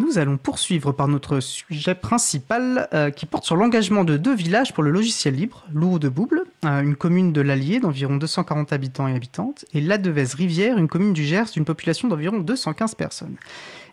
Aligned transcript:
Nous 0.00 0.18
allons 0.18 0.36
poursuivre 0.36 0.92
par 0.92 1.08
notre 1.08 1.40
sujet 1.40 1.96
principal 1.96 2.88
euh, 2.94 3.10
qui 3.10 3.26
porte 3.26 3.44
sur 3.44 3.56
l'engagement 3.56 4.04
de 4.04 4.16
deux 4.16 4.34
villages 4.34 4.72
pour 4.72 4.84
le 4.84 4.92
logiciel 4.92 5.34
libre, 5.34 5.66
Lourou 5.72 5.98
de 5.98 6.08
Bouble, 6.08 6.44
euh, 6.64 6.82
une 6.82 6.94
commune 6.94 7.32
de 7.32 7.40
l'Allier 7.40 7.80
d'environ 7.80 8.16
240 8.16 8.72
habitants 8.72 9.08
et 9.08 9.14
habitantes, 9.14 9.64
et 9.74 9.80
La 9.80 9.98
Devèze 9.98 10.34
Rivière, 10.34 10.78
une 10.78 10.86
commune 10.86 11.12
du 11.12 11.24
Gers 11.24 11.50
d'une 11.52 11.64
population 11.64 12.06
d'environ 12.06 12.38
215 12.38 12.94
personnes. 12.94 13.36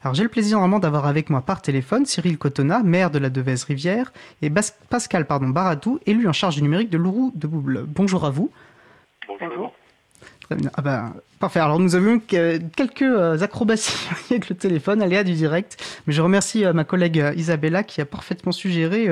Alors 0.04 0.14
j'ai 0.14 0.22
le 0.22 0.30
plaisir 0.30 0.60
vraiment 0.60 0.78
d'avoir 0.78 1.08
avec 1.08 1.32
moi 1.32 1.42
par 1.42 1.64
téléphone 1.64 2.06
Cyril 2.06 2.38
Cotona, 2.38 2.84
maire 2.84 3.10
de 3.10 3.18
La 3.18 3.32
Devèze 3.32 3.64
Rivière, 3.64 4.14
et 4.44 4.52
Pascal 4.90 5.26
pardon, 5.26 5.50
Baratou, 5.50 6.00
élu 6.06 6.28
en 6.28 6.34
charge 6.34 6.56
du 6.56 6.62
numérique 6.62 6.92
de 6.92 7.00
Lourou 7.00 7.32
de 7.34 7.48
Bouble. 7.48 7.84
Bonjour 7.88 8.26
à 8.26 8.30
vous. 8.30 8.52
Bonjour. 9.28 9.74
Ah 10.52 10.82
ben, 10.82 11.14
parfait. 11.40 11.60
Alors 11.60 11.80
nous 11.80 11.96
avions 11.96 12.20
quelques 12.20 13.02
euh, 13.02 13.40
acrobaties 13.42 13.96
avec 14.30 14.50
le 14.50 14.56
téléphone, 14.56 15.02
aléas 15.02 15.24
du 15.24 15.34
direct, 15.34 15.78
mais 16.06 16.14
je 16.14 16.22
remercie 16.22 16.66
euh, 16.66 16.74
ma 16.74 16.84
collègue 16.84 17.20
euh, 17.20 17.34
Isabella 17.36 17.84
qui 17.84 18.02
a 18.02 18.06
parfaitement 18.06 18.52
suggéré 18.52 19.10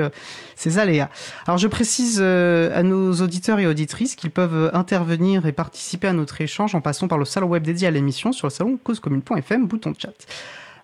ces 0.54 0.78
aléas. 0.78 1.10
Alors 1.46 1.58
je 1.58 1.68
précise 1.68 2.20
à 2.20 2.82
nos 2.82 3.12
auditeurs 3.14 3.58
et 3.58 3.66
auditrices 3.66 4.14
qu'ils 4.14 4.30
peuvent 4.30 4.70
intervenir 4.72 5.46
et 5.46 5.52
participer 5.52 6.08
à 6.08 6.12
notre 6.12 6.40
échange 6.40 6.74
en 6.74 6.80
passant 6.80 7.08
par 7.08 7.18
le 7.18 7.24
salon 7.24 7.48
web 7.48 7.62
dédié 7.62 7.88
à 7.88 7.90
l'émission 7.90 8.32
sur 8.32 8.46
le 8.46 8.52
salon 8.52 8.78
causecommune.fm, 8.82 9.66
bouton 9.66 9.90
de 9.90 9.96
chat. 9.98 10.12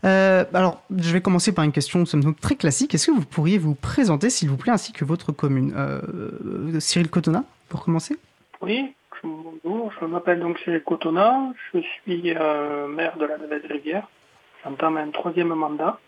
alors, 0.02 0.82
je 0.96 1.12
vais 1.12 1.20
commencer 1.20 1.52
par 1.52 1.64
une 1.64 1.72
question 1.72 2.04
somme 2.06 2.34
très 2.34 2.56
classique. 2.56 2.94
Est-ce 2.94 3.06
que 3.06 3.12
vous 3.12 3.24
pourriez 3.24 3.58
vous 3.58 3.74
présenter, 3.74 4.30
s'il 4.30 4.48
vous 4.48 4.56
plaît, 4.56 4.72
ainsi 4.72 4.92
que 4.92 5.04
votre 5.04 5.32
commune 5.32 5.74
Cyril 6.78 7.08
Cotona, 7.08 7.44
pour 7.68 7.84
commencer? 7.84 8.16
Oui, 8.60 8.92
Bonjour, 9.22 9.92
je 10.00 10.06
m'appelle 10.06 10.40
donc 10.40 10.58
Cyril 10.60 10.82
Cotona, 10.82 11.52
je 11.74 11.80
suis 11.80 12.34
euh, 12.34 12.86
maire 12.86 13.18
de 13.18 13.26
la 13.26 13.36
Devèze-Rivière. 13.36 14.08
J'entame 14.64 14.96
un 14.96 15.10
troisième 15.10 15.48
mandat. 15.48 15.98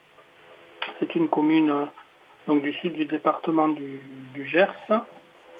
C'est 0.98 1.14
une 1.14 1.28
commune 1.28 1.70
euh, 1.70 1.84
donc, 2.46 2.62
du 2.62 2.72
sud 2.72 2.94
du 2.94 3.04
département 3.04 3.68
du, 3.68 4.00
Gers, 4.46 4.72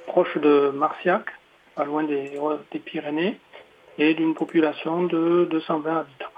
proche 0.06 0.34
de 0.38 0.70
Marciac, 0.70 1.26
pas 1.74 1.84
loin 1.84 2.04
des, 2.04 2.38
des 2.70 2.78
Pyrénées, 2.78 3.38
et 3.98 4.14
d'une 4.14 4.34
population 4.34 5.02
de 5.02 5.46
220 5.50 5.98
habitants. 5.98 6.31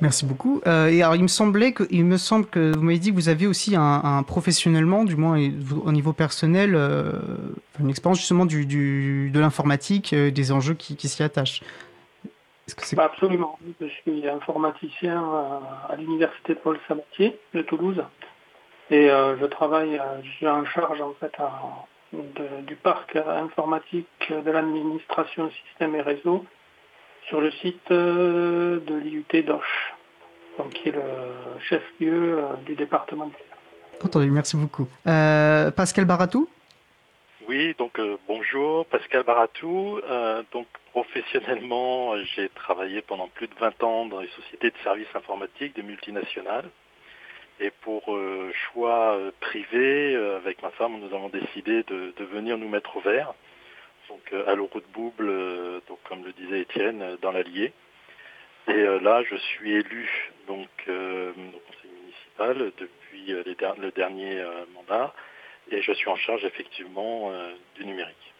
Merci 0.00 0.26
beaucoup. 0.26 0.60
Euh, 0.66 0.88
et 0.88 1.02
alors, 1.02 1.16
il 1.16 1.22
me 1.22 1.28
semblait 1.28 1.72
que, 1.72 1.82
il 1.90 2.04
me 2.04 2.18
semble 2.18 2.46
que 2.46 2.76
vous 2.76 2.82
m'avez 2.82 2.98
dit 2.98 3.10
que 3.10 3.16
vous 3.16 3.28
avez 3.28 3.46
aussi 3.46 3.74
un, 3.76 4.22
professionnellement, 4.22 5.04
du 5.04 5.16
moins 5.16 5.38
au 5.84 5.92
niveau 5.92 6.12
personnel, 6.12 6.74
euh, 6.74 7.12
une 7.80 7.90
expérience 7.90 8.18
justement 8.18 8.46
du, 8.46 8.64
du 8.64 9.30
de 9.30 9.40
l'informatique, 9.40 10.12
euh, 10.12 10.30
des 10.30 10.52
enjeux 10.52 10.74
qui, 10.74 10.96
qui 10.96 11.08
s'y 11.08 11.22
attachent. 11.22 11.62
Bah, 12.92 13.04
absolument. 13.04 13.58
Je 13.80 13.86
suis 13.86 14.28
informaticien 14.28 15.20
à, 15.88 15.96
l'université 15.96 16.54
Paul 16.54 16.78
Sabatier 16.86 17.38
de 17.54 17.62
Toulouse 17.62 18.04
et 18.90 19.08
je 19.08 19.46
travaille, 19.46 20.00
je 20.22 20.30
suis 20.32 20.46
en 20.46 20.64
charge 20.66 21.00
en 21.00 21.14
fait 21.18 21.32
du 22.66 22.76
parc 22.76 23.16
informatique 23.16 24.30
de 24.30 24.50
l'administration 24.50 25.50
système 25.50 25.94
et 25.94 26.02
réseau 26.02 26.44
sur 27.28 27.40
le 27.40 27.50
site 27.50 27.90
euh, 27.90 28.80
de 28.80 28.94
l'IUT 28.94 29.42
d'Oche, 29.44 29.94
donc 30.56 30.70
qui 30.70 30.88
est 30.88 30.92
le 30.92 31.02
chef-lieu 31.68 32.38
euh, 32.38 32.54
du 32.64 32.74
département 32.74 33.26
de 33.26 33.32
Entendu, 34.04 34.30
merci 34.30 34.56
beaucoup. 34.56 34.88
Euh, 35.06 35.70
Pascal 35.72 36.04
Baratou? 36.04 36.48
Oui, 37.48 37.74
donc 37.78 38.00
bonjour, 38.28 38.86
Pascal 38.86 39.24
Baratou. 39.24 40.00
donc 40.52 40.66
professionnellement, 40.92 42.14
j'ai 42.36 42.48
travaillé 42.50 43.00
pendant 43.00 43.26
plus 43.28 43.48
de 43.48 43.54
20 43.58 43.82
ans 43.82 44.06
dans 44.06 44.20
les 44.20 44.28
sociétés 44.28 44.70
de 44.70 44.76
services 44.84 45.08
informatiques, 45.14 45.74
des 45.74 45.82
multinationales. 45.82 46.68
Et 47.58 47.72
pour 47.80 48.14
choix 48.52 49.18
privé, 49.40 50.14
avec 50.36 50.62
ma 50.62 50.70
femme, 50.70 51.00
nous 51.00 51.16
avons 51.16 51.30
décidé 51.30 51.82
de, 51.84 52.12
de 52.16 52.24
venir 52.24 52.58
nous 52.58 52.68
mettre 52.68 52.98
au 52.98 53.00
vert 53.00 53.32
donc 54.08 54.20
euh, 54.32 54.50
à 54.50 54.54
l'euro 54.54 54.80
de 54.80 54.86
Bouble, 54.92 55.28
euh, 55.28 55.80
donc 55.88 55.98
comme 56.04 56.24
le 56.24 56.32
disait 56.32 56.60
Étienne, 56.60 57.02
euh, 57.02 57.16
dans 57.20 57.32
l'Allier. 57.32 57.72
Et 58.66 58.84
là, 59.00 59.22
je 59.22 59.34
suis 59.36 59.72
élu 59.72 60.30
donc 60.46 60.68
au 60.88 61.58
conseil 61.58 61.90
municipal 62.02 62.70
depuis 62.76 63.28
le 63.28 63.90
dernier 63.92 64.44
mandat, 64.74 65.14
et 65.70 65.80
je 65.80 65.90
suis 65.92 66.10
en 66.10 66.16
charge 66.16 66.44
effectivement 66.44 67.32
du 67.76 67.86
numérique. 67.86 68.34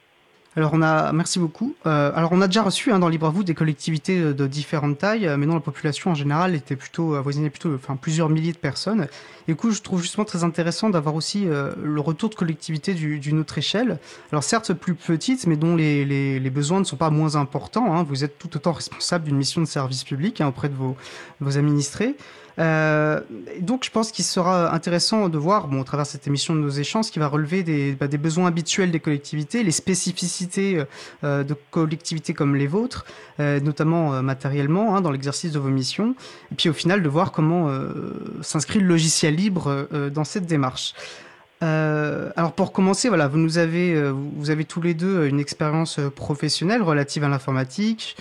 Alors 0.56 0.72
on 0.74 0.82
a, 0.82 1.12
merci 1.12 1.38
beaucoup. 1.38 1.76
Euh, 1.86 2.10
alors 2.14 2.32
on 2.32 2.40
a 2.40 2.46
déjà 2.46 2.62
reçu 2.62 2.90
hein, 2.90 2.98
dans 2.98 3.08
Libre 3.08 3.26
à 3.26 3.30
vous 3.30 3.44
des 3.44 3.54
collectivités 3.54 4.20
de, 4.20 4.46
différentes 4.46 4.98
tailles, 4.98 5.26
euh, 5.26 5.36
mais 5.36 5.46
non 5.46 5.54
la 5.54 5.60
population 5.60 6.10
en 6.10 6.14
général 6.14 6.54
était 6.54 6.74
plutôt 6.74 7.14
avoisinait 7.14 7.50
plutôt, 7.50 7.74
enfin 7.74 7.96
plusieurs 7.96 8.28
milliers 8.28 8.52
de 8.52 8.58
personnes. 8.58 9.06
Et 9.46 9.52
du 9.52 9.56
coup, 9.56 9.70
je 9.70 9.80
trouve 9.80 10.02
justement 10.02 10.24
très 10.24 10.44
intéressant 10.44 10.90
d'avoir 10.90 11.14
aussi 11.14 11.46
euh, 11.46 11.74
le 11.82 12.00
retour 12.00 12.30
de 12.30 12.34
collectivités 12.34 12.94
d'une 12.94 13.38
autre 13.38 13.56
échelle. 13.58 13.98
Alors 14.32 14.42
certes 14.42 14.72
plus 14.72 14.94
petites, 14.94 15.46
mais 15.46 15.56
dont 15.56 15.76
les, 15.76 16.04
les, 16.04 16.40
les 16.40 16.50
besoins 16.50 16.80
ne 16.80 16.84
sont 16.84 16.96
pas 16.96 17.10
moins 17.10 17.36
importants. 17.36 17.94
Hein. 17.94 18.02
Vous 18.02 18.24
êtes 18.24 18.38
tout 18.38 18.56
autant 18.56 18.72
responsable 18.72 19.26
d'une 19.26 19.36
mission 19.36 19.60
de 19.60 19.66
service 19.66 20.02
public 20.02 20.40
hein, 20.40 20.48
auprès 20.48 20.68
de 20.68 20.74
vos, 20.74 20.96
vos 21.40 21.56
administrés. 21.56 22.16
Euh, 22.58 23.20
donc 23.60 23.84
je 23.84 23.90
pense 23.90 24.10
qu'il 24.10 24.24
sera 24.24 24.74
intéressant 24.74 25.28
de 25.28 25.38
voir, 25.38 25.68
bon, 25.68 25.80
au 25.80 25.84
travers 25.84 26.04
de 26.04 26.10
cette 26.10 26.26
émission 26.26 26.54
de 26.54 26.60
nos 26.60 26.70
échanges, 26.70 27.10
qui 27.10 27.18
va 27.18 27.28
relever 27.28 27.62
des, 27.62 27.92
bah, 27.92 28.08
besoins 28.08 28.46
habituels 28.46 28.90
des 28.90 29.00
collectivités, 29.00 29.62
les 29.62 29.70
spécificités 29.70 30.82
euh, 31.24 31.44
de 31.44 31.54
collectivités 31.70 32.34
comme 32.34 32.56
les 32.56 32.66
vôtres, 32.66 33.04
euh, 33.40 33.60
notamment 33.60 34.22
matériellement, 34.22 34.96
hein, 34.96 35.00
dans 35.00 35.12
l'exercice 35.12 35.52
de 35.52 35.58
vos 35.58 35.68
missions, 35.68 36.14
et 36.50 36.54
puis 36.56 36.68
au 36.68 36.72
final 36.72 37.02
de 37.02 37.08
voir 37.08 37.32
comment 37.32 37.68
s'inscrit 38.42 38.80
le 38.80 38.86
logiciel 38.86 39.34
libre 39.34 39.88
dans 40.12 40.24
cette 40.24 40.46
démarche. 40.46 40.94
alors 41.60 42.52
pour 42.56 42.72
commencer, 42.72 43.08
voilà, 43.08 43.28
vous 43.28 43.38
nous 43.38 43.58
avez, 43.58 44.10
vous 44.12 44.50
avez 44.50 44.64
tous 44.64 44.80
les 44.80 44.94
deux 44.94 45.26
une 45.26 45.40
expérience 45.40 46.00
professionnelle 46.14 46.82
relative 46.82 47.24
à 47.24 47.28
l'informatique 47.28 48.16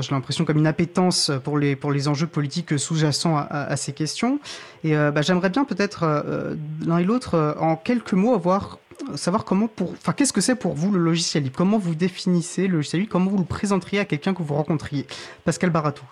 j'ai 0.00 0.14
l'impression 0.14 0.44
comme 0.44 0.58
une 0.58 0.66
appétence 0.66 1.30
pour 1.44 1.58
les, 1.58 1.76
pour 1.76 1.92
les 1.92 2.08
enjeux 2.08 2.26
politiques 2.26 2.78
sous-jacents 2.78 3.36
à, 3.36 3.76
ces 3.76 3.92
questions. 3.92 4.40
Et 4.84 4.96
euh, 4.96 5.10
bah, 5.10 5.22
j'aimerais 5.22 5.50
bien 5.50 5.64
peut-être 5.64 6.04
euh, 6.04 6.54
l'un 6.86 6.98
et 6.98 7.04
l'autre, 7.04 7.34
euh, 7.34 7.54
en 7.58 7.76
quelques 7.76 8.12
mots, 8.12 8.34
avoir 8.34 8.78
savoir 9.14 9.44
comment 9.44 9.68
enfin, 9.80 10.12
qu'est-ce 10.12 10.32
que 10.32 10.42
c'est 10.42 10.56
pour 10.56 10.74
vous 10.74 10.92
le 10.92 10.98
logiciel 10.98 11.42
libre? 11.42 11.56
Comment 11.56 11.78
vous 11.78 11.94
définissez 11.94 12.66
le 12.66 12.76
logiciel 12.76 13.00
libre? 13.00 13.12
Comment 13.12 13.30
vous 13.30 13.38
le 13.38 13.44
présenteriez 13.44 14.00
à 14.00 14.04
quelqu'un 14.04 14.34
que 14.34 14.42
vous 14.42 14.54
rencontriez? 14.54 15.06
Pascal 15.44 15.70
Baratou. 15.70 16.04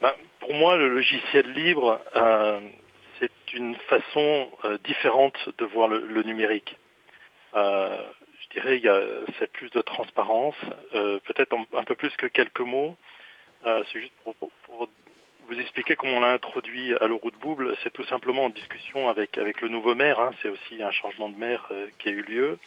Bah, 0.00 0.14
pour 0.40 0.54
moi, 0.54 0.76
le 0.76 0.88
logiciel 0.88 1.52
libre, 1.52 2.00
c'est 3.18 3.54
une 3.54 3.74
façon 3.88 4.48
différente 4.84 5.36
de 5.58 5.64
voir 5.64 5.88
le, 5.88 6.22
numérique 6.22 6.76
je 7.54 8.25
dirais, 8.60 8.76
il 8.78 8.84
y 8.84 8.88
a 8.88 9.00
cette 9.38 9.52
plus 9.52 9.70
de 9.70 9.80
transparence, 9.82 10.56
euh, 10.94 11.18
peut-être 11.24 11.54
un, 11.74 11.84
peu 11.84 11.94
plus 11.94 12.14
que 12.16 12.26
quelques 12.26 12.60
mots. 12.60 12.96
Euh, 13.66 13.82
c'est 13.92 14.00
juste 14.00 14.12
pour, 14.24 14.34
vous 15.48 15.60
expliquer 15.60 15.94
comment 15.94 16.14
on 16.16 16.20
l'a 16.20 16.32
introduit 16.32 16.94
à 16.94 17.06
de 17.06 17.38
Bouble. 17.40 17.76
C'est 17.82 17.92
tout 17.92 18.04
simplement 18.04 18.46
en 18.46 18.48
discussion 18.48 19.08
avec, 19.08 19.38
avec 19.38 19.60
le 19.60 19.68
nouveau 19.68 19.94
maire. 19.94 20.18
Hein. 20.18 20.32
C'est 20.42 20.48
aussi 20.48 20.82
un 20.82 20.90
changement 20.90 21.28
de 21.28 21.36
maire 21.36 21.68
euh, 21.70 21.86
qui 21.98 22.08
a 22.08 22.12
eu 22.12 22.22
lieu. 22.22 22.58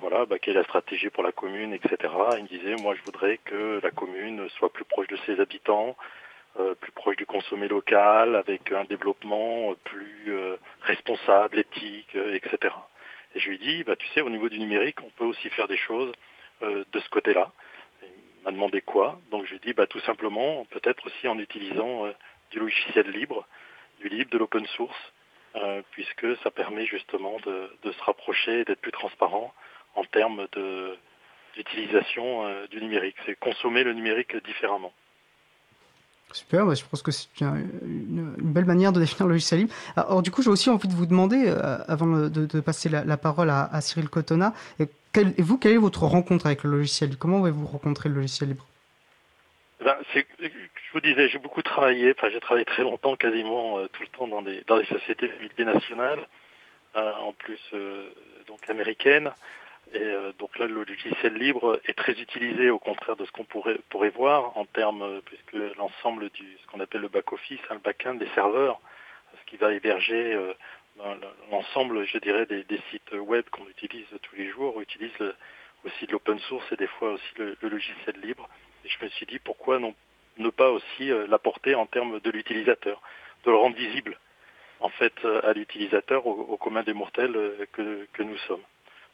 voilà, 0.00 0.24
bah, 0.26 0.38
quelle 0.38 0.54
est 0.54 0.58
la 0.58 0.64
stratégie 0.64 1.10
pour 1.10 1.22
la 1.22 1.32
commune, 1.32 1.72
etc. 1.72 1.96
Il 2.38 2.44
me 2.44 2.48
disait, 2.48 2.76
moi, 2.76 2.94
je 2.94 3.02
voudrais 3.02 3.38
que 3.38 3.80
la 3.82 3.90
commune 3.90 4.48
soit 4.50 4.72
plus 4.72 4.84
proche 4.84 5.08
de 5.08 5.18
ses 5.26 5.38
habitants, 5.40 5.96
plus 6.80 6.92
proche 6.92 7.16
du 7.16 7.26
consommé 7.26 7.68
local, 7.68 8.36
avec 8.36 8.72
un 8.72 8.84
développement 8.84 9.74
plus 9.84 10.32
responsable, 10.80 11.58
éthique, 11.58 12.16
etc. 12.32 12.72
Et 13.36 13.38
je 13.38 13.50
lui 13.50 13.58
dis, 13.58 13.84
bah, 13.84 13.96
tu 13.96 14.06
sais, 14.08 14.22
au 14.22 14.30
niveau 14.30 14.48
du 14.48 14.58
numérique, 14.58 15.02
on 15.02 15.10
peut 15.10 15.26
aussi 15.26 15.50
faire 15.50 15.68
des 15.68 15.76
choses 15.76 16.10
euh, 16.62 16.84
de 16.90 17.00
ce 17.00 17.08
côté-là. 17.10 17.52
Il 18.02 18.44
m'a 18.44 18.50
demandé 18.50 18.80
quoi. 18.80 19.20
Donc 19.30 19.44
je 19.44 19.52
lui 19.52 19.60
dis, 19.60 19.74
bah, 19.74 19.86
tout 19.86 20.00
simplement, 20.00 20.64
peut-être 20.70 21.06
aussi 21.06 21.28
en 21.28 21.38
utilisant 21.38 22.06
euh, 22.06 22.12
du 22.50 22.60
logiciel 22.60 23.10
libre, 23.10 23.46
du 24.00 24.08
libre, 24.08 24.30
de 24.30 24.38
l'open 24.38 24.64
source, 24.68 25.12
euh, 25.56 25.82
puisque 25.90 26.34
ça 26.38 26.50
permet 26.50 26.86
justement 26.86 27.38
de, 27.44 27.70
de 27.82 27.92
se 27.92 28.02
rapprocher, 28.04 28.64
d'être 28.64 28.80
plus 28.80 28.92
transparent 28.92 29.52
en 29.96 30.04
termes 30.04 30.46
d'utilisation 31.54 32.66
du 32.70 32.80
numérique. 32.80 33.16
C'est 33.26 33.38
consommer 33.38 33.84
le 33.84 33.92
numérique 33.92 34.34
différemment. 34.44 34.94
Super, 36.32 36.74
je 36.74 36.84
pense 36.84 37.02
que 37.02 37.12
c'est 37.12 37.28
une, 37.40 38.34
belle 38.38 38.64
manière 38.64 38.92
de 38.92 39.00
définir 39.00 39.26
le 39.26 39.34
logiciel 39.34 39.60
libre. 39.60 39.74
Alors 39.96 40.22
du 40.22 40.30
coup, 40.30 40.42
j'ai 40.42 40.50
aussi 40.50 40.68
envie 40.68 40.88
de 40.88 40.92
vous 40.92 41.06
demander, 41.06 41.44
euh, 41.46 41.78
avant 41.88 42.06
de, 42.06 42.60
passer 42.60 42.88
la, 42.88 43.16
parole 43.16 43.48
à, 43.50 43.80
Cyril 43.80 44.08
Cotona, 44.08 44.52
et, 44.78 44.86
vous, 45.38 45.56
quelle 45.56 45.72
est 45.72 45.78
votre 45.78 46.02
rencontre 46.02 46.44
avec 46.46 46.62
le 46.64 46.70
logiciel? 46.70 47.10
Libre 47.10 47.20
Comment 47.20 47.42
avez-vous 47.42 47.66
rencontré 47.66 48.08
le 48.08 48.16
logiciel 48.16 48.50
libre? 48.50 48.66
Ben, 49.82 49.96
Je 50.12 50.92
vous 50.92 51.00
disais, 51.00 51.28
j'ai 51.28 51.38
beaucoup 51.38 51.62
travaillé, 51.62 52.12
enfin 52.16 52.28
j'ai 52.30 52.40
travaillé 52.40 52.66
très 52.66 52.82
longtemps, 52.82 53.16
quasiment 53.16 53.78
euh, 53.78 53.88
tout 53.92 54.02
le 54.02 54.08
temps 54.08 54.28
dans 54.28 54.42
des, 54.42 54.62
dans 54.66 54.78
des 54.78 54.86
sociétés 54.86 55.30
multinationales, 55.40 56.26
euh, 56.96 57.12
en 57.22 57.32
plus 57.32 57.60
donc 58.46 58.68
américaines. 58.68 59.30
Et 59.92 60.02
euh, 60.02 60.32
donc 60.38 60.58
là, 60.58 60.66
le 60.66 60.82
logiciel 60.84 61.34
libre 61.34 61.80
est 61.84 61.94
très 61.94 62.12
utilisé, 62.12 62.70
au 62.70 62.78
contraire 62.78 63.16
de 63.16 63.24
ce 63.24 63.30
qu'on 63.30 63.44
pourrait, 63.44 63.78
pourrait 63.88 64.10
voir 64.10 64.56
en 64.56 64.64
termes, 64.64 65.02
euh, 65.02 65.20
puisque 65.24 65.52
l'ensemble 65.76 66.30
du 66.30 66.56
ce 66.60 66.66
qu'on 66.66 66.80
appelle 66.80 67.02
le 67.02 67.08
back-office, 67.08 67.60
hein, 67.70 67.74
le 67.74 67.80
back-end 67.80 68.14
des 68.14 68.28
serveurs, 68.34 68.80
ce 69.40 69.50
qui 69.50 69.56
va 69.56 69.72
héberger 69.72 70.34
euh, 70.34 70.54
l'ensemble, 71.50 72.04
je 72.04 72.18
dirais, 72.18 72.46
des, 72.46 72.64
sites 72.90 73.12
web 73.12 73.44
qu'on 73.50 73.68
utilise 73.68 74.06
tous 74.22 74.34
les 74.34 74.48
jours, 74.50 74.80
utilise 74.80 75.12
aussi 75.84 76.06
de 76.06 76.12
l'open 76.12 76.38
source 76.40 76.64
et 76.72 76.76
des 76.76 76.86
fois 76.86 77.12
aussi 77.12 77.32
le, 77.36 77.56
logiciel 77.62 78.16
libre. 78.22 78.48
Et 78.84 78.88
je 78.88 79.04
me 79.04 79.08
suis 79.10 79.26
dit 79.26 79.38
pourquoi 79.38 79.78
ne 79.78 80.50
pas 80.50 80.70
aussi 80.70 81.10
l'apporter 81.28 81.74
en 81.74 81.86
termes 81.86 82.18
de 82.20 82.30
l'utilisateur, 82.30 83.02
de 83.44 83.50
le 83.50 83.56
rendre 83.56 83.76
visible 83.76 84.18
en 84.80 84.88
fait 84.88 85.14
à 85.42 85.52
l'utilisateur, 85.52 86.26
au, 86.26 86.56
commun 86.56 86.82
des 86.82 86.94
mortels 86.94 87.36
que 87.72 88.22
nous 88.22 88.38
sommes. 88.48 88.62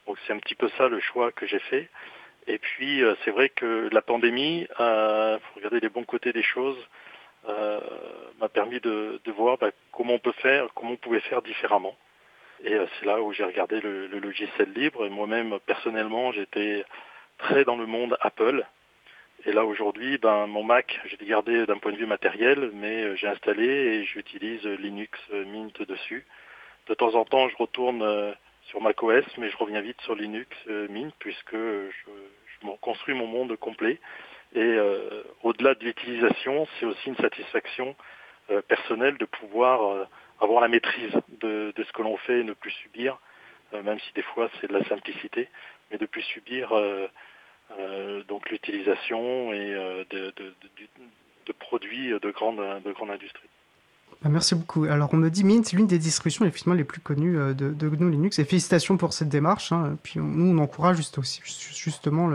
Donc 0.07 0.17
c'est 0.25 0.33
un 0.33 0.39
petit 0.39 0.55
peu 0.55 0.69
ça 0.77 0.87
le 0.87 0.99
choix 0.99 1.31
que 1.31 1.45
j'ai 1.45 1.59
fait. 1.59 1.89
Et 2.47 2.57
puis 2.57 3.03
euh, 3.03 3.15
c'est 3.23 3.31
vrai 3.31 3.49
que 3.49 3.89
la 3.91 4.01
pandémie, 4.01 4.67
euh, 4.79 5.39
faut 5.39 5.55
regarder 5.55 5.79
les 5.79 5.89
bons 5.89 6.03
côtés 6.03 6.33
des 6.33 6.43
choses, 6.43 6.77
euh, 7.47 7.79
m'a 8.39 8.49
permis 8.49 8.79
de, 8.79 9.19
voir 9.35 9.57
bah, 9.57 9.71
comment 9.91 10.13
on 10.13 10.19
peut 10.19 10.33
faire, 10.33 10.67
comment 10.75 10.91
on 10.91 10.97
pouvait 10.97 11.19
faire 11.21 11.41
différemment. 11.41 11.95
Et 12.63 12.73
euh, 12.73 12.85
c'est 12.99 13.05
là 13.05 13.21
où 13.21 13.33
j'ai 13.33 13.43
regardé 13.43 13.79
le, 13.81 14.07
logiciel 14.07 14.71
libre. 14.73 15.07
Moi-même 15.07 15.57
personnellement, 15.65 16.31
j'étais 16.31 16.85
très 17.37 17.63
dans 17.65 17.75
le 17.75 17.85
monde 17.85 18.17
Apple. 18.21 18.65
Et 19.45 19.51
là 19.51 19.65
aujourd'hui, 19.65 20.17
ben 20.17 20.47
mon 20.47 20.63
Mac, 20.63 20.99
je 21.05 21.17
l'ai 21.17 21.25
gardé 21.25 21.65
d'un 21.65 21.77
point 21.77 21.91
de 21.91 21.97
vue 21.97 22.05
matériel, 22.05 22.71
mais 22.73 23.15
j'ai 23.17 23.27
installé 23.27 23.65
et 23.65 24.05
j'utilise 24.05 24.63
Linux 24.65 25.19
Mint 25.31 25.81
dessus. 25.81 26.25
De 26.87 26.93
temps 26.93 27.15
en 27.15 27.25
temps, 27.25 27.49
je 27.49 27.57
retourne 27.57 28.35
sur 28.67 28.81
macOS, 28.81 29.25
mais 29.37 29.49
je 29.49 29.57
reviens 29.57 29.81
vite 29.81 29.99
sur 30.01 30.15
Linux 30.15 30.49
euh, 30.67 30.87
Mint 30.89 31.13
puisque 31.19 31.55
je, 31.55 31.89
construis 32.81 33.13
mon 33.13 33.27
monde 33.27 33.55
complet. 33.57 33.99
Et 34.55 34.59
euh, 34.59 35.23
au-delà 35.41 35.75
de 35.75 35.83
l'utilisation, 35.83 36.67
c'est 36.79 36.85
aussi 36.85 37.09
une 37.09 37.17
satisfaction 37.17 37.95
euh, 38.51 38.61
personnelle 38.61 39.17
de 39.17 39.25
pouvoir 39.25 40.07
avoir 40.39 40.61
la 40.61 40.67
maîtrise 40.67 41.13
de, 41.41 41.73
ce 41.77 41.91
que 41.91 42.01
l'on 42.01 42.17
fait 42.17 42.39
et 42.39 42.43
ne 42.43 42.53
plus 42.53 42.71
subir, 42.71 43.17
même 43.73 43.99
si 43.99 44.13
des 44.13 44.21
fois 44.21 44.49
c'est 44.59 44.67
de 44.67 44.73
la 44.73 44.83
simplicité, 44.85 45.49
mais 45.89 45.97
de 45.97 46.05
plus 46.05 46.21
subir 46.21 46.73
donc 48.27 48.49
l'utilisation 48.49 49.53
et 49.53 49.73
de, 50.09 51.53
produits 51.59 52.09
de 52.09 52.31
grande 52.31 52.59
industrie. 53.09 53.49
Bah, 54.23 54.29
merci 54.31 54.55
beaucoup. 54.55 54.85
Alors, 54.85 55.09
on 55.11 55.17
me 55.17 55.29
dit 55.29 55.43
Mint, 55.43 55.65
c'est 55.65 55.75
l'une 55.75 55.87
des 55.87 55.97
distributions 55.97 56.45
effectivement 56.45 56.75
les 56.75 56.85
plus 56.85 57.01
connues 57.01 57.37
euh, 57.37 57.53
de, 57.53 57.89
GNU 57.89 58.09
Linux. 58.09 58.39
Et 58.39 58.45
félicitations 58.45 58.95
pour 58.95 59.11
cette 59.11 59.27
démarche. 59.27 59.73
Hein. 59.73 59.97
Puis 60.01 60.19
nous, 60.21 60.57
on 60.57 60.63
encourage 60.63 60.99
aussi, 61.17 61.41
justement 61.43 62.29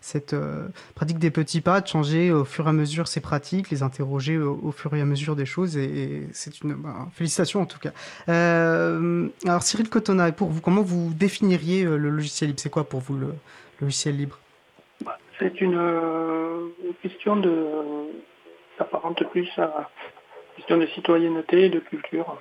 cette 0.00 0.34
euh, 0.34 0.68
pratique 0.94 1.18
des 1.18 1.32
petits 1.32 1.60
pas, 1.60 1.80
de 1.80 1.88
changer 1.88 2.30
au 2.30 2.44
fur 2.44 2.66
et 2.66 2.70
à 2.70 2.72
mesure 2.72 3.08
ces 3.08 3.20
pratiques, 3.20 3.70
les 3.70 3.82
interroger 3.82 4.38
au, 4.38 4.70
fur 4.70 4.94
et 4.94 5.00
à 5.00 5.04
mesure 5.04 5.34
des 5.34 5.46
choses. 5.46 5.76
Et, 5.76 6.28
c'est 6.32 6.60
une 6.60 6.74
bah, 6.74 7.08
félicitation 7.12 7.60
en 7.60 7.66
tout 7.66 7.80
cas. 7.80 7.92
Euh, 8.28 9.28
alors, 9.44 9.62
Cyril 9.62 9.88
Cotona, 9.90 10.30
pour 10.30 10.48
vous, 10.48 10.60
comment 10.60 10.82
vous 10.82 11.12
définiriez 11.12 11.84
le 11.84 12.08
logiciel 12.10 12.50
libre? 12.50 12.60
C'est 12.60 12.70
quoi 12.70 12.84
pour 12.84 13.00
vous 13.00 13.16
le, 13.16 13.34
logiciel 13.80 14.16
libre? 14.16 14.38
Bah, 15.04 15.18
C'est 15.40 15.60
une, 15.60 15.74
une, 15.74 16.94
question 17.02 17.34
de 17.34 17.66
s'apparente 18.78 19.28
plus 19.30 19.48
à 19.58 19.90
question 20.62 20.76
de 20.76 20.86
citoyenneté 20.94 21.64
et 21.64 21.68
de 21.70 21.80
culture 21.80 22.40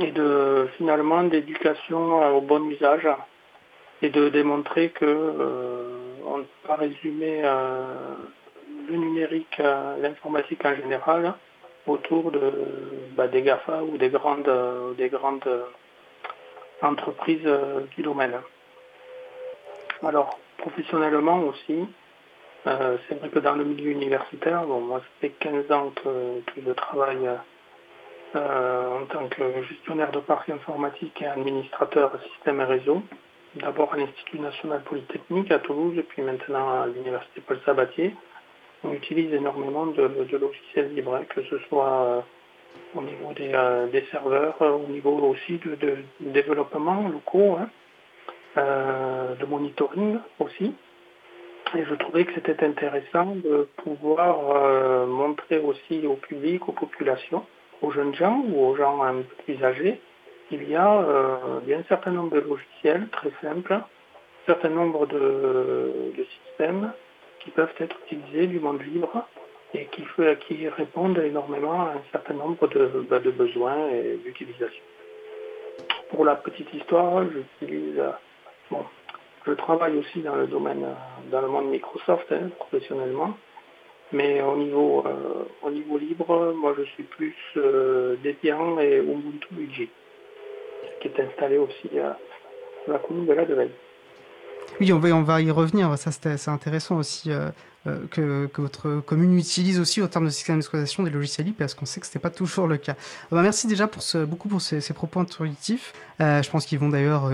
et 0.00 0.12
de 0.12 0.68
finalement 0.76 1.24
d'éducation 1.24 2.36
au 2.36 2.40
bon 2.40 2.64
usage 2.70 3.08
et 4.02 4.10
de 4.10 4.28
démontrer 4.28 4.90
que 4.90 5.04
euh, 5.04 6.14
on 6.24 6.38
ne 6.38 6.42
peut 6.44 6.68
pas 6.68 6.76
résumer 6.76 7.40
euh, 7.42 8.14
le 8.88 8.96
numérique, 8.96 9.58
euh, 9.58 9.96
l'informatique 10.00 10.64
en 10.64 10.76
général 10.76 11.34
autour 11.88 12.30
de 12.30 12.52
bah, 13.16 13.26
des 13.26 13.42
GAFA 13.42 13.82
ou 13.82 13.98
des 13.98 14.10
grandes 14.10 14.52
entreprises 16.80 17.50
du 17.96 18.02
domaine. 18.02 18.36
Alors 20.04 20.38
professionnellement 20.58 21.40
aussi, 21.40 21.88
euh, 22.66 22.96
c'est 23.08 23.14
vrai 23.18 23.28
que 23.28 23.38
dans 23.38 23.54
le 23.54 23.64
milieu 23.64 23.90
universitaire, 23.90 24.64
bon, 24.64 24.80
moi, 24.80 24.98
ça 24.98 25.06
fait 25.20 25.30
15 25.30 25.70
ans 25.70 25.92
que, 26.02 26.42
je 26.60 26.72
travaille 26.72 27.28
euh, 28.34 29.00
en 29.00 29.06
tant 29.06 29.28
que 29.28 29.62
gestionnaire 29.62 30.10
de 30.10 30.18
parcs 30.18 30.50
informatiques 30.50 31.22
et 31.22 31.26
administrateur 31.26 32.18
système 32.32 32.60
et 32.60 32.64
réseau. 32.64 33.02
D'abord 33.54 33.94
à 33.94 33.96
l'Institut 33.96 34.40
national 34.40 34.82
polytechnique 34.82 35.50
à 35.50 35.58
Toulouse 35.60 35.96
et 35.96 36.02
puis 36.02 36.22
maintenant 36.22 36.82
à 36.82 36.86
l'Université 36.86 37.40
Paul 37.40 37.58
Sabatier. 37.64 38.14
On 38.84 38.92
utilise 38.92 39.32
énormément 39.32 39.86
de, 39.86 40.02
logiciels 40.36 40.94
libres, 40.94 41.20
que 41.30 41.42
ce 41.42 41.58
soit 41.68 42.02
euh, 42.02 42.20
au 42.94 43.02
niveau 43.02 43.32
des, 43.32 44.04
serveurs, 44.10 44.60
au 44.60 44.86
niveau 44.92 45.16
aussi 45.18 45.58
de, 45.58 45.96
développement 46.20 47.08
locaux, 47.08 47.56
hein, 47.58 47.68
de 49.40 49.46
monitoring 49.46 50.18
aussi. 50.38 50.74
Et 51.76 51.84
je 51.84 51.94
trouvais 51.96 52.24
que 52.24 52.32
c'était 52.34 52.64
intéressant 52.64 53.36
de 53.36 53.68
pouvoir 53.84 54.56
euh, 54.56 55.06
montrer 55.06 55.58
aussi 55.58 56.06
au 56.06 56.14
public, 56.14 56.66
aux 56.66 56.72
populations, 56.72 57.44
aux 57.82 57.90
jeunes 57.90 58.14
gens 58.14 58.42
ou 58.48 58.64
aux 58.64 58.74
gens 58.74 59.02
un 59.02 59.16
peu 59.16 59.42
plus 59.44 59.62
âgés, 59.62 60.00
qu'il 60.48 60.66
y 60.68 60.74
a, 60.74 61.00
euh, 61.00 61.60
un 61.68 61.82
certain 61.88 62.12
nombre 62.12 62.36
de 62.36 62.40
logiciels 62.40 63.08
très 63.10 63.30
simples, 63.42 63.74
un 63.74 63.84
certain 64.46 64.70
nombre 64.70 65.06
de, 65.06 66.14
systèmes 66.46 66.92
qui 67.40 67.50
peuvent 67.50 67.74
être 67.78 67.96
utilisés 68.06 68.46
du 68.46 68.60
monde 68.60 68.82
libre 68.82 69.26
et 69.74 69.86
qui, 69.92 70.68
répondent 70.68 71.18
énormément 71.18 71.82
à 71.82 71.92
un 71.96 72.02
certain 72.12 72.34
nombre 72.34 72.66
de, 72.68 73.06
bah, 73.10 73.18
besoins 73.18 73.88
et 73.90 74.18
d'utilisation. 74.24 74.82
Pour 76.10 76.24
la 76.24 76.36
petite 76.36 76.72
histoire, 76.72 77.24
j'utilise 77.30 78.02
bon, 78.70 78.84
je 79.48 79.54
travaille 79.54 79.96
aussi 79.96 80.20
dans 80.20 80.36
le 80.36 80.46
domaine, 80.46 80.84
dans 81.30 81.40
le 81.40 81.48
monde 81.48 81.70
Microsoft, 81.70 82.30
hein, 82.30 82.50
professionnellement. 82.58 83.36
Mais 84.12 84.40
au 84.42 84.56
niveau, 84.56 85.04
euh, 85.06 85.44
au 85.62 85.70
niveau 85.70 85.98
libre, 85.98 86.54
moi 86.56 86.74
je 86.78 86.84
suis 86.84 87.02
plus 87.02 87.34
euh, 87.56 88.16
Debian 88.22 88.78
et 88.78 88.98
Ubuntu 88.98 89.48
UG, 89.58 89.88
qui 91.00 91.08
est 91.08 91.20
installé 91.20 91.58
aussi 91.58 91.98
à 91.98 92.18
la 92.86 92.98
commune 92.98 93.26
de 93.26 93.32
la 93.32 93.44
Develle. 93.44 93.70
Oui, 94.80 94.92
on 94.92 94.98
va, 94.98 95.08
on 95.10 95.22
va 95.22 95.40
y 95.40 95.50
revenir. 95.50 95.96
Ça, 95.96 96.10
c'est 96.10 96.50
intéressant 96.50 96.98
aussi. 96.98 97.30
Euh, 97.86 97.98
euh, 98.18 98.48
que, 98.48 98.60
votre 98.60 99.00
commune 99.00 99.38
utilise 99.38 99.78
aussi 99.78 100.02
au 100.02 100.08
terme 100.08 100.24
de 100.24 100.30
système 100.30 100.56
d'exploitation 100.56 101.04
des 101.04 101.10
logiciels 101.10 101.46
libres, 101.46 101.58
parce 101.58 101.74
qu'on 101.74 101.86
sait 101.86 102.00
que 102.00 102.06
ce 102.06 102.10
n'était 102.10 102.18
pas 102.18 102.30
toujours 102.30 102.66
le 102.66 102.76
cas. 102.76 102.92
Euh, 102.92 103.36
bah, 103.36 103.42
merci 103.42 103.66
déjà 103.68 103.86
pour 103.86 104.02
ce, 104.02 104.24
beaucoup 104.24 104.48
pour 104.48 104.60
ces, 104.60 104.80
propos 104.92 105.20
intuitifs. 105.20 105.92
Euh, 106.20 106.42
je 106.42 106.50
pense 106.50 106.66
qu'ils 106.66 106.80
vont 106.80 106.88
d'ailleurs 106.88 107.30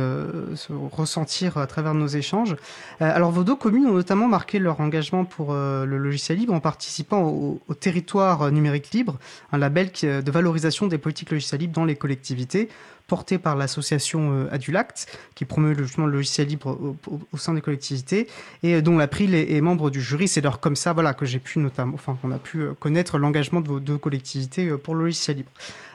se 0.57 0.73
ressentir 0.73 1.57
à 1.57 1.67
travers 1.67 1.95
nos 1.95 2.07
échanges. 2.07 2.57
alors, 3.01 3.31
vos 3.31 3.45
deux 3.45 3.57
communes 3.57 3.87
ont 3.87 3.95
notamment 3.95 4.29
marqué 4.29 4.59
leur 4.59 4.81
engagement 4.81 5.25
pour 5.25 5.55
le 5.55 5.97
logiciel 5.99 6.39
libre 6.39 6.53
en 6.53 6.61
participant 6.61 7.23
au, 7.23 7.61
territoire 7.81 8.53
numérique 8.53 8.91
libre, 8.93 9.19
un 9.53 9.59
label 9.59 9.91
de 10.03 10.31
valorisation 10.31 10.87
des 10.87 10.99
politiques 10.99 11.31
logicielles 11.31 11.63
libres 11.63 11.75
dans 11.75 11.85
les 11.85 11.97
collectivités 11.97 12.69
porté 13.07 13.39
par 13.39 13.57
l'association 13.57 14.49
Adulact, 14.51 15.19
qui 15.35 15.45
promeut 15.45 15.75
le 15.75 16.07
logiciel 16.07 16.49
libre 16.49 16.97
au, 17.33 17.37
sein 17.37 17.55
des 17.55 17.61
collectivités, 17.61 18.29
et 18.63 18.81
dont 18.83 18.97
l'April 18.97 19.35
est, 19.35 19.53
est 19.53 19.61
membre 19.61 19.91
du 19.91 20.01
jury 20.01 20.25
c'est 20.27 20.41
d'ailleurs 20.41 20.61
comme 20.61 20.77
ça 20.77 20.93
voilà, 20.93 21.15
que 21.15 21.27
j'ai 21.27 21.39
pu 21.39 21.59
notamment, 21.59 21.95
enfin, 21.95 22.17
qu'on 22.21 22.31
a 22.33 22.39
pu 22.39 22.61
euh, 22.61 22.75
connaître 22.75 23.19
l'engagement 23.19 23.61
de 23.61 23.69
vos 23.69 23.81
deux 23.81 23.99
collectivités 23.99 24.69
euh, 24.69 24.79
pour 24.79 24.95
le 24.95 25.05
logiciel 25.05 25.39
libre. 25.39 25.51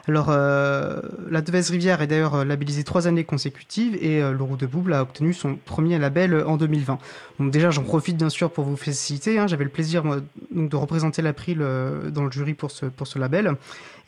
Alors, 0.08 0.26
euh, 0.30 1.00
la 1.30 1.42
Devèze 1.42 1.70
Rivière 1.70 2.02
est 2.02 2.06
d'ailleurs 2.06 2.44
labellisée 2.44 2.84
trois 2.84 3.06
années 3.06 3.24
consécutives 3.24 3.96
et 4.00 4.20
le 4.20 4.42
Roux 4.42 4.56
de 4.56 4.66
Bouble 4.66 4.94
a 4.94 5.02
obtenu 5.02 5.32
son 5.32 5.56
premier 5.56 5.98
label 5.98 6.42
en 6.46 6.56
2020. 6.56 6.98
Donc 7.38 7.50
déjà, 7.50 7.70
j'en 7.70 7.82
profite 7.82 8.16
bien 8.16 8.30
sûr 8.30 8.50
pour 8.50 8.64
vous 8.64 8.76
féliciter. 8.76 9.38
Hein. 9.38 9.46
J'avais 9.46 9.64
le 9.64 9.70
plaisir 9.70 10.02
donc, 10.02 10.68
de 10.68 10.76
représenter 10.76 11.22
l'April 11.22 11.58
dans 11.58 12.24
le 12.24 12.30
jury 12.30 12.54
pour 12.54 12.70
ce, 12.70 12.86
pour 12.86 13.06
ce 13.06 13.18
label. 13.18 13.56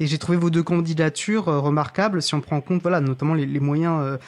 Et 0.01 0.07
j'ai 0.07 0.19
trouvé 0.19 0.39
vos 0.39 0.51
deux 0.51 0.63
candidatures 0.63 1.45
remarquables 1.45 2.23
si 2.23 2.35
on 2.35 2.41
prend 2.41 2.57
en 2.57 2.61
compte 2.61 2.83
voilà, 2.83 3.01
notamment 3.01 3.35
les, 3.35 3.61
moyens 3.61 4.19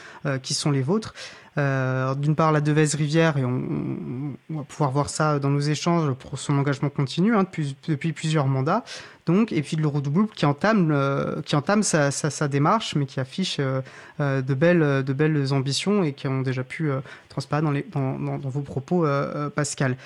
qui 0.42 0.54
sont 0.54 0.71
les 0.71 0.83
vôtres. 0.83 1.14
Euh, 1.56 2.14
d'une 2.16 2.35
part, 2.35 2.50
la 2.50 2.61
Devèze 2.61 2.94
Rivière, 2.97 3.37
et 3.37 3.44
on, 3.44 4.35
va 4.50 4.62
pouvoir 4.64 4.90
voir 4.90 5.09
ça 5.09 5.38
dans 5.38 5.50
nos 5.50 5.61
échanges 5.61 6.12
pour 6.14 6.38
son 6.38 6.59
engagement 6.59 6.90
continu 6.90 7.35
hein, 7.37 7.47
depuis, 7.88 8.12
plusieurs 8.12 8.47
mandats. 8.47 8.85
Donc, 9.26 9.52
et 9.52 9.62
puis 9.62 9.76
le 9.76 9.87
Redouble 9.87 10.28
qui 10.28 10.45
entame, 10.45 10.90
euh, 10.93 11.40
qui 11.43 11.57
entame 11.57 11.83
sa, 11.83 12.49
démarche, 12.49 12.95
mais 12.95 13.07
qui 13.07 13.21
affiche 13.21 13.59
euh, 13.59 14.43
de, 14.43 14.54
belles, 14.54 15.02
de 15.02 15.12
belles 15.12 15.52
ambitions 15.52 16.04
et 16.04 16.12
qui 16.12 16.28
ont 16.28 16.43
déjà 16.43 16.62
pu 16.62 16.90
transparaître 17.31 17.66
dans, 17.66 17.73
les, 17.73 17.87
dans, 17.93 18.38
vos 18.38 18.61
propos, 18.61 19.07
Pascal. 19.54 19.97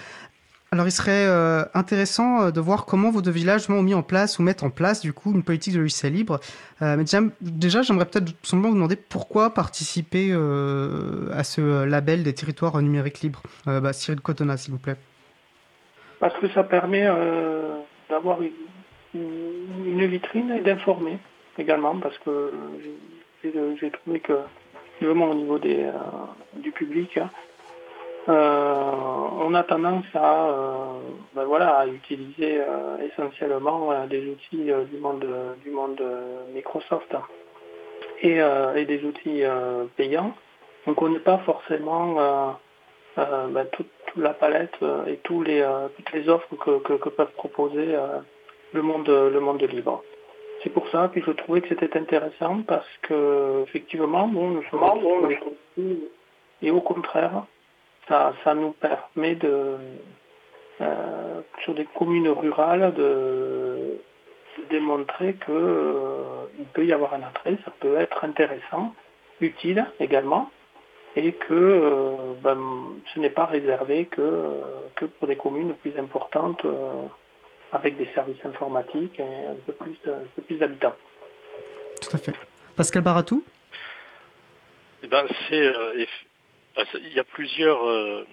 Alors, 0.70 0.86
il 0.86 0.90
serait 0.90 1.26
euh, 1.26 1.64
intéressant 1.72 2.42
euh, 2.42 2.50
de 2.50 2.60
voir 2.60 2.84
comment 2.84 3.10
vos 3.10 3.22
deux 3.22 3.30
villages 3.30 3.70
ont 3.70 3.82
mis 3.82 3.94
en 3.94 4.02
place 4.02 4.38
ou 4.38 4.42
mettent 4.42 4.62
en 4.62 4.68
place, 4.68 5.00
du 5.00 5.14
coup, 5.14 5.32
une 5.32 5.42
politique 5.42 5.72
de 5.72 5.78
logiciel 5.78 6.12
libre. 6.12 6.40
Euh, 6.82 6.96
mais 6.98 7.04
déjà, 7.40 7.80
j'aimerais 7.80 8.04
peut-être 8.04 8.32
simplement 8.42 8.68
vous 8.68 8.74
demander 8.74 8.96
pourquoi 8.96 9.54
participer 9.54 10.30
à 10.32 11.44
ce 11.44 11.84
label 11.84 12.22
des 12.22 12.34
territoires 12.34 12.80
numériques 12.82 13.20
libres. 13.20 13.42
Bah, 13.64 13.92
Cyril 13.92 14.20
Cotona, 14.20 14.56
s'il 14.56 14.72
vous 14.72 14.78
plaît. 14.78 14.96
Parce 16.20 16.34
que 16.38 16.48
ça 16.50 16.64
permet 16.64 17.06
d'avoir 18.10 18.42
une, 18.42 18.50
vitrine 19.14 20.50
et 20.52 20.60
d'informer 20.60 21.18
également, 21.58 21.96
parce 21.96 22.18
que 22.18 22.52
j'ai 23.42 23.90
trouvé 23.90 24.20
que, 24.20 24.34
vraiment 25.00 25.30
au 25.30 25.34
niveau 25.34 25.58
des, 25.58 25.90
du 26.54 26.72
public, 26.72 27.18
hein, 27.18 27.30
euh, 28.28 28.92
on 29.40 29.54
a 29.54 29.62
tendance 29.62 30.04
à, 30.14 30.48
euh, 30.50 30.98
ben 31.34 31.46
utiliser 31.86 32.60
euh, 32.60 32.98
essentiellement 33.06 34.06
des 34.06 34.28
outils 34.28 34.70
du 34.90 34.98
monde 34.98 35.26
du 35.64 35.70
monde 35.70 36.02
Microsoft 36.52 37.14
et, 38.20 38.38
des 38.84 39.04
outils 39.04 39.42
payants. 39.96 40.34
On 40.86 40.90
ne 40.90 40.96
connaît 40.96 41.20
pas 41.20 41.38
forcément 41.38 42.56
ben, 43.16 43.66
toute, 43.72 43.86
la 44.16 44.34
palette 44.34 44.76
et 45.06 45.16
tous 45.18 45.42
les, 45.42 45.66
toutes 45.96 46.12
les 46.12 46.28
offres 46.28 46.54
que, 46.56 47.08
peuvent 47.08 47.32
proposer 47.32 47.96
le 48.72 48.82
monde 48.82 49.08
le 49.08 49.40
monde 49.40 49.62
libre. 49.62 50.02
C'est 50.62 50.70
pour 50.70 50.88
ça 50.88 51.10
que 51.14 51.20
je 51.20 51.30
trouvais 51.30 51.60
que 51.60 51.68
c'était 51.68 51.96
intéressant 51.96 52.62
parce 52.66 52.88
que 53.02 53.62
effectivement, 53.62 54.26
bon, 54.26 54.50
nous 54.50 54.62
sommes 54.64 54.80
bon, 54.80 55.28
et 56.62 56.70
au 56.70 56.80
contraire, 56.80 57.44
ça, 58.08 58.32
nous 58.54 58.72
permet 58.72 59.34
de, 59.36 59.76
euh, 60.80 61.40
sur 61.62 61.74
des 61.74 61.84
communes 61.84 62.28
rurales, 62.28 62.94
de, 62.94 64.00
démontrer 64.70 65.34
qu'il 65.34 65.54
euh, 65.54 66.46
peut 66.72 66.84
y 66.84 66.92
avoir 66.92 67.14
un 67.14 67.22
attrait, 67.22 67.56
ça 67.64 67.72
peut 67.78 67.96
être 67.96 68.24
intéressant, 68.24 68.92
utile 69.40 69.86
également, 70.00 70.50
et 71.14 71.32
que 71.32 71.54
euh, 71.54 72.34
ben, 72.42 72.58
ce 73.14 73.20
n'est 73.20 73.30
pas 73.30 73.44
réservé 73.44 74.06
que, 74.06 74.60
que 74.96 75.04
pour 75.04 75.28
des 75.28 75.36
communes 75.36 75.74
plus 75.74 75.96
importantes 75.96 76.66
avec 77.72 77.96
des 77.96 78.08
services 78.14 78.44
informatiques 78.44 79.18
et 79.20 79.22
un 79.22 79.56
peu 79.66 79.72
plus, 79.72 79.98
plus 80.46 80.56
d'habitants. 80.56 80.96
Tout 82.00 82.16
à 82.16 82.18
fait. 82.18 82.34
Pascal 82.76 83.02
Baratou? 83.02 83.44
Eh 85.02 85.06
ben, 85.06 85.26
c'est 85.48 85.72
ah, 86.78 86.84
il 86.94 87.12
y 87.12 87.18
a 87.18 87.24
plusieurs, 87.24 87.84
euh, 87.88 88.24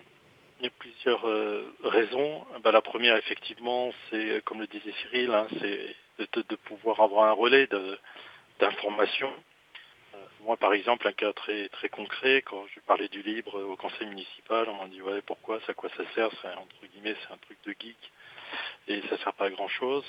plusieurs 0.78 1.28
euh, 1.28 1.76
raisons. 1.84 2.46
Ben, 2.64 2.72
la 2.72 2.82
première, 2.82 3.18
effectivement, 3.18 3.92
c'est, 4.10 4.44
comme 4.46 4.62
le 4.62 4.68
disait 4.68 4.94
Cyril, 5.02 5.32
hein, 5.32 5.48
c'est 5.60 5.96
de, 6.20 6.56
pouvoir 6.56 7.00
avoir 7.00 7.26
un 7.26 7.32
relais 7.32 7.68
d'information. 8.60 9.34
Euh, 10.14 10.18
moi, 10.42 10.58
par 10.58 10.74
exemple, 10.74 11.08
un 11.08 11.12
cas 11.12 11.34
très, 11.34 11.70
très 11.70 11.90
concret, 11.90 12.44
quand 12.44 12.66
je 12.76 12.80
parlais 12.82 13.08
du 13.08 13.24
libre 13.24 13.60
au 13.60 13.76
conseil 13.78 14.08
municipal, 14.10 14.70
on 14.70 14.76
m'a 14.76 14.90
dit 14.90 15.02
ouais, 15.02 15.24
pourquoi, 15.24 15.60
ça 15.66 15.74
quoi 15.74 15.90
ça 15.98 16.04
sert 16.14 16.30
C'est 16.44 16.50
entre 16.50 16.86
guillemets, 16.94 17.16
c'est 17.22 17.34
un 17.34 17.38
truc 17.38 17.58
de 17.66 17.72
geek 17.72 17.98
et 18.88 19.02
ça 19.10 19.18
sert 19.18 19.34
pas 19.34 19.46
à 19.46 19.50
grand 19.50 19.68
chose. 19.68 20.04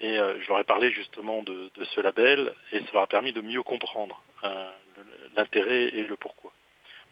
Et 0.00 0.16
je 0.16 0.48
leur 0.48 0.58
ai 0.58 0.64
parlé 0.64 0.90
justement 0.92 1.42
de, 1.42 1.70
ce 1.94 2.00
label 2.00 2.54
et 2.72 2.78
ça 2.78 2.86
leur 2.94 3.02
a 3.02 3.06
permis 3.06 3.32
de 3.32 3.42
mieux 3.42 3.62
comprendre 3.62 4.22
l'intérêt 5.36 5.88
et 5.88 6.04
le 6.04 6.16
pourquoi. 6.16 6.52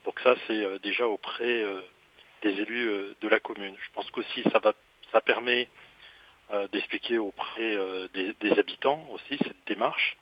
Donc 0.05 0.21
ça, 0.21 0.35
c'est 0.47 0.65
euh, 0.65 0.79
déjà 0.79 1.07
auprès 1.07 1.63
euh, 1.63 1.81
des 2.43 2.51
élus 2.61 2.89
euh, 2.89 3.15
de 3.21 3.29
la 3.29 3.41
commune. 3.41 3.75
Je 3.79 3.91
pense 3.93 4.11
qu'aussi 4.11 4.43
ça, 4.53 4.59
va, 4.59 4.73
permet 5.21 5.69
d'expliquer 6.73 7.19
auprès 7.19 7.77
des, 8.15 8.59
habitants 8.59 9.07
aussi 9.13 9.37
cette 9.39 9.67
démarche 9.67 10.17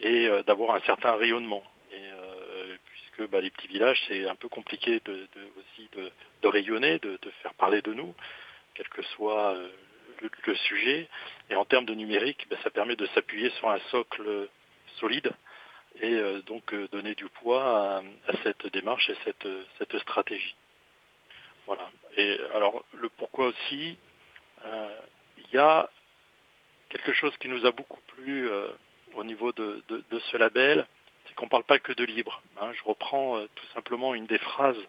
et 0.00 0.26
d'avoir 0.46 0.74
un 0.74 0.80
certain 0.80 1.16
rayonnement. 1.16 1.62
Puisque 2.86 3.30
bah, 3.30 3.42
les 3.42 3.50
petits 3.50 3.68
villages, 3.68 4.00
c'est 4.08 4.26
un 4.26 4.36
peu 4.36 4.48
compliqué 4.48 5.02
aussi 5.06 5.88
de, 5.92 6.48
rayonner, 6.48 6.98
de, 7.00 7.18
faire 7.42 7.52
parler 7.54 7.82
de 7.82 7.92
nous, 7.92 8.14
quel 8.74 8.88
que 8.88 9.02
soit 9.02 9.56
le, 10.20 10.54
sujet. 10.54 11.08
Et 11.48 11.54
en 11.54 11.64
termes 11.64 11.86
de 11.86 11.94
numérique, 11.94 12.46
bah, 12.50 12.56
ça 12.62 12.70
permet 12.70 12.96
de 12.96 13.06
s'appuyer 13.06 13.50
sur 13.50 13.70
un 13.70 13.78
socle 13.90 14.48
solide 14.98 15.32
et 16.00 16.12
euh, 16.12 16.42
donc 16.42 16.72
euh, 16.72 16.88
donner 16.88 17.14
du 17.14 17.28
poids 17.28 18.02
à, 18.26 18.32
cette 18.42 18.66
démarche 18.68 19.10
et 19.10 19.16
cette, 19.24 19.48
cette 19.78 19.98
stratégie. 19.98 20.54
Voilà. 21.66 21.90
Et 22.16 22.38
alors 22.54 22.84
le 22.94 23.08
pourquoi 23.10 23.48
aussi, 23.48 23.96
euh, 24.64 25.00
il 25.38 25.54
y 25.54 25.58
a 25.58 25.88
quelque 26.88 27.12
chose 27.12 27.36
qui 27.38 27.48
nous 27.48 27.66
a 27.66 27.70
beaucoup 27.70 28.00
plu 28.16 28.50
au 29.14 29.22
niveau 29.22 29.52
de, 29.52 29.82
ce 30.30 30.36
label, 30.36 30.86
c'est 31.26 31.34
qu'on 31.34 31.44
ne 31.44 31.50
parle 31.50 31.64
pas 31.64 31.78
que 31.78 31.92
de 31.92 32.04
libre. 32.04 32.42
Hein. 32.60 32.72
Je 32.72 32.82
reprends 32.82 33.40
tout 33.54 33.66
simplement 33.74 34.12
une 34.14 34.26
des 34.26 34.38
phrases 34.38 34.82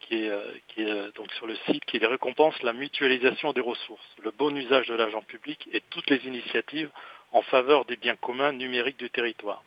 qui, 0.00 0.24
est, 0.24 0.32
qui, 0.68 0.82
est, 0.82 1.16
donc 1.16 1.32
sur 1.32 1.46
le 1.46 1.56
site, 1.66 1.84
qui 1.86 1.98
récompenses, 1.98 2.60
la 2.62 2.72
mutualisation 2.72 3.52
des 3.52 3.60
ressources, 3.60 4.06
le 4.22 4.30
bon 4.30 4.54
usage 4.56 4.86
de 4.88 4.94
l'argent 4.94 5.22
public 5.22 5.68
et 5.72 5.80
toutes 5.90 6.10
les 6.10 6.26
initiatives 6.26 6.90
en 7.32 7.42
faveur 7.42 7.84
des 7.84 7.96
biens 7.96 8.16
communs 8.16 8.52
numériques 8.52 8.98
du 8.98 9.10
territoire. 9.10 9.62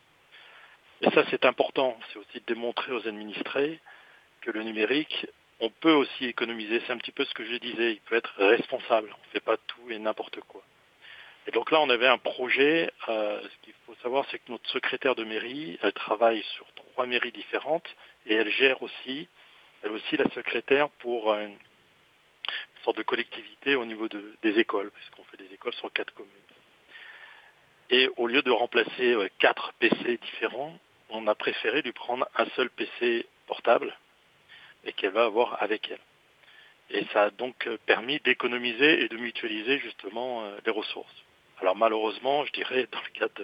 Et 1.02 1.10
ça, 1.12 1.24
c'est 1.30 1.46
important. 1.46 1.98
C'est 2.12 2.20
aussi 2.20 2.40
de 2.40 2.46
démontrer 2.54 2.92
aux 2.92 3.08
administrés 3.08 3.80
que 4.42 4.52
le 4.52 4.64
numérique, 4.64 5.28
on 5.60 5.70
peut 5.70 5.94
aussi 5.94 6.26
économiser. 6.26 6.82
C'est 6.86 6.94
un 6.94 6.98
petit 6.98 7.12
peu 7.12 7.26
ce 7.26 7.34
que 7.34 7.46
je 7.46 7.56
disais. 7.58 7.94
Il 7.94 8.02
peut 8.02 8.16
être 8.16 8.34
responsable. 8.38 9.10
On 9.12 9.28
ne 9.28 9.32
fait 9.34 9.40
pas 9.40 9.58
tout 9.58 9.92
et 9.92 10.00
n'importe 10.00 10.40
quoi. 10.42 10.64
Et 11.48 11.52
donc 11.52 11.72
là, 11.72 11.80
on 11.80 11.90
avait 11.90 12.08
un 12.08 12.18
projet. 12.18 12.92
Euh, 13.10 13.42
ce 13.42 13.66
qu'il 13.66 13.74
faut 13.86 13.96
savoir, 14.02 14.26
c'est 14.32 14.40
que 14.40 14.52
notre 14.52 14.70
secrétaire 14.70 15.16
de 15.16 15.24
mairie, 15.24 15.78
elle 15.82 15.94
travaille 15.94 16.44
sur 16.56 16.66
trois 16.74 17.06
mairies 17.06 17.32
différentes 17.32 17.88
et 18.26 18.34
elle 18.34 18.52
gère 18.52 18.82
aussi, 18.82 19.28
elle 19.84 19.92
aussi 19.92 20.18
la 20.18 20.30
secrétaire 20.32 20.90
pour 20.90 21.34
une, 21.34 21.58
sorte 22.84 22.98
de 22.98 23.04
collectivité 23.04 23.76
au 23.76 23.86
niveau 23.86 24.08
des 24.08 24.60
écoles, 24.60 24.92
puisqu'on 24.92 25.24
fait 25.26 25.38
des 25.38 25.54
écoles 25.54 25.74
sur 25.74 25.92
quatre 25.92 26.14
communes. 26.14 26.32
Et 27.90 28.10
au 28.18 28.28
lieu 28.28 28.42
de 28.42 28.52
remplacer 28.52 29.14
euh, 29.14 29.30
quatre 29.40 29.74
PC 29.80 30.18
différents, 30.18 30.78
on 31.10 31.28
a 31.28 31.36
préféré 31.36 31.82
lui 31.82 31.94
prendre 31.94 32.28
un 32.36 32.46
seul 32.56 32.70
PC 32.70 33.26
portable 33.46 33.98
et 34.84 34.92
qu'elle 34.94 35.12
va 35.12 35.26
avoir 35.26 35.62
avec 35.64 35.90
elle. 35.90 36.00
Et 36.90 37.06
ça 37.14 37.24
a 37.24 37.30
donc 37.30 37.68
euh, 37.68 37.78
permis 37.86 38.20
d'économiser 38.20 39.04
et 39.04 39.08
de 39.08 39.18
mutualiser 39.18 39.80
justement 39.80 40.44
euh, 40.44 40.58
les 40.66 40.72
ressources. 40.72 41.24
Alors 41.60 41.76
malheureusement, 41.76 42.46
je 42.46 42.52
dirais, 42.52 42.88
dans 42.92 43.02
le 43.02 43.20
cadre 43.20 43.42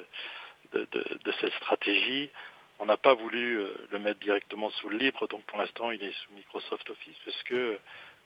de, 0.74 1.32
cette 1.40 1.54
stratégie, 1.54 2.30
on 2.80 2.86
n'a 2.86 2.98
pas 2.98 3.14
voulu 3.14 3.60
le 3.92 4.00
mettre 4.00 4.20
directement 4.20 4.70
sous 4.72 4.90
le 4.90 4.98
libre, 4.98 5.28
donc 5.28 5.44
pour 5.44 5.58
l'instant 5.58 5.92
il 5.92 6.04
est 6.04 6.12
sous 6.12 6.34
Microsoft 6.34 6.90
Office, 6.90 7.18
parce 7.24 7.44
que, 7.44 7.80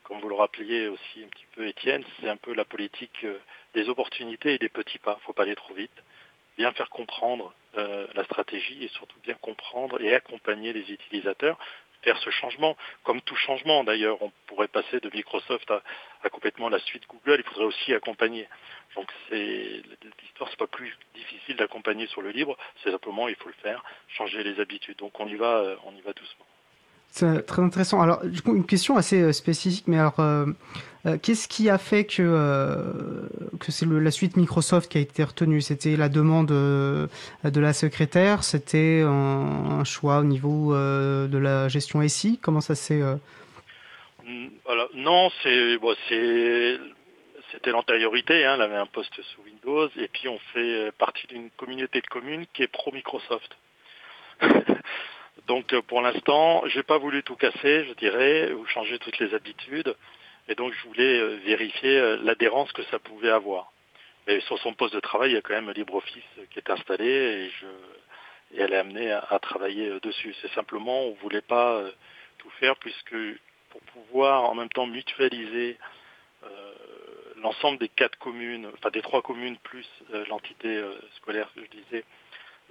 comme 0.03 0.19
vous 0.19 0.29
le 0.29 0.35
rappeliez 0.35 0.87
aussi 0.87 1.23
un 1.23 1.27
petit 1.27 1.45
peu 1.53 1.67
Étienne, 1.67 2.03
c'est 2.19 2.29
un 2.29 2.37
peu 2.37 2.53
la 2.53 2.65
politique 2.65 3.25
des 3.73 3.89
opportunités 3.89 4.53
et 4.53 4.57
des 4.57 4.69
petits 4.69 4.99
pas. 4.99 5.13
Il 5.13 5.21
ne 5.21 5.25
faut 5.25 5.33
pas 5.33 5.43
aller 5.43 5.55
trop 5.55 5.73
vite. 5.73 5.91
Bien 6.57 6.71
faire 6.71 6.89
comprendre 6.89 7.53
euh, 7.77 8.07
la 8.15 8.23
stratégie 8.23 8.83
et 8.83 8.87
surtout 8.87 9.19
bien 9.19 9.35
comprendre 9.35 10.01
et 10.01 10.15
accompagner 10.15 10.73
les 10.73 10.91
utilisateurs 10.91 11.59
faire 12.01 12.17
ce 12.17 12.29
changement. 12.29 12.75
Comme 13.03 13.21
tout 13.21 13.35
changement 13.35 13.83
d'ailleurs, 13.83 14.21
on 14.21 14.31
pourrait 14.47 14.67
passer 14.67 14.99
de 14.99 15.09
Microsoft 15.13 15.69
à, 15.71 16.29
complètement 16.29 16.69
la 16.69 16.79
suite 16.79 17.07
Google, 17.07 17.37
il 17.39 17.43
faudrait 17.43 17.65
aussi 17.65 17.93
accompagner. 17.93 18.47
Donc 18.95 19.11
l'histoire, 19.31 20.49
c'est 20.49 20.59
pas 20.59 20.67
plus 20.67 20.95
difficile 21.13 21.55
d'accompagner 21.55 22.07
sur 22.07 22.21
le 22.21 22.31
libre, 22.31 22.57
c'est 22.83 22.91
simplement 22.91 23.27
il 23.27 23.35
faut 23.35 23.49
le 23.49 23.55
faire, 23.61 23.83
changer 24.09 24.43
les 24.43 24.59
habitudes. 24.59 24.97
Donc 24.97 25.19
on 25.19 25.27
y 25.27 25.35
va, 25.35 25.59
euh, 25.59 25.75
on 25.85 25.95
y 25.95 26.01
va 26.01 26.13
doucement. 26.13 26.45
C'est 27.11 27.45
très 27.45 27.61
intéressant. 27.61 28.01
Alors, 28.01 28.21
une 28.45 28.65
question 28.65 28.95
assez 28.95 29.21
euh, 29.21 29.31
spécifique, 29.31 29.85
mais 29.87 29.97
alors, 29.97 30.19
euh, 30.19 30.45
euh, 31.05 31.17
qu'est-ce 31.17 31.47
qui 31.47 31.69
a 31.69 31.77
fait 31.77 32.05
que, 32.05 33.27
que 33.59 33.71
c'est 33.71 33.87
la 33.87 34.11
suite 34.11 34.37
Microsoft 34.37 34.91
qui 34.91 34.97
a 34.97 35.01
été 35.01 35.23
retenue? 35.23 35.61
C'était 35.61 35.95
la 35.95 36.09
demande 36.09 36.47
de 36.49 37.09
la 37.43 37.73
secrétaire? 37.73 38.43
C'était 38.43 39.03
un, 39.05 39.83
choix 39.83 40.19
au 40.19 40.25
niveau 40.25 40.75
de 40.75 41.37
la 41.37 41.69
gestion 41.69 42.07
SI 42.07 42.39
Comment 42.41 42.61
ça 42.61 42.75
s'est... 42.75 43.01
Mm, 44.23 44.47
non, 44.95 45.31
c'est, 45.41 45.77
c'était 47.51 47.71
l'antériorité. 47.71 48.45
Hein, 48.45 48.55
elle 48.55 48.61
avait 48.61 48.75
un 48.75 48.85
poste 48.85 49.15
sous 49.15 49.41
Windows, 49.43 49.89
et 49.97 50.09
puis 50.09 50.27
on 50.27 50.39
fait 50.53 50.91
partie 50.97 51.25
d'une 51.27 51.49
communauté 51.51 52.01
de 52.01 52.07
communes 52.07 52.45
qui 52.53 52.63
est 52.63 52.67
pro-Microsoft. 52.67 53.57
Donc 55.47 55.73
euh, 55.73 55.81
pour 55.81 56.01
l'instant, 56.01 56.63
j'ai 56.67 56.83
pas 56.83 56.97
voulu 56.97 57.23
tout 57.23 57.35
casser, 57.35 57.85
je 57.85 57.93
dirais, 57.93 58.51
ou 58.51 58.65
changer 58.67 58.99
toutes 58.99 59.17
les 59.19 59.33
habitudes. 59.33 59.95
Et 60.49 60.55
donc 60.55 60.73
je 60.73 60.87
voulais 60.87 61.19
euh, 61.19 61.39
vérifier 61.45 61.97
euh, 61.97 62.17
l'adhérence 62.21 62.71
que 62.73 62.83
ça 62.83 62.99
pouvait 62.99 63.29
avoir. 63.29 63.71
Mais 64.27 64.41
sur 64.41 64.59
son 64.59 64.73
poste 64.73 64.93
de 64.93 64.99
travail, 64.99 65.31
il 65.31 65.33
y 65.35 65.37
a 65.37 65.41
quand 65.41 65.53
même 65.53 65.71
LibreOffice 65.71 66.23
qui 66.51 66.59
est 66.59 66.69
installé 66.69 67.07
et, 67.07 67.49
je, 67.49 67.65
et 68.57 68.61
elle 68.61 68.73
est 68.73 68.77
amenée 68.77 69.09
à, 69.09 69.39
travailler 69.41 69.99
dessus. 70.01 70.35
C'est 70.41 70.51
simplement, 70.51 71.05
on 71.05 71.13
voulait 71.13 71.41
pas 71.41 71.81
tout 72.37 72.49
faire 72.59 72.75
puisque 72.75 73.15
pour 73.69 73.79
pouvoir 73.93 74.43
en 74.43 74.53
même 74.53 74.67
temps 74.67 74.85
mutualiser 74.85 75.77
l'ensemble 77.37 77.77
des 77.77 77.87
quatre 77.87 78.17
communes, 78.19 78.69
enfin 78.73 78.89
des 78.89 79.01
trois 79.01 79.21
communes 79.21 79.55
plus 79.63 79.87
l'entité 80.27 80.83
scolaire 81.15 81.49
que 81.55 81.61
je 81.63 81.69
disais, 81.69 82.03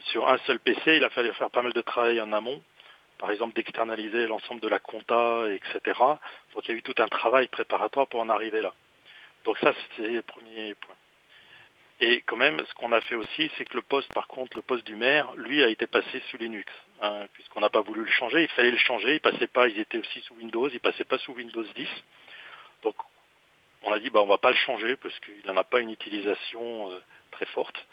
sur 0.05 0.29
un 0.29 0.38
seul 0.38 0.59
PC, 0.61 0.97
il 0.97 1.05
a 1.05 1.11
fallu 1.11 1.33
faire 1.35 1.50
pas 1.50 1.62
mal 1.62 1.73
de 1.73 1.81
travail 1.81 2.21
en 2.21 2.33
amont 2.33 2.62
par 3.19 3.31
exemple 3.31 3.55
d'externaliser 3.55 4.26
l'ensemble 4.26 4.61
de 4.61 4.69
la 4.69 4.79
compta, 4.79 5.45
etc. 5.50 5.99
Donc 6.55 6.65
il 6.65 6.71
y 6.71 6.75
a 6.75 6.76
eu 6.76 6.83
tout 6.83 6.95
un 6.99 7.09
travail 7.09 7.49
préparatoire 7.49 8.07
pour 8.09 8.21
en 8.21 8.29
arriver 8.29 8.61
là. 8.61 8.75
Donc 9.45 9.59
ça, 9.59 9.73
c'est 9.97 10.09
le 10.09 10.23
premier 10.23 10.75
point. 10.75 10.95
Et 12.00 12.21
quand 12.23 12.37
même, 12.37 12.62
ce 12.67 12.75
qu'on 12.75 12.93
a 12.93 13.00
fait 13.00 13.15
aussi, 13.15 13.50
c'est 13.57 13.65
que 13.65 13.75
le 13.75 13.83
poste, 13.83 14.12
par 14.12 14.26
contre, 14.26 14.57
le 14.57 14.62
poste 14.62 14.85
du 14.85 14.97
maire, 14.97 15.33
lui, 15.37 15.62
a 15.62 15.69
été 15.69 15.87
passé 15.87 16.23
sous 16.31 16.37
Linux, 16.37 16.71
hein, 17.00 17.26
puisqu'on 17.33 17.61
n'a 17.61 17.71
pas 17.71 17.81
voulu 17.81 18.03
le 18.03 18.11
changer. 18.11 18.43
Il 18.43 18.49
fallait 18.49 18.71
le 18.71 18.76
changer. 18.76 19.15
Il 19.15 19.21
passait 19.21 19.47
pas. 19.47 19.69
Ils 19.69 19.79
étaient 19.79 19.97
aussi 19.97 20.21
sous 20.23 20.35
Windows. 20.35 20.69
Il 20.69 20.81
passait 20.81 21.05
pas 21.05 21.17
sous 21.19 21.33
Windows 21.33 21.62
10. 21.62 21.88
Donc, 22.83 22.97
on 23.83 23.93
a 23.93 23.99
dit, 23.99 24.11
bah, 24.11 24.21
on 24.21 24.26
va 24.26 24.37
pas 24.37 24.50
le 24.50 24.57
changer 24.57 24.97
parce 24.97 25.19
qu'il 25.21 25.41
n'en 25.47 25.57
a 25.57 25.65
pas 25.65 25.81
une 25.81 25.91
utilisation 25.91 26.91
euh, 26.91 26.99
très 27.31 27.47
forte. 27.47 27.87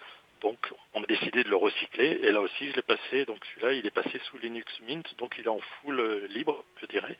Donc, 0.43 0.73
on 0.93 1.01
a 1.01 1.05
décidé 1.07 1.43
de 1.43 1.49
le 1.49 1.55
recycler. 1.55 2.19
Et 2.21 2.31
là 2.31 2.41
aussi, 2.41 2.69
je 2.69 2.75
l'ai 2.75 2.81
passé. 2.81 3.25
Donc, 3.25 3.39
celui-là, 3.45 3.73
il 3.73 3.85
est 3.87 3.91
passé 3.91 4.19
sous 4.29 4.37
Linux 4.37 4.71
Mint. 4.85 5.05
Donc, 5.17 5.35
il 5.39 5.45
est 5.45 5.49
en 5.49 5.59
full 5.59 5.99
euh, 5.99 6.27
libre, 6.27 6.63
je 6.81 6.85
dirais. 6.85 7.17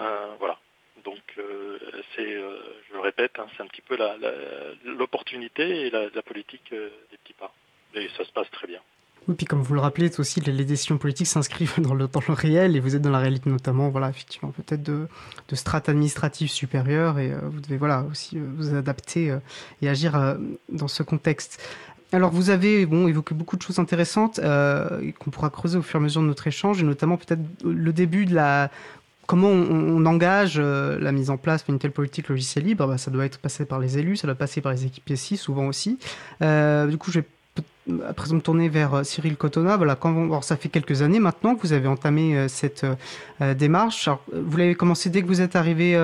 Euh, 0.00 0.34
voilà. 0.38 0.58
Donc, 1.04 1.18
euh, 1.38 1.78
c'est, 2.14 2.30
je 2.30 2.92
le 2.92 3.00
répète, 3.00 3.32
hein, 3.38 3.46
c'est 3.56 3.62
un 3.62 3.66
petit 3.66 3.82
peu 3.82 3.98
l'opportunité 4.84 5.86
et 5.86 5.90
la, 5.90 6.22
politique 6.22 6.70
des 6.70 7.16
petits 7.24 7.32
pas. 7.32 7.52
Et 7.94 8.08
ça 8.16 8.24
se 8.24 8.30
passe 8.32 8.50
très 8.50 8.66
bien. 8.66 8.80
Oui, 9.26 9.34
puis 9.34 9.46
comme 9.46 9.62
vous 9.62 9.74
le 9.74 9.80
rappelez, 9.80 10.10
aussi, 10.20 10.40
les, 10.40 10.64
décisions 10.64 10.98
politiques 10.98 11.26
s'inscrivent 11.26 11.74
dans 11.80 11.94
le, 11.94 12.06
le 12.06 12.34
réel 12.34 12.76
et 12.76 12.80
vous 12.80 12.96
êtes 12.96 13.02
dans 13.02 13.10
la 13.10 13.18
réalité 13.18 13.48
notamment, 13.48 13.88
voilà, 13.88 14.10
effectivement, 14.10 14.50
peut-être 14.50 14.82
de, 14.82 15.08
de 15.48 15.54
strates 15.56 15.88
administratives 15.88 16.50
supérieures 16.50 17.18
et 17.18 17.32
vous 17.32 17.60
devez, 17.60 17.78
voilà, 17.78 18.02
aussi 18.02 18.38
vous 18.38 18.74
adapter 18.74 19.36
et 19.80 19.88
agir 19.88 20.36
dans 20.68 20.88
ce 20.88 21.02
contexte. 21.02 21.62
Alors 22.12 22.30
vous 22.30 22.50
avez 22.50 22.82
évoqué 22.82 23.34
beaucoup 23.34 23.56
de 23.56 23.62
choses 23.62 23.78
intéressantes 23.78 24.40
euh, 24.42 25.12
qu'on 25.18 25.30
pourra 25.30 25.50
creuser 25.50 25.78
au 25.78 25.82
fur 25.82 26.00
et 26.00 26.02
à 26.02 26.02
mesure 26.02 26.22
de 26.22 26.26
notre 26.26 26.46
échange, 26.46 26.80
et 26.80 26.84
notamment 26.84 27.16
peut-être 27.16 27.42
le 27.64 27.92
début 27.92 28.26
de 28.26 28.34
la 28.34 28.70
comment 29.26 29.50
on, 29.50 30.04
engage 30.06 30.56
euh, 30.58 30.98
la 30.98 31.12
mise 31.12 31.30
en 31.30 31.36
place 31.36 31.64
d'une 31.64 31.78
telle 31.78 31.92
politique 31.92 32.28
logicielle 32.28 32.64
libre. 32.64 32.84
Bah, 32.84 32.98
ça 32.98 33.12
doit 33.12 33.24
être 33.24 33.38
passé 33.38 33.64
par 33.64 33.78
les 33.78 33.96
élus, 33.96 34.16
ça 34.16 34.26
doit 34.26 34.34
passer 34.34 34.60
par 34.60 34.72
les 34.72 34.86
équipes 34.86 35.08
ici, 35.10 35.36
souvent 35.36 35.68
aussi. 35.68 36.00
Euh, 36.42 36.88
du 36.88 36.98
coup, 36.98 37.12
je 37.12 37.20
vais 37.20 37.26
à 38.08 38.12
présent 38.12 38.36
me 38.36 38.40
tourner 38.40 38.68
vers 38.68 38.94
euh, 38.94 39.02
Cyril 39.02 39.36
Cotona. 39.36 39.76
Voilà, 39.76 39.96
ça 40.42 40.56
fait 40.56 40.68
quelques 40.68 41.02
années 41.02 41.20
maintenant 41.20 41.54
que 41.54 41.62
vous 41.62 41.72
avez 41.72 41.88
entamé 41.88 42.36
euh, 42.36 42.48
cette 42.48 42.84
euh, 43.40 43.54
démarche. 43.54 44.08
vous 44.32 44.56
l'avez 44.56 44.74
commencé 44.74 45.10
dès 45.10 45.22
que 45.22 45.26
vous 45.26 45.40
êtes 45.40 45.56
arrivé, 45.56 45.96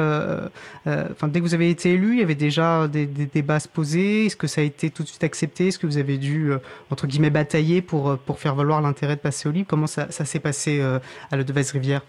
enfin 0.87 1.28
dès 1.28 1.40
que 1.40 1.45
vous 1.45 1.55
avez 1.55 1.71
été 1.71 1.93
élu, 1.93 2.14
il 2.14 2.21
y 2.21 2.23
avait 2.23 2.35
déjà 2.35 2.88
des, 2.88 3.07
des, 3.07 3.43
bases 3.43 3.66
posées. 3.66 4.26
Est-ce 4.26 4.37
que 4.37 4.47
ça 4.47 4.61
a 4.61 4.64
été 4.64 4.90
tout 4.90 5.02
de 5.02 5.09
suite 5.09 5.25
accepté? 5.25 5.69
Est-ce 5.69 5.78
que 5.78 5.87
vous 5.87 5.99
avez 5.99 6.16
dû 6.16 6.52
entre 6.90 7.07
guillemets 7.07 7.31
batailler 7.31 7.83
pour 7.83 8.16
pour 8.19 8.38
faire 8.38 8.55
valoir 8.55 8.81
l'intérêt 8.81 9.16
de 9.16 9.21
passer 9.21 9.49
au 9.49 9.52
libre 9.52 9.69
Comment 9.69 9.87
ça, 9.87 10.11
ça 10.11 10.25
s'est 10.25 10.40
passé 10.40 10.81
à 10.81 11.37
la 11.37 11.45
Devèze 11.45 11.73
Rivière 11.73 12.02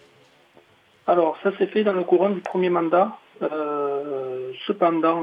Alors 1.08 1.38
ça 1.44 1.56
s'est 1.58 1.68
fait 1.68 1.84
dans 1.84 1.94
le 1.94 2.04
courant 2.04 2.30
du 2.30 2.42
premier 2.42 2.70
mandat. 2.70 3.18
cependant, 4.66 5.22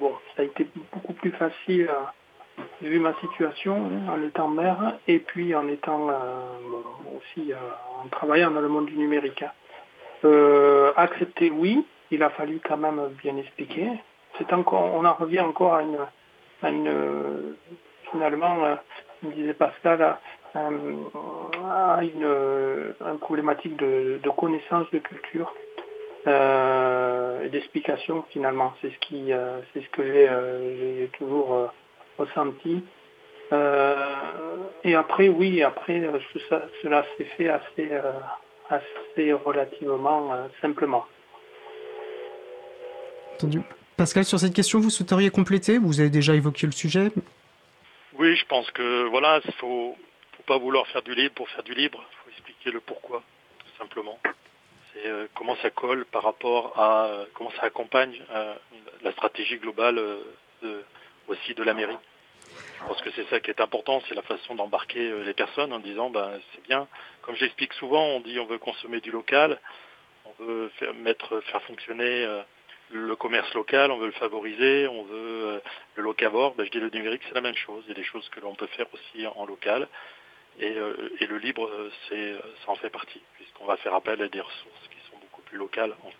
bon, 0.00 0.12
ça 0.36 0.42
a 0.42 0.44
été 0.44 0.66
beaucoup 0.92 1.12
plus 1.14 1.32
facile. 1.32 1.90
J'ai 2.80 2.88
vu 2.88 3.00
ma 3.00 3.14
situation 3.14 3.90
en 4.08 4.22
étant 4.22 4.48
maire 4.48 4.98
et 5.08 5.18
puis 5.18 5.54
en 5.54 5.66
étant 5.68 6.08
euh, 6.10 6.14
aussi 7.16 7.52
euh, 7.52 7.56
en 8.04 8.08
travaillant 8.08 8.50
dans 8.50 8.60
le 8.60 8.68
monde 8.68 8.86
du 8.86 8.96
numérique. 8.96 9.42
Hein. 9.42 9.50
Euh, 10.24 10.92
accepter, 10.96 11.50
oui, 11.50 11.84
il 12.10 12.22
a 12.22 12.30
fallu 12.30 12.60
quand 12.62 12.76
même 12.76 13.00
bien 13.22 13.36
expliquer. 13.36 13.88
C'est 14.36 14.52
encore, 14.52 14.94
on 14.94 15.04
en 15.04 15.14
revient 15.14 15.40
encore 15.40 15.74
à 15.74 15.82
une, 15.82 15.98
une 16.62 17.54
finalement, 18.12 18.56
me 19.22 19.32
disait 19.32 19.54
Pascal, 19.54 20.16
à, 20.54 20.68
une, 22.02 23.18
problématique 23.20 23.76
de, 23.76 24.20
connaissance 24.36 24.88
de 24.92 24.98
culture 24.98 25.52
et 26.26 27.48
d'explication 27.48 28.24
finalement. 28.30 28.72
C'est 28.80 28.90
ce 28.90 28.98
qui, 29.00 29.32
c'est 29.72 29.82
ce 29.82 29.88
que 29.90 30.02
j'ai 30.04 31.10
toujours 31.18 31.70
ressenti. 32.18 32.82
Euh, 33.52 33.96
et 34.84 34.94
après, 34.94 35.28
oui, 35.28 35.62
après, 35.62 36.00
euh, 36.00 36.18
cela 36.82 37.04
s'est 37.16 37.24
fait 37.36 37.48
assez, 37.48 37.88
euh, 37.90 38.12
assez 38.68 39.32
relativement 39.32 40.48
simplement. 40.60 41.06
Entendu. 43.34 43.62
Pascal, 43.96 44.24
sur 44.24 44.38
cette 44.38 44.54
question, 44.54 44.80
vous 44.80 44.90
souhaiteriez 44.90 45.30
compléter? 45.30 45.78
Vous 45.78 46.00
avez 46.00 46.10
déjà 46.10 46.34
évoqué 46.34 46.66
le 46.66 46.72
sujet 46.72 47.10
Oui, 48.14 48.36
je 48.36 48.44
pense 48.46 48.70
que 48.70 49.04
voilà, 49.08 49.40
il 49.44 49.52
faut, 49.54 49.96
faut 50.36 50.42
pas 50.44 50.58
vouloir 50.58 50.86
faire 50.88 51.02
du 51.02 51.14
libre 51.14 51.34
pour 51.34 51.48
faire 51.48 51.64
du 51.64 51.74
libre. 51.74 52.04
Il 52.10 52.16
faut 52.16 52.30
expliquer 52.30 52.70
le 52.70 52.80
pourquoi, 52.80 53.22
tout 53.58 53.82
simplement. 53.82 54.18
C'est 54.92 55.10
comment 55.34 55.56
ça 55.62 55.70
colle 55.70 56.04
par 56.06 56.22
rapport 56.22 56.78
à 56.78 57.10
comment 57.34 57.50
ça 57.52 57.66
accompagne 57.66 58.20
la 59.02 59.12
stratégie 59.12 59.58
globale 59.58 60.00
aussi 61.28 61.54
de 61.54 61.62
la 61.62 61.74
mairie. 61.74 61.96
Je 62.80 62.86
pense 62.86 63.00
que 63.02 63.10
c'est 63.10 63.28
ça 63.28 63.40
qui 63.40 63.50
est 63.50 63.60
important, 63.60 64.02
c'est 64.08 64.14
la 64.14 64.22
façon 64.22 64.54
d'embarquer 64.54 65.10
euh, 65.10 65.24
les 65.24 65.34
personnes 65.34 65.72
en 65.72 65.78
disant 65.78 66.10
ben, 66.10 66.40
c'est 66.54 66.62
bien. 66.62 66.86
Comme 67.22 67.36
j'explique 67.36 67.72
souvent, 67.74 68.04
on 68.04 68.20
dit 68.20 68.38
on 68.38 68.46
veut 68.46 68.58
consommer 68.58 69.00
du 69.00 69.10
local, 69.10 69.58
on 70.24 70.44
veut 70.44 70.68
faire, 70.78 70.94
mettre, 70.94 71.40
faire 71.40 71.62
fonctionner 71.62 72.24
euh, 72.24 72.40
le 72.90 73.16
commerce 73.16 73.52
local, 73.54 73.90
on 73.90 73.98
veut 73.98 74.06
le 74.06 74.12
favoriser, 74.12 74.86
on 74.88 75.02
veut 75.02 75.44
euh, 75.46 75.60
le 75.96 76.02
locavore. 76.02 76.54
Ben, 76.54 76.64
je 76.64 76.70
dis 76.70 76.80
le 76.80 76.90
numérique, 76.90 77.22
c'est 77.28 77.34
la 77.34 77.40
même 77.40 77.56
chose. 77.56 77.82
Il 77.86 77.90
y 77.90 77.92
a 77.92 77.96
des 77.96 78.04
choses 78.04 78.28
que 78.30 78.40
l'on 78.40 78.54
peut 78.54 78.68
faire 78.68 78.86
aussi 78.92 79.26
en 79.26 79.44
local. 79.44 79.88
Et, 80.60 80.70
le 80.74 81.38
libre, 81.38 81.70
ça 82.08 82.16
en 82.66 82.74
fait 82.74 82.90
partie, 82.90 83.22
puisqu'on 83.36 83.64
va 83.64 83.76
faire 83.76 83.94
appel 83.94 84.20
à 84.20 84.28
des 84.28 84.40
ressources 84.40 84.88
qui 84.90 84.98
sont 85.08 85.16
beaucoup 85.18 85.42
plus 85.42 85.56
locales. 85.56 85.94
En. 86.02 86.10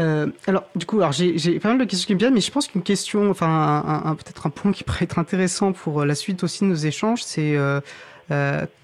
Euh, 0.00 0.28
alors, 0.46 0.64
du 0.74 0.86
coup, 0.86 0.98
alors 0.98 1.12
j'ai 1.12 1.58
pas 1.60 1.68
mal 1.68 1.78
de 1.78 1.84
questions 1.84 2.06
qui 2.06 2.14
me 2.14 2.18
viennent, 2.18 2.34
mais 2.34 2.40
je 2.40 2.50
pense 2.50 2.68
qu'une 2.68 2.82
question, 2.82 3.30
enfin, 3.30 4.16
peut-être 4.18 4.46
un 4.46 4.50
point 4.50 4.72
qui 4.72 4.84
pourrait 4.84 5.04
être 5.04 5.18
intéressant 5.18 5.72
pour 5.72 6.00
euh, 6.00 6.06
la 6.06 6.14
suite 6.14 6.42
aussi 6.44 6.64
de 6.64 6.70
nos 6.70 6.74
échanges, 6.74 7.22
c'est 7.22 7.54
euh, 7.56 7.80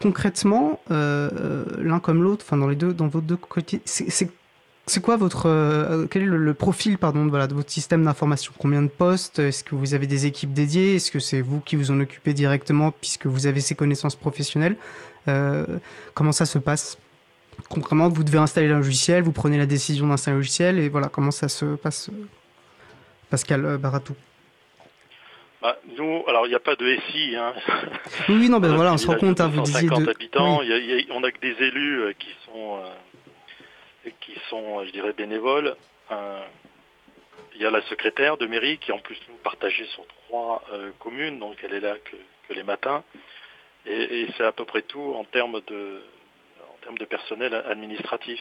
concrètement, 0.01 0.81
l'un 0.91 2.01
comme 2.01 2.23
l'autre, 2.23 2.45
enfin, 2.47 2.57
dans 2.57 2.69
les 2.69 2.77
deux, 2.77 2.93
dans 2.93 3.09
vos 3.09 3.21
deux 3.21 3.37
côtés, 3.37 3.81
c'est 3.85 5.03
quoi 5.03 5.17
votre, 5.17 6.07
quel 6.11 6.23
est 6.23 6.27
le, 6.27 6.55
profil, 6.55 6.99
pardon, 6.99 7.27
de 7.27 7.55
votre 7.55 7.71
système 7.71 8.05
d'information? 8.05 8.53
Combien 8.59 8.83
de 8.83 8.89
postes? 8.89 9.39
Est-ce 9.39 9.65
que 9.65 9.75
vous 9.75 9.95
avez 9.95 10.07
des 10.07 10.27
équipes 10.27 10.53
dédiées? 10.53 10.97
Est-ce 10.97 11.11
que 11.11 11.19
c'est 11.19 11.41
vous 11.41 11.61
qui 11.61 11.77
vous 11.77 11.91
en 11.91 12.01
occupez 12.01 12.35
directement 12.35 12.91
puisque 12.91 13.27
vous 13.27 13.47
avez 13.47 13.61
ces 13.61 13.75
connaissances 13.75 14.17
professionnelles? 14.17 14.77
Comment 16.15 16.33
ça 16.33 16.47
se 16.47 16.59
passe? 16.59 16.99
Concrètement, 17.69 18.09
vous 18.09 18.25
devez 18.25 18.39
installer 18.39 18.71
un 18.71 18.79
logiciel, 18.79 19.23
vous 19.23 19.33
prenez 19.33 19.59
la 19.59 19.67
décision 19.67 20.07
d'installer 20.07 20.37
un 20.37 20.39
logiciel, 20.39 20.79
et 20.79 20.89
voilà 20.89 21.09
comment 21.09 21.31
ça 21.31 21.49
se 21.49 21.77
passe. 21.77 22.11
Pascal 23.31 23.65
euh, 23.65 23.79
Baratou. 23.79 24.15
Bah, 25.61 25.77
nous, 25.97 26.23
alors 26.29 26.47
il 26.47 26.51
n'y 26.51 26.55
a 26.55 26.61
pas 26.61 26.77
de 26.77 26.97
SI. 27.11 27.35
Hein. 27.37 27.53
Oui, 28.29 28.49
non, 28.49 28.61
ben 28.61 28.73
voilà, 28.77 28.93
on 28.93 28.97
se 28.97 29.07
rend 29.07 29.17
compte, 29.17 29.41
hein, 29.41 29.49
vous 29.49 29.61
disiez 29.63 29.89
de... 29.89 30.09
habitants, 30.09 30.61
on 31.11 31.25
a 31.25 31.33
que 31.33 31.41
des 31.41 31.65
élus 31.65 32.01
euh, 32.01 32.13
qui 32.13 32.29
sont, 32.47 32.79
euh, 32.79 34.11
qui 34.21 34.35
sont, 34.49 34.85
je 34.87 34.93
dirais, 34.93 35.13
bénévoles. 35.13 35.77
il 36.11 37.61
y 37.61 37.67
a 37.67 37.71
la 37.71 37.83
secrétaire 37.83 38.37
de 38.37 38.47
mairie 38.47 38.79
qui 38.79 38.93
en 38.93 38.99
plus 38.99 39.19
nous 39.29 39.37
partagée 39.37 39.87
sur 39.87 40.07
trois 40.07 40.63
communes, 41.01 41.39
donc 41.39 41.57
elle 41.65 41.75
est 41.75 41.81
là 41.81 41.97
que, 42.05 42.55
les 42.55 42.63
matins. 42.63 43.03
et 43.85 44.27
c'est 44.37 44.45
à 44.45 44.53
peu 44.53 44.65
près 44.65 44.81
tout 44.81 45.15
en 45.17 45.25
termes 45.25 45.61
de, 45.67 46.01
de 46.99 47.05
personnel 47.05 47.55
administratif. 47.55 48.41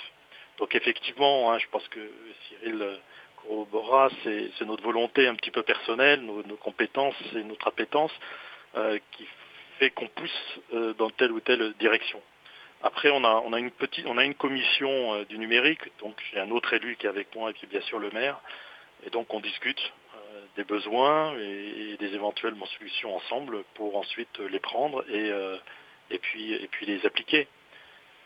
Donc 0.57 0.73
effectivement, 0.75 1.51
hein, 1.51 1.59
je 1.59 1.67
pense 1.69 1.87
que 1.89 1.99
Cyril 2.47 2.99
corrobora, 3.37 4.09
c'est 4.23 4.65
notre 4.65 4.83
volonté 4.83 5.27
un 5.27 5.35
petit 5.35 5.51
peu 5.51 5.63
personnelle, 5.63 6.21
nos, 6.21 6.57
compétences 6.57 7.15
et 7.35 7.43
notre 7.43 7.67
appétence 7.67 8.11
euh, 8.75 8.99
qui 9.11 9.27
fait 9.79 9.91
qu'on 9.91 10.07
pousse 10.07 10.59
euh, 10.73 10.93
dans 10.95 11.09
telle 11.11 11.31
ou 11.31 11.39
telle 11.39 11.73
direction. 11.73 12.21
Après, 12.83 13.09
on 13.09 13.23
a, 13.23 13.59
une 13.59 13.71
petite, 13.71 14.05
on 14.07 14.17
a 14.17 14.23
une 14.23 14.35
commission 14.35 15.13
euh, 15.13 15.25
du 15.25 15.37
numérique, 15.37 15.81
donc 15.99 16.15
j'ai 16.31 16.39
un 16.39 16.51
autre 16.51 16.73
élu 16.73 16.95
qui 16.95 17.05
est 17.05 17.09
avec 17.09 17.33
moi 17.35 17.49
et 17.49 17.53
puis 17.53 17.67
bien 17.67 17.81
sûr 17.81 17.99
le 17.99 18.09
maire, 18.11 18.39
et 19.05 19.09
donc 19.09 19.33
on 19.33 19.39
discute 19.39 19.93
des 20.55 20.63
besoins 20.63 21.37
et, 21.37 21.97
des 21.99 22.15
éventuelles 22.15 22.55
solutions 22.77 23.15
ensemble 23.15 23.63
pour 23.75 23.95
ensuite 23.95 24.39
les 24.39 24.59
prendre 24.59 25.05
et 25.11 26.19
puis 26.19 26.85
les 26.87 27.05
appliquer. 27.05 27.47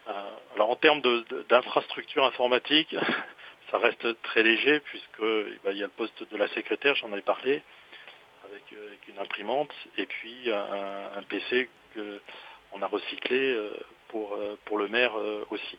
Euh, 0.07 0.11
alors 0.55 0.71
en 0.71 0.75
termes 0.75 1.01
d'infrastructure 1.49 2.25
informatique, 2.25 2.95
ça 3.71 3.77
reste 3.77 4.21
très 4.23 4.43
léger 4.43 4.79
puisque 4.81 5.21
eh 5.21 5.59
ben, 5.63 5.71
il 5.71 5.77
y 5.77 5.83
a 5.83 5.87
le 5.87 5.91
poste 5.91 6.29
de 6.29 6.37
la 6.37 6.47
secrétaire, 6.49 6.95
j'en 6.95 7.15
ai 7.15 7.21
parlé, 7.21 7.61
avec, 8.45 8.63
euh, 8.73 8.95
une 9.07 9.19
imprimante 9.19 9.73
et 9.97 10.05
puis 10.05 10.51
un, 10.51 11.23
PC 11.29 11.69
qu'on 11.93 12.81
a 12.81 12.87
recyclé 12.87 13.53
euh, 13.53 13.77
pour, 14.07 14.37
pour 14.65 14.77
le 14.77 14.87
maire 14.87 15.13
aussi. 15.49 15.77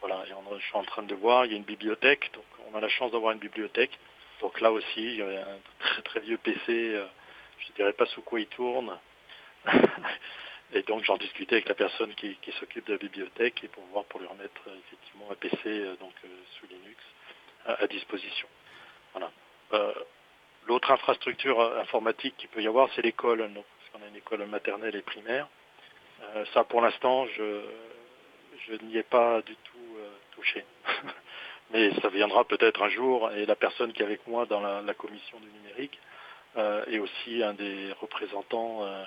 Voilà, 0.00 0.24
et 0.26 0.58
je 0.58 0.64
suis 0.64 0.76
en 0.76 0.84
train 0.84 1.02
de 1.02 1.14
voir, 1.14 1.46
il 1.46 1.52
y 1.52 1.54
a 1.54 1.56
une 1.56 1.64
bibliothèque, 1.64 2.30
donc 2.34 2.44
on 2.70 2.76
a 2.76 2.80
la 2.80 2.88
chance 2.88 3.12
d'avoir 3.12 3.32
une 3.32 3.38
bibliothèque. 3.38 3.98
Donc 4.40 4.60
là 4.60 4.70
aussi, 4.70 5.02
il 5.02 5.16
y 5.16 5.22
a 5.22 5.26
un 5.26 5.58
très 5.78 6.02
très 6.02 6.20
vieux 6.20 6.36
PC, 6.36 6.66
je 6.66 7.70
ne 7.70 7.76
dirais 7.76 7.92
pas 7.94 8.04
sous 8.06 8.20
quoi 8.20 8.40
il 8.40 8.46
tourne. 8.48 8.98
et 10.72 10.82
donc 10.82 11.04
j'en 11.04 11.16
discutais 11.16 11.56
avec 11.56 11.68
la 11.68 11.74
personne 11.74 12.14
qui, 12.14 12.36
s'occupe 12.58 12.86
de 12.86 12.92
la 12.92 12.98
bibliothèque 12.98 13.62
et 13.64 13.68
pour 13.68 13.84
voir 13.86 14.04
pour 14.04 14.20
lui 14.20 14.26
remettre 14.26 14.62
effectivement 14.86 15.30
un 15.30 15.34
PC 15.34 15.84
donc 16.00 16.12
sous 16.58 16.66
Linux 16.66 17.02
à, 17.66 17.86
disposition. 17.86 18.48
Voilà. 19.12 19.30
L'autre 20.66 20.90
infrastructure 20.90 21.60
informatique 21.78 22.36
qu'il 22.36 22.48
peut 22.48 22.62
y 22.62 22.66
avoir, 22.66 22.88
c'est 22.94 23.02
l'école, 23.02 23.38
parce 23.38 23.90
qu'on 23.92 24.06
a 24.06 24.08
une 24.08 24.16
école 24.16 24.44
maternelle 24.46 24.96
et 24.96 25.02
primaire. 25.02 25.48
ça, 26.52 26.64
pour 26.64 26.80
l'instant, 26.80 27.26
je, 27.36 27.62
je 28.68 28.74
n'y 28.84 28.96
ai 28.96 29.02
pas 29.02 29.42
du 29.42 29.56
tout 29.56 29.96
euh, 29.98 30.10
touché. 30.32 30.64
Mais 31.72 31.90
ça 32.00 32.08
viendra 32.08 32.44
peut-être 32.44 32.82
un 32.82 32.88
jour, 32.88 33.30
et 33.32 33.46
la 33.46 33.56
personne 33.56 33.92
qui 33.92 34.02
est 34.02 34.04
avec 34.04 34.26
moi 34.26 34.46
dans 34.46 34.60
la, 34.60 34.94
commission 34.94 35.38
du 35.40 35.48
numérique 35.48 35.98
euh, 36.56 36.84
est 36.86 36.98
aussi 36.98 37.42
un 37.42 37.54
des 37.54 37.92
représentants 38.00 38.84
euh, 38.84 39.04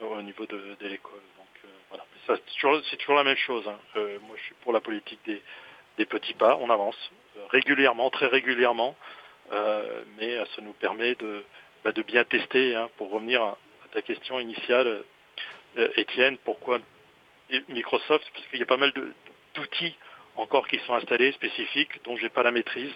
au 0.00 0.22
niveau 0.22 0.46
de, 0.46 0.76
l'école. 0.80 1.22
Donc 1.36 1.70
voilà. 1.88 2.04
C'est 2.26 2.96
toujours, 2.98 3.16
la 3.16 3.24
même 3.24 3.36
chose. 3.36 3.66
Hein. 3.68 3.78
moi, 4.22 4.36
je 4.36 4.42
suis 4.42 4.54
pour 4.62 4.72
la 4.72 4.80
politique 4.80 5.20
des, 5.26 6.06
petits 6.06 6.34
pas. 6.34 6.56
On 6.60 6.70
avance 6.70 6.96
régulièrement, 7.50 8.10
très 8.10 8.26
régulièrement, 8.26 8.96
mais 10.18 10.36
ça 10.56 10.62
nous 10.62 10.72
permet 10.72 11.14
de, 11.16 11.44
bah, 11.84 11.92
de 11.92 12.02
bien 12.02 12.24
tester. 12.24 12.74
Hein, 12.74 12.88
pour 12.96 13.10
revenir 13.10 13.42
à 13.42 13.58
ta 13.92 14.02
question 14.02 14.40
initiale, 14.40 15.04
Étienne, 15.96 16.38
pourquoi 16.44 16.78
Microsoft, 17.68 18.28
parce 18.32 18.46
qu'il 18.46 18.58
y 18.58 18.62
a 18.62 18.66
pas 18.66 18.76
mal 18.76 18.92
d'outils 19.54 19.94
encore 20.36 20.66
qui 20.68 20.78
sont 20.80 20.94
installés, 20.94 21.32
spécifiques, 21.32 22.02
dont 22.04 22.16
je 22.16 22.24
n'ai 22.24 22.28
pas 22.28 22.42
la 22.42 22.50
maîtrise. 22.50 22.92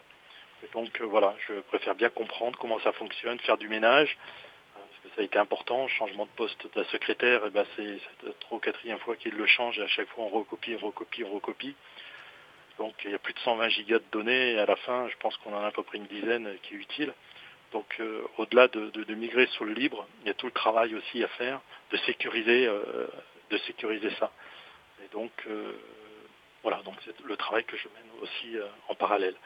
donc 0.72 1.00
euh, 1.00 1.04
voilà, 1.04 1.34
je 1.46 1.54
préfère 1.61 1.94
bien 1.94 2.08
comprendre 2.08 2.58
comment 2.58 2.80
ça 2.80 2.92
fonctionne, 2.92 3.38
faire 3.40 3.58
du 3.58 3.68
ménage, 3.68 4.08
euh, 4.08 4.47
ça 5.18 5.22
a 5.22 5.24
été 5.24 5.38
important. 5.38 5.88
Changement 5.88 6.24
de 6.24 6.31
poste 6.31 6.64
de 6.74 6.81
la 6.81 6.88
secrétaire, 6.88 7.42
eh 7.46 7.50
ben 7.50 7.66
c'est 7.76 7.98
la 8.22 8.33
trois 8.40 8.59
ou 8.59 8.61
quatrième 8.61 8.98
fois 9.00 9.16
qu'il 9.16 9.35
le 9.35 9.46
change, 9.46 9.78
et 9.78 9.83
à 9.83 9.88
chaque 9.88 10.09
fois 10.11 10.24
on 10.24 10.28
recopie, 10.28 10.74
recopie, 10.76 11.24
recopie. 11.24 11.74
Donc 12.78 12.94
il 13.04 13.11
y 13.11 13.14
a 13.14 13.18
plus 13.18 13.35
de 13.35 13.40
120 13.40 13.68
gigas 13.68 13.98
de 13.98 14.04
données, 14.12 14.52
et 14.52 14.59
à 14.59 14.66
la 14.66 14.76
fin, 14.76 15.09
je 15.09 15.16
pense 15.18 15.37
qu'on 15.38 15.52
en 15.52 15.62
a 15.62 15.66
à 15.66 15.72
peu 15.72 15.83
près 15.83 15.98
une 15.98 16.07
dizaine 16.07 16.57
qui 16.62 16.74
est 16.74 16.78
utile. 16.78 17.12
Donc 17.72 17.96
euh, 18.00 18.22
au-delà 18.38 18.68
de, 18.68 19.14
migrer 19.14 19.46
sur 19.48 19.64
le 19.64 19.74
libre, 19.74 20.07
il 20.22 20.28
y 20.28 20.31
a 20.31 20.35
tout 20.35 20.46
le 20.46 20.52
travail 20.52 20.94
aussi 20.94 21.22
à 21.22 21.28
faire 21.28 21.61
de 21.90 21.96
sécuriser 21.98 22.68
de 23.50 23.59
sécuriser 23.59 24.11
ça. 24.18 24.33
Et 25.04 25.09
donc, 25.12 25.33
euh, 25.46 25.72
voilà, 26.62 26.83
donc 26.83 26.94
c'est 27.04 27.18
le 27.20 27.37
travail 27.37 27.64
que 27.64 27.76
je 27.76 27.88
mène 27.88 28.22
aussi 28.22 28.57
euh, 28.57 28.66
en 28.88 28.94
parallèle. 28.94 29.37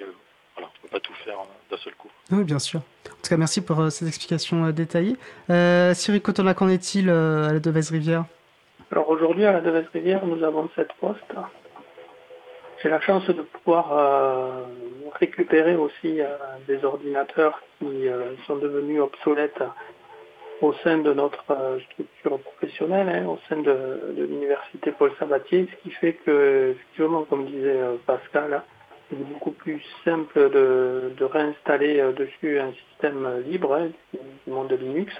Euh, 0.00 0.12
voilà, 0.58 0.70
on 0.74 0.86
ne 0.86 0.88
peut 0.88 0.92
pas 0.92 1.00
tout 1.00 1.12
faire 1.24 1.36
d'un 1.70 1.76
seul 1.76 1.94
coup. 1.94 2.08
Oui, 2.32 2.44
bien 2.44 2.58
sûr. 2.58 2.80
En 2.80 3.22
tout 3.22 3.30
cas, 3.30 3.36
merci 3.36 3.60
pour 3.60 3.90
ces 3.90 4.06
explications 4.06 4.70
détaillées. 4.70 5.16
Cyril 5.94 6.20
Cotola, 6.20 6.54
qu'en 6.54 6.68
est-il 6.68 7.10
à 7.10 7.52
la 7.52 7.60
Devèze-Rivière 7.60 8.24
Alors 8.90 9.08
aujourd'hui, 9.08 9.44
à 9.44 9.52
la 9.52 9.60
Devèze-Rivière, 9.60 10.26
nous 10.26 10.42
avons 10.42 10.68
cette 10.74 10.92
poste. 10.94 11.34
J'ai 12.82 12.88
la 12.88 13.00
chance 13.00 13.26
de 13.26 13.42
pouvoir 13.42 14.66
récupérer 15.20 15.76
aussi 15.76 16.20
des 16.66 16.84
ordinateurs 16.84 17.62
qui 17.78 18.06
sont 18.46 18.56
devenus 18.56 19.00
obsolètes 19.00 19.62
au 20.60 20.72
sein 20.84 20.98
de 20.98 21.12
notre 21.12 21.44
euh, 21.50 21.78
structure 21.92 22.38
professionnelle, 22.40 23.08
hein, 23.08 23.26
au 23.26 23.38
sein 23.48 23.60
de, 23.60 24.14
l'université 24.16 24.92
Paul 24.92 25.12
Sabatier, 25.18 25.68
ce 25.70 25.82
qui 25.82 25.90
fait 25.94 26.14
que, 26.14 26.72
effectivement, 26.72 27.24
comme 27.24 27.46
disait 27.46 27.80
euh, 27.80 27.96
Pascal, 28.06 28.62
c'est 29.08 29.18
beaucoup 29.32 29.52
plus 29.52 29.82
simple 30.04 30.50
de, 30.50 31.24
réinstaller 31.24 32.00
euh, 32.00 32.12
dessus 32.12 32.58
un 32.58 32.72
système 32.72 33.42
libre 33.46 33.74
hein, 33.74 33.90
du 34.12 34.52
monde 34.52 34.68
de 34.68 34.76
Linux 34.76 35.14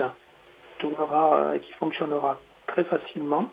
qui 0.81 1.73
fonctionnera 1.81 2.41
très 2.69 2.85
facilement, 2.85 3.51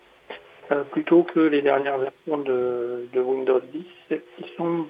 plutôt 0.91 1.23
que 1.23 1.39
les 1.39 1.63
dernières 1.63 1.97
versions 1.97 2.37
de, 2.37 3.07
Windows 3.15 3.61
10 3.73 4.19
qui 4.37 4.53
sont 4.57 4.85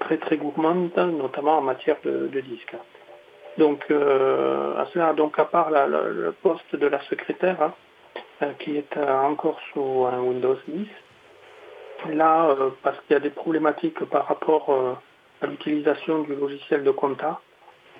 très 0.00 0.18
très 0.18 0.36
gourmandes, 0.36 0.90
notamment 0.96 1.58
en 1.58 1.62
matière 1.62 1.96
de, 2.02 2.26
de 2.26 2.40
disque. 2.40 2.74
Donc, 3.58 3.84
euh, 3.90 4.76
à 4.76 4.86
cela, 4.86 5.12
donc 5.12 5.38
à 5.38 5.44
part 5.44 5.70
le 5.70 6.34
poste 6.42 6.74
de 6.74 6.86
la 6.86 7.00
secrétaire, 7.02 7.60
hein, 7.62 7.74
euh, 8.42 8.52
qui 8.58 8.76
est 8.76 8.96
euh, 8.96 9.20
encore 9.20 9.58
sous 9.72 10.06
un 10.10 10.20
Windows 10.20 10.56
10, 10.68 10.86
là, 12.08 12.56
parce 12.82 12.98
qu'il 13.00 13.14
y 13.14 13.16
a 13.16 13.20
des 13.20 13.30
problématiques 13.30 14.04
par 14.06 14.26
rapport 14.26 14.98
à 15.40 15.46
l'utilisation 15.46 16.22
du 16.22 16.34
logiciel 16.34 16.84
de 16.84 16.90
compta, 16.90 17.40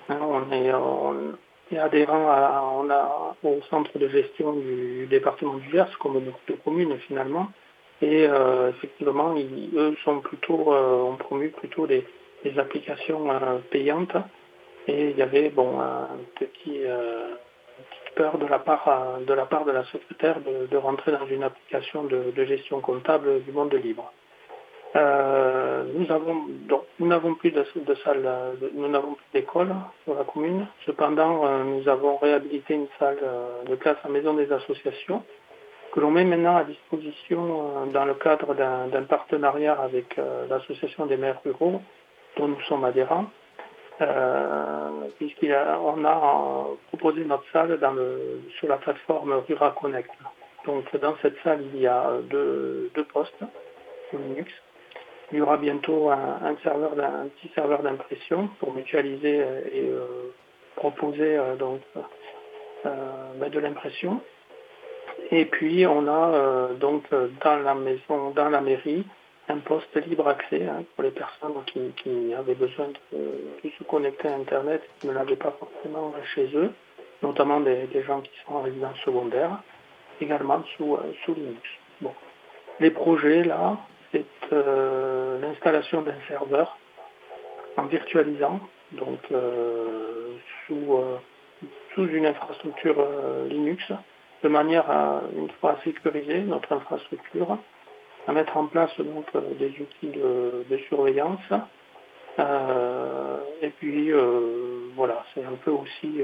hein, 0.09 0.19
on 0.21 0.51
est, 0.51 0.71
adhérent 1.77 2.83
au 3.43 3.61
centre 3.69 3.97
de 3.97 4.07
gestion 4.09 4.53
du 4.53 5.07
département 5.07 5.55
du 5.55 5.71
Gers, 5.71 5.97
comme 5.99 6.21
de 6.21 6.53
commune 6.63 6.97
finalement, 7.07 7.47
et 8.01 8.27
effectivement, 8.69 9.35
eux 9.37 9.95
sont 10.03 10.19
plutôt, 10.19 10.73
ont 10.73 11.15
promu 11.15 11.49
plutôt 11.49 11.87
des 11.87 12.05
applications 12.57 13.27
payantes. 13.71 14.17
Et 14.87 15.11
il 15.11 15.17
y 15.17 15.21
avait 15.21 15.49
bon, 15.49 15.79
un 15.79 16.07
petit, 16.35 16.83
euh, 16.85 17.35
peur 18.15 18.37
de 18.37 18.45
la 18.45 18.59
part, 18.59 18.87
euh, 18.87 19.25
de, 19.25 19.33
la, 19.33 19.45
part 19.45 19.65
de 19.65 19.71
la 19.71 19.83
secrétaire 19.85 20.37
de, 20.41 20.77
rentrer 20.77 21.11
dans 21.11 21.25
une 21.27 21.43
application 21.43 22.03
de, 22.03 22.45
gestion 22.45 22.81
comptable 22.81 23.43
du 23.43 23.51
monde 23.51 23.73
libre. 23.73 24.11
Euh, 24.95 25.83
nous 25.95 26.05
n'avons 27.07 27.35
plus 27.35 27.51
de, 27.51 27.63
salle, 28.03 28.29
nous 28.73 28.89
n'avons 28.89 29.13
plus 29.13 29.25
d'école 29.33 29.73
sur 30.03 30.15
la 30.15 30.23
commune. 30.25 30.67
Cependant, 30.85 31.47
nous 31.63 31.87
avons 31.87 32.17
réhabilité 32.17 32.73
une 32.73 32.87
salle 32.99 33.19
de 33.67 33.75
classe 33.75 33.97
à 34.03 34.09
maison 34.09 34.33
des 34.33 34.51
associations 34.51 35.23
que 35.93 35.99
l'on 35.99 36.11
met 36.11 36.23
maintenant 36.25 36.57
à 36.57 36.63
disposition 36.63 37.85
dans 37.93 38.05
le 38.05 38.13
cadre 38.15 38.53
d'un 38.53 39.03
partenariat 39.03 39.73
avec 39.73 40.19
l'association 40.49 41.05
des 41.05 41.17
maires 41.17 41.39
ruraux 41.45 41.81
dont 42.37 42.47
nous 42.49 42.61
sommes 42.61 42.83
adhérents 42.83 43.27
euh, 44.01 44.89
puisqu'on 45.17 46.05
a 46.05 46.67
proposé 46.87 47.23
notre 47.25 47.45
salle 47.51 47.79
sur 48.57 48.67
la 48.67 48.77
plateforme 48.77 49.43
Rura 49.47 49.75
Connect. 49.79 50.09
Donc 50.65 50.95
dans 50.97 51.15
cette 51.21 51.37
salle, 51.43 51.61
il 51.73 51.81
y 51.81 51.87
a 51.87 52.11
deux, 52.29 52.91
postes 53.13 53.43
Linux. 54.13 54.51
Il 55.31 55.37
y 55.37 55.41
aura 55.41 55.57
bientôt 55.57 56.09
un, 56.09 56.53
petit 56.55 57.49
serveur 57.55 57.83
d'impression 57.83 58.49
pour 58.59 58.73
mutualiser 58.73 59.37
et 59.71 59.89
euh, 59.89 60.33
proposer 60.75 61.37
euh, 61.37 61.55
donc 61.55 61.81
ben, 62.83 63.49
de 63.49 63.59
l'impression. 63.59 64.19
Et 65.31 65.45
puis 65.45 65.85
on 65.85 66.07
a 66.07 66.69
donc 66.79 67.03
dans 67.43 67.57
la 67.57 67.75
maison, 67.75 68.31
dans 68.31 68.49
la 68.49 68.61
mairie, 68.61 69.05
un 69.51 69.59
poste 69.59 69.95
libre 70.07 70.27
accès 70.27 70.65
hein, 70.65 70.83
pour 70.95 71.03
les 71.03 71.11
personnes 71.11 71.53
qui, 71.65 72.33
avaient 72.33 72.55
besoin 72.55 72.87
de, 73.11 73.69
se 73.77 73.83
connecter 73.83 74.29
à 74.29 74.35
Internet 74.35 74.81
qui 74.99 75.07
ne 75.07 75.13
l'avaient 75.13 75.35
pas 75.35 75.55
forcément 75.59 76.13
chez 76.33 76.49
eux, 76.55 76.71
notamment 77.21 77.59
des, 77.59 77.87
gens 78.05 78.21
qui 78.21 78.31
sont 78.45 78.53
en 78.53 78.61
résidence 78.61 78.97
secondaire, 79.03 79.61
également 80.19 80.63
sous, 80.77 80.95
euh, 80.95 81.13
sous 81.25 81.33
Linux. 81.33 81.61
Bon. 81.99 82.13
Les 82.79 82.91
projets, 82.91 83.43
là, 83.43 83.77
c'est 84.11 84.25
euh, 84.53 85.39
l'installation 85.39 86.01
d'un 86.01 86.19
serveur 86.27 86.77
en 87.77 87.83
virtualisant, 87.83 88.59
donc 88.93 89.19
euh, 89.31 90.35
sous, 90.65 90.99
sous 91.93 92.07
une 92.07 92.25
infrastructure 92.25 93.05
Linux, 93.47 93.83
de 94.43 94.49
manière 94.49 94.89
à, 94.89 95.21
une 95.35 95.49
fois 95.59 95.77
sécuriser 95.83 96.39
notre 96.39 96.71
infrastructure, 96.73 97.57
à 98.27 98.31
mettre 98.33 98.55
en 98.57 98.67
place 98.67 98.95
donc 98.99 99.25
euh, 99.35 99.41
des 99.59 99.69
outils 99.79 100.07
de, 100.07 100.77
surveillance. 100.87 101.39
Euh, 102.39 103.39
et 103.61 103.69
puis 103.69 104.11
euh, 104.11 104.89
voilà, 104.95 105.25
c'est 105.33 105.43
un 105.43 105.55
peu 105.63 105.71
aussi 105.71 106.21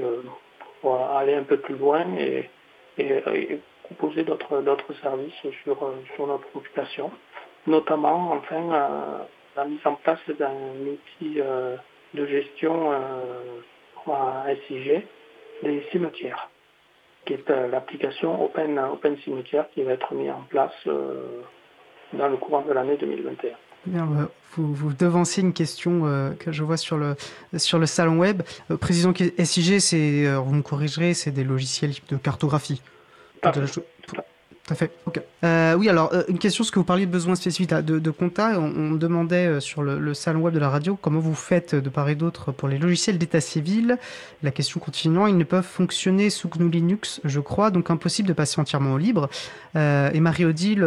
pour 0.80 0.96
aller 0.96 1.34
un 1.34 1.42
peu 1.42 1.58
plus 1.58 1.76
loin 1.76 2.04
et, 2.18 2.48
proposer 3.84 4.22
d'autres 4.24 4.92
services 5.00 5.32
sur, 5.62 5.78
sur 6.14 6.26
notre 6.26 6.46
population, 6.48 7.10
notamment 7.66 8.32
enfin 8.32 9.26
la 9.56 9.64
mise 9.64 9.80
en 9.84 9.94
place 9.94 10.20
d'un 10.38 10.52
outil 10.82 11.40
de 12.14 12.26
gestion 12.26 12.92
SIG 14.66 15.06
des 15.62 15.82
cimetières, 15.90 16.50
qui 17.24 17.34
est 17.34 17.48
l'application 17.48 18.44
Open, 18.44 18.78
Open 18.78 19.16
Cimetière 19.18 19.70
qui 19.70 19.82
va 19.82 19.92
être 19.92 20.12
mise 20.12 20.30
en 20.30 20.42
place 20.48 20.86
dans 22.12 22.28
le 22.28 22.36
courant 22.36 22.62
de 22.62 22.72
l'année 22.72 22.96
2021. 22.96 23.50
Bien, 23.86 24.08
vous, 24.52 24.74
vous 24.74 24.92
devancez 24.92 25.40
une 25.40 25.52
question 25.52 26.02
euh, 26.04 26.30
que 26.30 26.52
je 26.52 26.62
vois 26.62 26.76
sur 26.76 26.96
le, 26.96 27.16
sur 27.56 27.78
le 27.78 27.86
salon 27.86 28.18
web. 28.18 28.42
Euh, 28.70 28.76
précisons 28.76 29.12
que 29.12 29.24
SIG, 29.42 29.78
c'est, 29.78 30.26
euh, 30.26 30.38
vous 30.38 30.54
me 30.54 30.62
corrigerez, 30.62 31.14
c'est 31.14 31.30
des 31.30 31.44
logiciels 31.44 31.92
de 32.08 32.16
cartographie. 32.16 32.82
Tout 34.68 34.74
à 34.74 34.76
fait. 34.76 34.90
Ok. 35.06 35.22
Euh, 35.44 35.74
oui, 35.76 35.88
alors 35.88 36.12
euh, 36.12 36.24
une 36.28 36.38
question, 36.38 36.62
ce 36.62 36.70
que 36.70 36.78
vous 36.78 36.84
parliez 36.84 37.06
de 37.06 37.10
besoins 37.10 37.36
spécifiques 37.36 37.72
de, 37.72 37.98
de 37.98 38.10
compta, 38.10 38.60
on, 38.60 38.92
demandait 38.92 39.46
euh, 39.46 39.60
sur 39.60 39.82
le, 39.82 40.12
salon 40.12 40.40
web 40.40 40.52
de 40.52 40.58
la 40.58 40.68
radio 40.68 40.98
comment 41.00 41.20
vous 41.20 41.34
faites 41.34 41.74
de 41.74 41.88
part 41.88 42.08
et 42.10 42.16
d'autre 42.16 42.52
pour 42.52 42.68
les 42.68 42.76
logiciels 42.76 43.16
d'état 43.16 43.40
civil? 43.40 43.96
La 44.42 44.50
question 44.50 44.78
continuant, 44.78 45.26
ils 45.26 45.38
ne 45.38 45.44
peuvent 45.44 45.64
fonctionner 45.64 46.28
sous 46.28 46.48
GNU 46.48 46.68
Linux, 46.68 47.22
je 47.24 47.40
crois, 47.40 47.70
donc 47.70 47.90
impossible 47.90 48.28
de 48.28 48.34
passer 48.34 48.60
entièrement 48.60 48.92
au 48.92 48.98
libre. 48.98 49.30
et 49.74 50.20
Marie-Odile 50.20 50.86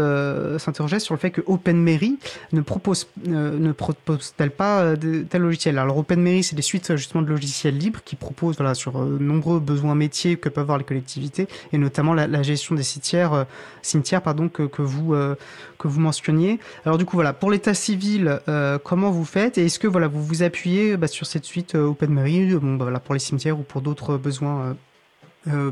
s'interrogeait 0.57 0.99
sur 0.99 1.13
le 1.15 1.19
fait 1.19 1.31
que 1.31 1.41
OpenMary 1.45 2.17
ne 2.53 2.61
propose 2.61 3.07
ne 3.25 3.71
propose-t-elle 3.71 4.51
pas 4.51 4.95
tel 5.29 5.41
logiciel 5.41 5.77
Alors 5.79 5.97
OpenMary, 5.97 6.43
c'est 6.43 6.55
des 6.55 6.61
suites 6.61 6.95
justement 6.95 7.23
de 7.23 7.29
logiciels 7.29 7.77
libres 7.77 8.01
qui 8.05 8.15
proposent 8.15 8.57
voilà 8.57 8.73
sur 8.73 8.97
nombreux 8.99 9.59
besoins 9.59 9.95
métiers 9.95 10.37
que 10.37 10.49
peuvent 10.49 10.63
avoir 10.63 10.77
les 10.77 10.83
collectivités 10.83 11.47
et 11.73 11.77
notamment 11.77 12.13
la, 12.13 12.27
la 12.27 12.43
gestion 12.43 12.75
des 12.75 12.83
cimetières 12.83 13.45
cimetière 13.81 14.21
pardon, 14.21 14.49
que, 14.49 14.81
vous, 14.81 15.13
euh, 15.13 15.35
que 15.77 15.87
vous 15.87 15.99
mentionniez. 15.99 16.59
Alors 16.85 16.97
du 16.97 17.05
coup, 17.05 17.15
voilà, 17.15 17.33
pour 17.33 17.51
l'état 17.51 17.73
civil, 17.73 18.39
euh, 18.47 18.77
comment 18.79 19.11
vous 19.11 19.25
faites 19.25 19.57
Et 19.57 19.65
est-ce 19.65 19.79
que 19.79 19.87
voilà, 19.87 20.07
vous 20.07 20.23
vous 20.23 20.43
appuyez 20.43 20.97
bah, 20.97 21.07
sur 21.07 21.25
cette 21.25 21.45
suite 21.45 21.75
euh, 21.75 21.87
OpenMary 21.87 22.55
bon, 22.55 22.75
bah, 22.75 22.85
voilà, 22.85 22.99
pour 22.99 23.13
les 23.13 23.19
cimetières 23.19 23.59
ou 23.59 23.63
pour 23.63 23.81
d'autres 23.81 24.17
besoins 24.17 24.75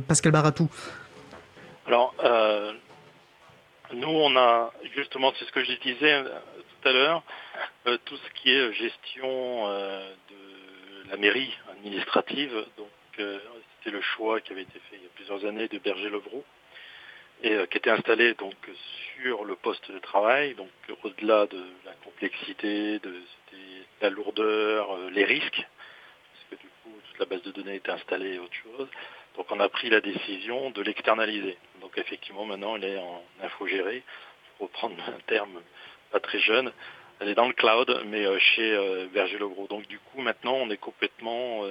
Pascal 0.08 0.32
Baratou? 0.32 0.68
Alors, 1.86 2.16
nous, 3.94 4.08
on 4.08 4.36
a, 4.36 4.72
justement, 4.96 5.32
c'est 5.38 5.46
ce 5.46 5.52
que 5.52 5.64
je 5.64 5.74
disais 5.82 6.24
tout 6.24 6.90
à 6.90 6.92
l'heure, 6.92 7.24
tout 8.06 8.16
ce 8.16 8.42
qui 8.42 8.52
est 8.52 8.74
gestion 8.74 9.68
de 9.68 11.10
la 11.12 11.18
mairie 11.18 11.56
administrative, 11.72 12.52
donc 12.78 12.88
c'était 13.16 13.92
le 13.92 14.02
choix 14.02 14.42
qui 14.42 14.54
avait 14.54 14.64
été 14.64 14.80
fait 14.90 14.98
il 14.98 15.04
y 15.04 15.06
a 15.06 15.10
plusieurs 15.16 15.46
années 15.46 15.68
de 15.68 15.78
Berger-Levroux 15.78 16.44
et 17.44 17.52
euh, 17.54 17.66
qui 17.68 17.78
était 17.78 17.90
installé 17.90 18.34
donc 18.36 18.56
sur 19.16 19.46
le 19.46 19.56
poste 19.56 19.92
de 19.92 20.00
travail, 20.00 20.56
donc 20.56 20.70
au-delà 21.04 21.46
de 21.48 21.64
la 21.86 21.94
complexité, 22.04 23.00
de, 23.00 23.22
la 24.02 24.10
lourdeur, 24.10 24.96
euh, 24.96 25.10
les 25.10 25.26
risques, 25.26 25.62
parce 25.62 26.46
que 26.50 26.56
du 26.56 26.70
coup 26.84 26.92
toute 27.10 27.20
la 27.20 27.26
base 27.26 27.42
de 27.44 27.52
données 27.52 27.76
était 27.76 27.92
installée 27.92 28.36
et 28.36 28.40
autre 28.40 28.54
chose. 28.54 28.88
Donc 29.36 29.48
on 29.52 29.60
a 29.60 29.70
pris 29.70 29.90
la 29.90 30.02
décision 30.02 30.72
de 30.72 30.82
l'externaliser. 30.82 31.58
Donc 31.82 31.98
effectivement 31.98 32.46
maintenant 32.46 32.76
elle 32.76 32.86
est 32.86 32.98
en 32.98 33.24
infogérée, 33.44 34.04
pour 34.58 34.68
reprendre 34.68 34.96
un 35.08 35.20
terme 35.28 35.62
pas 36.12 36.20
très 36.20 36.40
jeune. 36.40 36.72
Elle 37.20 37.30
est 37.30 37.36
dans 37.36 37.48
le 37.48 37.54
cloud, 37.54 38.04
mais 38.06 38.26
euh, 38.26 38.40
chez 38.40 39.08
Berger 39.14 39.38
Legros. 39.38 39.68
Donc 39.68 39.88
du 39.88 40.00
coup 40.00 40.22
maintenant 40.22 40.56
on 40.56 40.70
est 40.70 40.78
complètement 40.78 41.64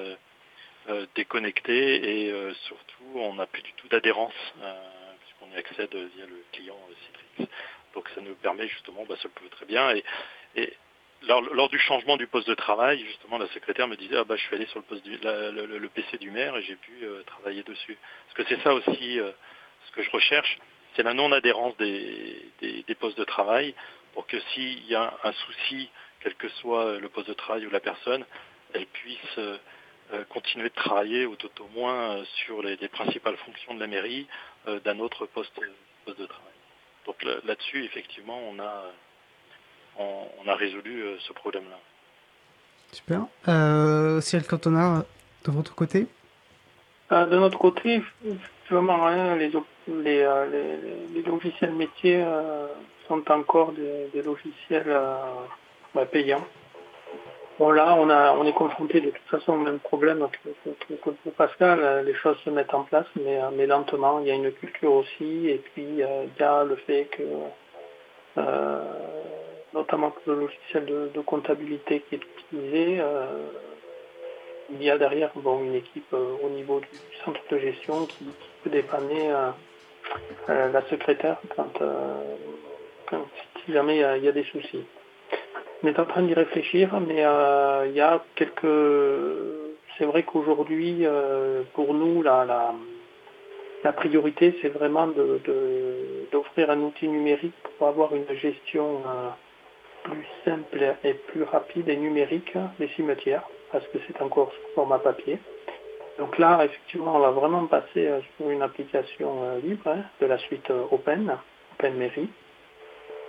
déconnecté 1.14 2.26
et 2.26 2.32
surtout 2.66 3.04
on 3.16 3.34
n'a 3.34 3.46
plus 3.46 3.60
du 3.60 3.72
tout 3.74 3.88
d'adhérence 3.88 4.32
on 5.50 5.56
y 5.56 5.58
accède 5.58 5.94
via 5.94 6.26
le 6.26 6.44
client 6.52 6.76
Citrix. 7.06 7.50
Donc 7.94 8.08
ça 8.14 8.20
nous 8.20 8.34
permet 8.36 8.68
justement, 8.68 9.04
bah, 9.08 9.16
ça 9.22 9.28
peut 9.28 9.48
très 9.50 9.66
bien. 9.66 9.94
Et, 10.54 10.72
lors, 11.22 11.68
du 11.68 11.78
changement 11.80 12.16
du 12.16 12.28
poste 12.28 12.48
de 12.48 12.54
travail, 12.54 13.04
justement, 13.04 13.38
la 13.38 13.48
secrétaire 13.48 13.88
me 13.88 13.96
disait 13.96 14.16
ah 14.16 14.24
bah 14.24 14.36
je 14.36 14.42
suis 14.42 14.54
allé 14.54 14.66
sur 14.66 14.78
le 14.78 14.84
poste 14.84 15.04
le, 15.04 15.88
PC 15.88 16.16
du 16.18 16.30
maire 16.30 16.56
et 16.56 16.62
j'ai 16.62 16.76
pu 16.76 16.92
euh, 17.02 17.22
travailler 17.24 17.64
dessus. 17.64 17.98
Parce 18.26 18.48
que 18.48 18.54
c'est 18.54 18.62
ça 18.62 18.72
aussi 18.72 19.18
euh, 19.18 19.32
ce 19.86 19.92
que 19.92 20.02
je 20.02 20.10
recherche, 20.10 20.58
c'est 20.94 21.02
la 21.02 21.14
non-adhérence 21.14 21.76
des, 21.76 22.94
postes 23.00 23.18
de 23.18 23.24
travail 23.24 23.74
pour 24.14 24.26
que 24.26 24.38
s'il 24.52 24.86
y 24.86 24.94
a 24.94 25.12
un 25.24 25.32
souci, 25.32 25.90
quel 26.20 26.34
que 26.36 26.48
soit 26.48 26.98
le 26.98 27.08
poste 27.08 27.28
de 27.28 27.34
travail 27.34 27.66
ou 27.66 27.70
la 27.70 27.80
personne, 27.80 28.24
elle 28.74 28.86
puisse 28.86 29.38
euh, 30.10 30.24
continuer 30.30 30.70
de 30.70 30.74
travailler 30.74 31.26
ou 31.26 31.36
tout 31.36 31.50
au 31.60 31.68
moins 31.68 32.24
sur 32.46 32.62
les, 32.62 32.76
principales 32.88 33.36
fonctions 33.44 33.74
de 33.74 33.80
la 33.80 33.86
mairie 33.86 34.26
euh, 34.26 34.57
d'un 34.84 34.98
autre 34.98 35.26
poste, 35.26 35.58
de 36.06 36.26
travail. 36.26 36.52
Donc 37.06 37.16
là-dessus, 37.44 37.84
effectivement, 37.84 38.38
on 38.50 38.58
a, 38.58 38.84
on, 39.98 40.48
a 40.48 40.54
résolu 40.54 41.02
euh, 41.02 41.16
ce 41.20 41.32
problème-là. 41.32 41.78
Super. 42.92 43.26
Euh, 43.48 44.20
Cyril 44.20 44.46
Cantona, 44.46 45.04
de 45.44 45.50
votre 45.50 45.74
côté? 45.74 46.06
De 47.10 47.38
notre 47.38 47.58
côté, 47.58 48.02
vraiment 48.70 49.06
rien. 49.06 49.36
Les, 49.36 49.50
les, 49.88 50.26
les, 51.14 51.22
logiciels 51.22 51.72
métiers 51.72 52.22
sont 53.06 53.30
encore 53.30 53.72
des, 53.72 54.22
logiciels 54.22 54.94
bah, 55.94 56.04
payants. 56.04 56.46
Bon 57.58 57.72
là, 57.72 57.96
on, 57.98 58.08
a, 58.08 58.34
on 58.34 58.46
est 58.46 58.52
confronté 58.52 59.00
de 59.00 59.10
toute 59.10 59.26
façon 59.28 59.54
au 59.54 59.56
même 59.56 59.80
problème 59.80 60.24
que, 60.30 60.94
pour 60.94 61.32
Pascal. 61.32 62.04
Les 62.06 62.14
choses 62.14 62.38
se 62.44 62.50
mettent 62.50 62.72
en 62.72 62.84
place, 62.84 63.06
mais, 63.20 63.40
mais 63.52 63.66
lentement. 63.66 64.20
Il 64.20 64.28
y 64.28 64.30
a 64.30 64.34
une 64.34 64.52
culture 64.52 64.92
aussi, 64.92 65.48
et 65.48 65.60
puis 65.72 66.00
euh, 66.02 66.26
il 66.26 66.40
y 66.40 66.44
a 66.44 66.62
le 66.62 66.76
fait 66.76 67.06
que, 67.06 67.24
euh, 68.38 68.82
notamment 69.74 70.12
pour 70.12 70.34
le 70.34 70.40
logiciel 70.42 70.84
de, 70.86 71.20
comptabilité 71.22 72.04
qui 72.08 72.14
est 72.14 72.22
utilisé, 72.52 73.00
euh, 73.00 73.48
il 74.70 74.80
y 74.80 74.88
a 74.88 74.96
derrière 74.96 75.30
bon, 75.34 75.64
une 75.64 75.74
équipe 75.74 76.12
au 76.12 76.48
niveau 76.50 76.78
du 76.78 76.86
centre 77.24 77.40
de 77.50 77.58
gestion 77.58 78.06
qui, 78.06 78.24
peut 78.62 78.70
dépanner 78.70 79.30
la 80.48 80.82
secrétaire 80.90 81.38
si 83.64 83.72
jamais 83.72 83.96
il 83.96 84.24
y 84.24 84.28
a 84.28 84.32
des 84.32 84.44
soucis. 84.44 84.84
On 85.82 85.86
est 85.86 85.98
en 86.00 86.06
train 86.06 86.22
d'y 86.22 86.34
réfléchir, 86.34 86.98
mais 86.98 87.24
euh, 87.24 87.86
il 87.86 87.94
y 87.94 88.00
a 88.00 88.24
quelques. 88.34 88.66
C'est 89.96 90.06
vrai 90.06 90.24
qu'aujourd'hui, 90.24 91.06
euh, 91.06 91.62
pour 91.74 91.94
nous, 91.94 92.20
la, 92.22 92.74
la, 93.84 93.92
priorité, 93.92 94.58
c'est 94.60 94.70
vraiment 94.70 95.06
d'offrir 96.32 96.70
un 96.70 96.80
outil 96.80 97.06
numérique 97.06 97.54
pour 97.78 97.88
avoir 97.88 98.12
une 98.14 98.28
gestion 98.36 99.02
euh, 99.06 99.28
plus 100.02 100.26
simple 100.44 100.96
et 101.04 101.14
plus 101.14 101.44
rapide 101.44 101.88
et 101.88 101.96
numérique 101.96 102.54
des 102.80 102.88
cimetières, 102.96 103.48
parce 103.70 103.86
que 103.88 103.98
c'est 104.06 104.20
encore 104.20 104.52
sous 104.52 104.74
format 104.74 104.98
papier. 104.98 105.38
Donc 106.18 106.38
là, 106.38 106.64
effectivement, 106.64 107.14
on 107.14 107.20
va 107.20 107.30
vraiment 107.30 107.66
passer 107.66 108.10
sur 108.36 108.50
une 108.50 108.62
application 108.62 109.60
libre 109.62 109.86
hein, 109.86 110.02
de 110.20 110.26
la 110.26 110.38
suite 110.38 110.70
Open, 110.90 111.36
OpenMairie. 111.74 112.30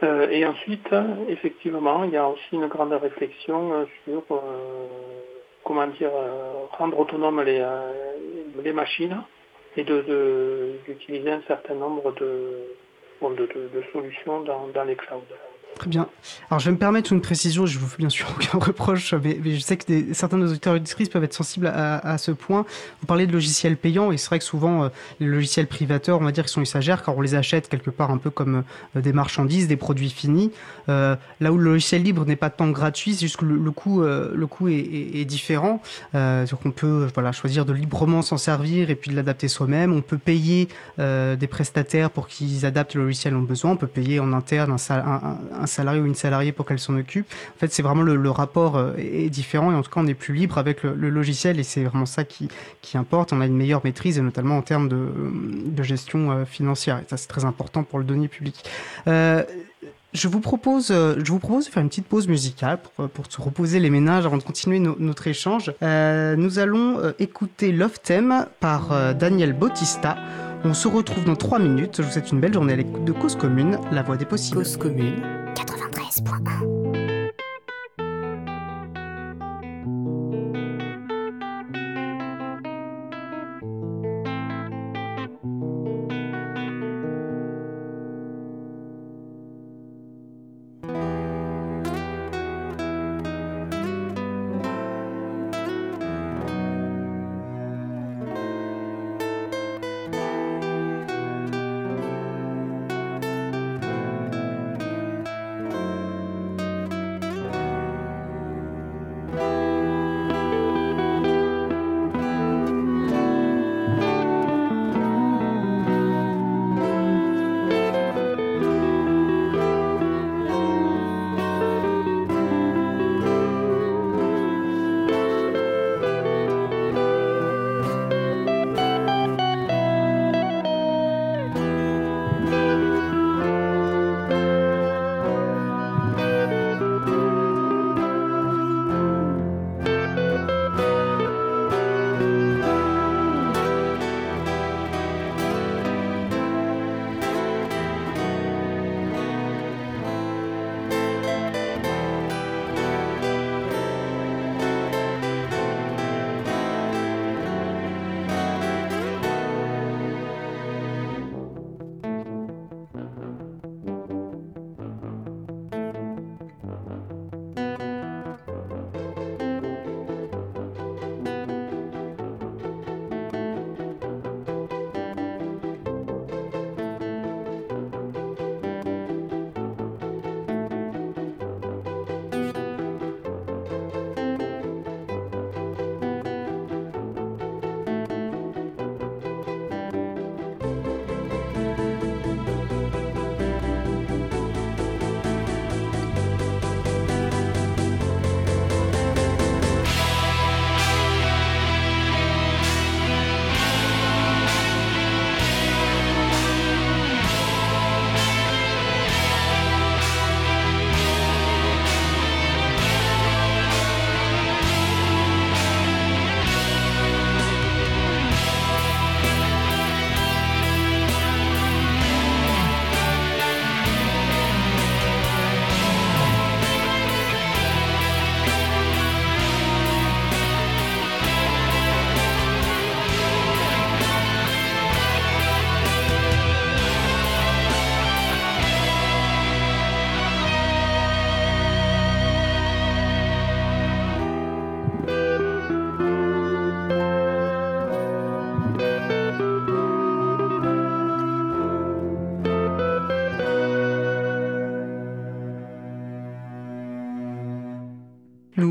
Euh, 0.02 0.30
et 0.30 0.46
ensuite, 0.46 0.88
effectivement, 1.28 2.04
il 2.06 2.12
y 2.12 2.18
a 2.18 2.28
aussi 2.28 2.54
une 2.54 2.68
grande 2.68 2.94
réflexion 2.94 3.74
euh, 3.74 3.86
sur 4.06 4.24
euh, 4.32 4.88
comment 5.64 5.88
dire 5.88 6.12
rendre 6.72 7.00
autonomes 7.00 7.42
les, 7.44 7.64
les 8.64 8.74
machines 8.74 9.22
et 9.76 9.84
d'utiliser 9.84 11.32
un 11.32 11.42
certain 11.48 11.76
nombre 11.76 12.14
de, 12.14 12.66
de, 13.22 13.84
solutions 13.94 14.42
dans, 14.42 14.68
dans 14.74 14.84
les 14.86 14.96
clouds. 14.96 15.22
Très 15.80 15.90
bien. 15.90 16.10
Alors, 16.50 16.60
je 16.60 16.66
vais 16.66 16.74
me 16.74 16.78
permettre 16.78 17.14
une 17.14 17.22
précision. 17.22 17.66
Je 17.66 17.80
vous 17.80 17.88
fais 17.88 17.98
bien 17.98 18.10
sûr 18.10 18.28
aucun 18.36 18.58
reproche, 18.58 19.14
mais, 19.14 19.40
je 19.46 19.60
sais 19.60 19.78
que 19.78 20.14
certains 20.14 20.38
de 20.38 20.44
nos 20.44 20.50
auditeurs 20.50 20.74
et 20.74 20.78
auditrices 20.78 21.08
peuvent 21.08 21.24
être 21.24 21.34
sensibles 21.34 21.68
à, 21.68 22.18
ce 22.18 22.32
point. 22.32 22.66
Vous 23.00 23.08
parlez 23.08 23.28
de 23.28 23.32
logiciels 23.32 23.78
payants, 23.78 24.12
et 24.12 24.18
c'est 24.18 24.28
vrai 24.28 24.40
que 24.40 24.46
souvent, 24.46 24.84
euh, 24.84 24.90
les 25.22 25.28
logiciels 25.28 25.68
privateurs, 25.68 26.20
on 26.20 26.26
va 26.26 26.34
dire 26.34 26.44
qu'ils 26.44 26.52
sont 26.52 26.62
usagères, 26.62 27.04
car 27.04 27.18
on 27.18 27.22
les 27.22 27.36
achète 27.36 27.70
quelque 27.70 27.90
part 27.92 28.12
un 28.12 28.18
peu 28.18 28.30
comme 28.30 28.64
euh, 28.98 29.02
des 29.02 29.14
marchandises, 29.14 29.68
des 29.70 29.78
produits 29.78 30.10
finis. 30.10 30.52
Euh, 30.90 31.16
là 31.40 31.54
où 31.54 31.58
le 31.58 31.64
logiciel 31.64 32.04
libre 32.04 32.26
n'est 32.26 32.36
pas 32.36 32.50
tant 32.50 32.70
gratuit, 32.70 33.14
c'est 33.14 33.22
juste 33.22 33.38
que 33.38 33.46
le, 33.46 33.72
coût, 33.72 34.02
le 34.02 34.48
coût 34.48 34.68
est, 34.68 35.26
différent. 35.26 35.82
donc, 36.14 36.66
on 36.66 36.72
peut 36.72 37.08
voilà, 37.14 37.32
choisir 37.32 37.66
de 37.66 37.74
librement 37.74 38.22
s'en 38.22 38.38
servir 38.38 38.90
et 38.90 38.96
puis 38.96 39.12
de 39.12 39.16
l'adapter 39.16 39.48
soi-même. 39.48 39.94
On 39.94 40.02
peut 40.02 40.18
payer 40.18 40.68
des 40.98 41.48
prestataires 41.50 42.10
pour 42.10 42.28
qu'ils 42.28 42.66
adaptent 42.66 42.96
le 42.96 43.04
logiciel 43.04 43.36
en 43.36 43.42
besoin. 43.42 43.72
On 43.72 43.78
peut 43.78 43.88
payer 43.88 44.20
en 44.20 44.34
interne 44.34 44.72
un, 44.72 44.94
un, 44.94 45.38
un 45.59 45.59
salarié 45.68 46.02
ou 46.02 46.06
une 46.06 46.16
salariée 46.16 46.52
pour 46.52 46.66
qu'elle 46.66 46.80
s'en 46.80 46.98
occupe. 46.98 47.26
En 47.56 47.60
fait, 47.60 47.72
c'est 47.72 47.82
vraiment 47.82 48.04
le, 48.04 48.30
rapport 48.30 48.78
euh, 48.78 48.94
est 48.98 49.30
différent 49.30 49.72
et 49.72 49.76
en 49.76 49.82
tout 49.82 49.90
cas, 49.90 50.00
on 50.02 50.08
est 50.08 50.14
plus 50.14 50.34
libre 50.34 50.58
avec 50.58 50.84
le, 50.84 50.94
logiciel 51.10 51.60
et 51.60 51.64
c'est 51.64 51.84
vraiment 51.84 52.06
ça 52.06 52.24
qui, 52.24 52.48
qui 52.82 52.98
importe. 52.98 53.34
On 53.34 53.42
a 53.42 53.46
une 53.46 53.56
meilleure 53.56 53.82
maîtrise 53.84 54.18
et 54.18 54.22
notamment 54.22 54.58
en 54.58 54.62
termes 54.62 54.90
de, 54.90 55.10
de 55.66 55.84
gestion 55.84 56.32
euh, 56.32 56.46
financière. 56.46 57.00
Et 57.00 57.04
ça, 57.08 57.18
c'est 57.18 57.28
très 57.28 57.46
important 57.46 57.84
pour 57.84 58.00
le 58.00 58.06
denier 58.06 58.28
public. 58.28 58.64
Euh, 59.08 59.44
je 60.12 60.28
vous 60.28 60.40
propose, 60.40 60.88
je 60.88 61.32
vous 61.32 61.38
propose 61.38 61.68
de 61.68 61.72
faire 61.72 61.84
une 61.84 61.90
petite 61.90 62.08
pause 62.08 62.28
musicale 62.28 62.80
pour, 62.82 63.08
pour 63.10 63.32
se 63.32 63.40
reposer 63.40 63.80
les 63.80 63.92
ménages 63.92 64.26
avant 64.26 64.38
de 64.38 64.44
continuer 64.44 64.80
notre 64.80 65.28
échange. 65.28 65.72
nous 65.82 66.60
allons 66.60 67.14
écouter 67.20 67.72
Love 67.72 68.00
Theme 68.02 68.48
par 68.60 69.14
Daniel 69.14 69.54
Bautista. 69.54 70.18
On 70.64 70.74
se 70.74 70.88
retrouve 70.88 71.24
dans 71.24 71.36
3 71.36 71.60
minutes. 71.60 71.98
Je 71.98 72.02
vous 72.02 72.12
souhaite 72.12 72.32
une 72.32 72.42
belle 72.42 72.54
journée 72.54 72.74
à 72.74 72.76
l'écoute 72.76 73.06
de 73.06 73.12
Cause 73.14 73.36
Commune, 73.36 73.80
la 73.92 74.04
voix 74.04 74.18
des 74.18 74.26
possibles. 74.26 74.58
Cause 74.58 74.76
Commune 74.78 75.22
93.1 75.56 76.89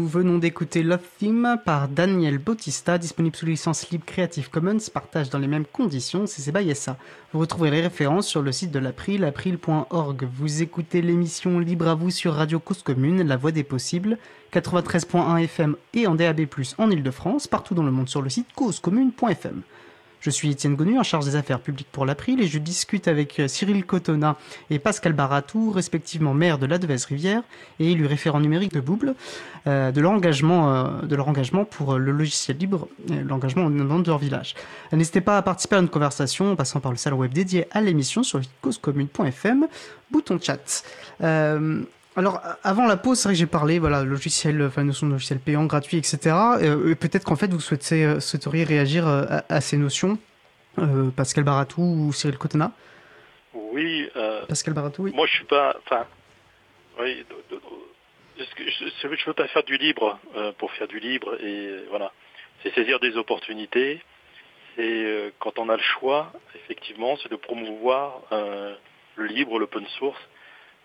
Nous 0.08 0.20
venons 0.20 0.38
d'écouter 0.38 0.82
Love 0.82 1.04
Theme 1.18 1.58
par 1.66 1.86
Daniel 1.86 2.38
Bautista, 2.38 2.96
disponible 2.96 3.36
sous 3.36 3.44
licence 3.44 3.90
libre 3.90 4.06
Creative 4.06 4.48
Commons, 4.48 4.78
partage 4.90 5.28
dans 5.28 5.38
les 5.38 5.46
mêmes 5.46 5.66
conditions, 5.66 6.26
c'est 6.26 6.40
Sebayessa. 6.40 6.96
Vous 7.30 7.40
retrouverez 7.40 7.70
les 7.70 7.82
références 7.82 8.26
sur 8.26 8.40
le 8.40 8.50
site 8.50 8.70
de 8.70 8.78
l'April, 8.78 9.22
april.org. 9.22 10.26
Vous 10.34 10.62
écoutez 10.62 11.02
l'émission 11.02 11.58
Libre 11.58 11.88
à 11.88 11.94
vous 11.94 12.08
sur 12.08 12.32
Radio 12.32 12.58
Cause 12.58 12.82
Commune, 12.82 13.22
la 13.22 13.36
voix 13.36 13.52
des 13.52 13.64
possibles, 13.64 14.16
93.1 14.54 15.42
FM 15.42 15.76
et 15.92 16.06
en 16.06 16.14
DAB+, 16.14 16.46
en 16.78 16.90
Ile-de-France, 16.90 17.46
partout 17.46 17.74
dans 17.74 17.82
le 17.82 17.92
monde 17.92 18.08
sur 18.08 18.22
le 18.22 18.30
site 18.30 18.48
causecommune.fm. 18.54 19.60
Je 20.20 20.30
suis 20.30 20.50
Étienne 20.50 20.74
Gonu, 20.74 20.98
en 20.98 21.02
charge 21.02 21.24
des 21.24 21.36
affaires 21.36 21.60
publiques 21.60 21.88
pour 21.92 22.04
l'April, 22.04 22.40
et 22.40 22.48
je 22.48 22.58
discute 22.58 23.06
avec 23.06 23.38
euh, 23.38 23.48
Cyril 23.48 23.84
Cotona 23.84 24.36
et 24.68 24.78
Pascal 24.78 25.12
Baratou, 25.12 25.70
respectivement 25.70 26.34
maire 26.34 26.58
de 26.58 26.66
la 26.66 26.78
Devèze-Rivière 26.78 27.42
et 27.78 27.92
élu 27.92 28.06
référent 28.06 28.40
numérique 28.40 28.72
de 28.72 28.80
Bouble, 28.80 29.14
euh, 29.66 29.92
de, 29.92 30.00
leur 30.00 30.10
engagement, 30.10 30.74
euh, 30.74 31.02
de 31.02 31.14
leur 31.14 31.28
engagement 31.28 31.64
pour 31.64 31.98
le 31.98 32.10
logiciel 32.10 32.56
libre, 32.58 32.88
l'engagement 33.08 33.66
au 33.66 33.70
nom 33.70 34.00
de 34.00 34.08
leur 34.08 34.18
village. 34.18 34.54
N'hésitez 34.92 35.20
pas 35.20 35.38
à 35.38 35.42
participer 35.42 35.76
à 35.76 35.78
une 35.80 35.88
conversation 35.88 36.52
en 36.52 36.56
passant 36.56 36.80
par 36.80 36.90
le 36.90 36.98
salon 36.98 37.18
web 37.18 37.32
dédié 37.32 37.66
à 37.70 37.80
l'émission 37.80 38.22
sur 38.22 38.40
causecommune.fm, 38.60 39.68
bouton 40.10 40.38
chat. 40.40 40.82
Alors, 42.18 42.40
avant 42.64 42.88
la 42.88 42.96
pause, 42.96 43.16
c'est 43.16 43.28
vrai 43.28 43.34
que 43.34 43.38
j'ai 43.38 43.46
parlé, 43.46 43.78
voilà, 43.78 44.02
logiciel, 44.02 44.60
enfin, 44.62 44.82
notion 44.82 45.06
de 45.06 45.12
logiciel 45.12 45.38
payant, 45.38 45.64
gratuit, 45.66 45.98
etc. 45.98 46.34
Euh, 46.60 46.96
peut-être 46.96 47.22
qu'en 47.22 47.36
fait, 47.36 47.46
vous 47.46 47.60
souhaitez, 47.60 48.04
euh, 48.04 48.18
souhaiteriez 48.18 48.64
réagir 48.64 49.06
euh, 49.06 49.38
à, 49.48 49.60
ces 49.60 49.76
notions, 49.76 50.18
Pascal 51.16 51.44
Baratou 51.44 51.80
ou 51.80 52.12
Cyril 52.12 52.36
Cotena? 52.36 52.72
Oui. 53.54 54.10
Pascal 54.48 54.74
Baratou, 54.74 55.04
oui. 55.04 55.12
Moi, 55.14 55.28
je 55.28 55.32
suis 55.36 55.44
pas, 55.44 55.76
enfin, 55.86 56.06
oui, 56.98 57.24
je 58.36 59.06
ne 59.06 59.24
veux 59.26 59.32
pas 59.32 59.46
faire 59.46 59.62
du 59.62 59.76
libre 59.76 60.18
pour 60.58 60.72
faire 60.72 60.88
du 60.88 60.98
libre, 60.98 61.40
et 61.40 61.84
voilà. 61.88 62.10
C'est 62.64 62.74
saisir 62.74 62.98
des 62.98 63.16
opportunités. 63.16 64.02
Et 64.76 65.32
quand 65.38 65.60
on 65.60 65.68
a 65.68 65.76
le 65.76 65.82
choix, 65.82 66.32
effectivement, 66.56 67.16
c'est 67.22 67.30
de 67.30 67.36
promouvoir 67.36 68.22
le 69.14 69.26
libre, 69.26 69.60
l'open 69.60 69.86
source 70.00 70.18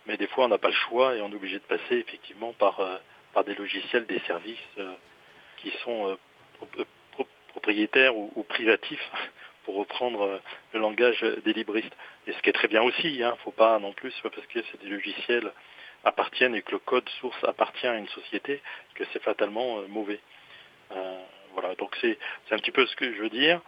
mais 0.06 0.16
des 0.16 0.26
fois 0.26 0.44
on 0.44 0.48
n'a 0.48 0.58
pas 0.58 0.68
le 0.68 0.74
choix 0.74 1.14
et 1.14 1.20
on 1.20 1.30
est 1.30 1.34
obligé 1.34 1.58
de 1.58 1.64
passer 1.64 1.96
effectivement 1.96 2.52
par, 2.52 2.80
euh, 2.80 2.96
des 3.44 3.54
logiciels, 3.54 4.06
des 4.06 4.20
services 4.20 4.58
euh, 4.78 4.92
qui 5.58 5.70
sont 5.82 6.16
euh, 6.76 6.84
propriétaires 7.48 8.16
ou, 8.16 8.44
privatifs, 8.48 9.10
pour 9.64 9.76
reprendre 9.76 10.40
le 10.74 10.80
langage 10.80 11.22
des 11.44 11.54
libristes. 11.54 11.96
Et 12.26 12.32
ce 12.32 12.42
qui 12.42 12.50
est 12.50 12.52
très 12.52 12.68
bien 12.68 12.82
aussi, 12.82 13.14
il 13.14 13.22
hein, 13.22 13.30
ne 13.30 13.42
faut 13.42 13.50
pas 13.50 13.78
non 13.78 13.92
plus, 13.94 14.12
parce 14.22 14.46
que 14.46 14.60
c'est 14.70 14.82
des 14.82 14.90
logiciels 14.90 15.50
appartiennent 16.04 16.54
et 16.54 16.60
que 16.60 16.72
le 16.72 16.78
code 16.80 17.08
source 17.20 17.42
appartient 17.44 17.86
à 17.86 17.96
une 17.96 18.08
société 18.08 18.60
que 18.94 19.04
c'est 19.10 19.22
fatalement 19.22 19.80
mauvais. 19.88 20.20
voilà, 21.54 21.74
donc 21.76 21.96
c'est 22.02 22.18
un 22.50 22.58
petit 22.58 22.72
peu 22.72 22.84
ce 22.84 22.94
que 22.94 23.10
je 23.14 23.22
veux 23.22 23.30
dire. 23.30 23.62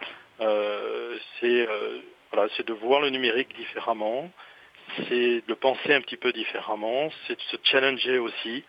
c'est 1.39 2.65
de 2.67 2.73
voir 2.73 3.01
le 3.01 3.09
numérique 3.09 3.55
différemment, 3.55 4.29
c'est 4.95 5.43
de 5.47 5.53
penser 5.53 5.93
un 5.93 6.01
petit 6.01 6.17
peu 6.17 6.31
différemment, 6.31 7.09
c'est 7.27 7.35
de 7.35 7.41
se 7.41 7.57
challenger 7.63 8.19
aussi, 8.19 8.63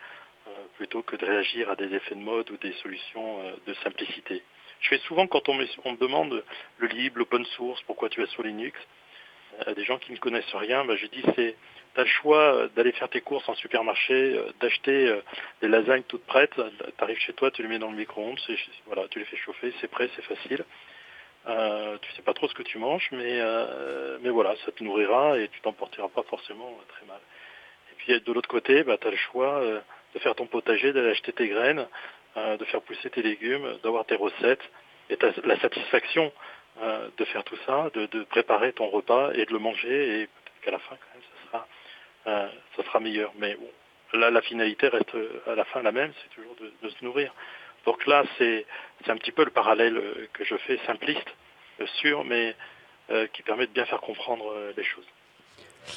euh, 0.47 0.51
plutôt 0.77 1.01
que 1.03 1.15
de 1.15 1.25
réagir 1.25 1.69
à 1.69 1.75
des 1.75 1.93
effets 1.93 2.15
de 2.15 2.21
mode 2.21 2.49
ou 2.51 2.57
des 2.57 2.73
solutions 2.73 3.41
euh, 3.41 3.51
de 3.67 3.73
simplicité. 3.75 4.43
Je 4.81 4.89
fais 4.89 4.97
souvent 4.99 5.27
quand 5.27 5.49
on 5.49 5.53
me, 5.53 5.97
demande 5.97 6.43
le 6.77 6.87
libre, 6.87 7.19
l'open 7.19 7.45
source, 7.45 7.81
pourquoi 7.83 8.09
tu 8.09 8.21
es 8.21 8.27
sur 8.27 8.43
Linux, 8.43 8.79
à 9.59 9.69
euh, 9.69 9.73
des 9.73 9.83
gens 9.83 9.97
qui 9.97 10.11
ne 10.11 10.17
connaissent 10.17 10.53
rien, 10.53 10.85
ben, 10.85 10.95
je 10.95 11.07
dis 11.07 11.23
c'est 11.35 11.55
tu 11.95 12.01
as 12.01 12.03
le 12.03 12.09
choix 12.09 12.67
d'aller 12.75 12.91
faire 12.91 13.09
tes 13.09 13.21
courses 13.21 13.49
en 13.49 13.55
supermarché, 13.55 14.39
d'acheter 14.61 15.11
des 15.59 15.67
lasagnes 15.67 16.03
toutes 16.03 16.23
prêtes, 16.27 16.53
tu 16.53 17.03
arrives 17.03 17.17
chez 17.17 17.33
toi, 17.33 17.49
tu 17.49 17.63
les 17.63 17.67
mets 17.67 17.79
dans 17.79 17.89
le 17.89 17.97
micro-ondes, 17.97 18.39
voilà, 18.85 19.07
tu 19.07 19.17
les 19.17 19.25
fais 19.25 19.37
chauffer, 19.37 19.73
c'est 19.81 19.89
prêt, 19.89 20.07
c'est 20.15 20.21
facile. 20.21 20.63
Euh, 21.47 21.97
tu 22.01 22.11
sais 22.13 22.21
pas 22.21 22.33
trop 22.33 22.47
ce 22.47 22.53
que 22.53 22.63
tu 22.63 22.77
manges, 22.77 23.07
mais, 23.11 23.39
euh, 23.39 24.17
mais 24.21 24.29
voilà, 24.29 24.55
ça 24.65 24.71
te 24.71 24.83
nourrira 24.83 25.37
et 25.39 25.47
tu 25.47 25.61
t'en 25.61 25.71
porteras 25.71 26.09
pas 26.09 26.23
forcément 26.23 26.67
euh, 26.67 26.85
très 26.89 27.05
mal. 27.05 27.19
Et 27.91 27.95
puis 27.95 28.19
de 28.19 28.33
l'autre 28.33 28.49
côté, 28.49 28.83
bah, 28.83 28.97
tu 28.97 29.07
as 29.07 29.11
le 29.11 29.17
choix 29.17 29.61
de 30.13 30.19
faire 30.19 30.35
ton 30.35 30.47
potager, 30.47 30.91
d'aller 30.93 31.11
acheter 31.11 31.33
tes 31.33 31.47
graines, 31.47 31.87
de 32.35 32.65
faire 32.65 32.81
pousser 32.81 33.09
tes 33.09 33.21
légumes, 33.21 33.77
d'avoir 33.83 34.05
tes 34.05 34.15
recettes, 34.15 34.61
et 35.09 35.17
as 35.21 35.35
la 35.43 35.59
satisfaction 35.59 36.31
de 37.17 37.25
faire 37.25 37.43
tout 37.43 37.57
ça, 37.65 37.89
de, 37.93 38.23
préparer 38.23 38.71
ton 38.73 38.87
repas 38.87 39.31
et 39.33 39.45
de 39.45 39.51
le 39.51 39.59
manger, 39.59 40.21
et 40.21 40.27
peut-être 40.27 40.61
qu'à 40.61 40.71
la 40.71 40.79
fin, 40.79 40.95
quand 40.95 41.13
même, 41.13 41.23
ça 41.23 41.47
sera, 42.25 42.49
ça 42.77 42.83
sera 42.83 42.99
meilleur. 42.99 43.33
Mais 43.37 43.57
là, 44.13 44.29
la 44.29 44.41
finalité 44.41 44.87
reste 44.87 45.15
à 45.47 45.55
la 45.55 45.65
fin 45.65 45.81
la 45.81 45.91
même, 45.91 46.13
c'est 46.21 46.35
toujours 46.35 46.55
de 46.55 46.89
se 46.89 47.03
nourrir. 47.03 47.33
Donc 47.85 48.05
là, 48.05 48.23
c'est 48.37 48.65
un 49.07 49.17
petit 49.17 49.31
peu 49.31 49.43
le 49.43 49.51
parallèle 49.51 49.97
euh, 49.97 50.27
que 50.33 50.43
je 50.43 50.55
fais, 50.57 50.77
simpliste, 50.85 51.27
euh, 51.79 51.87
sûr, 52.01 52.23
mais 52.25 52.55
euh, 53.09 53.27
qui 53.27 53.41
permet 53.43 53.67
de 53.67 53.71
bien 53.71 53.85
faire 53.85 54.01
comprendre 54.01 54.53
les 54.75 54.83
choses. 54.83 55.07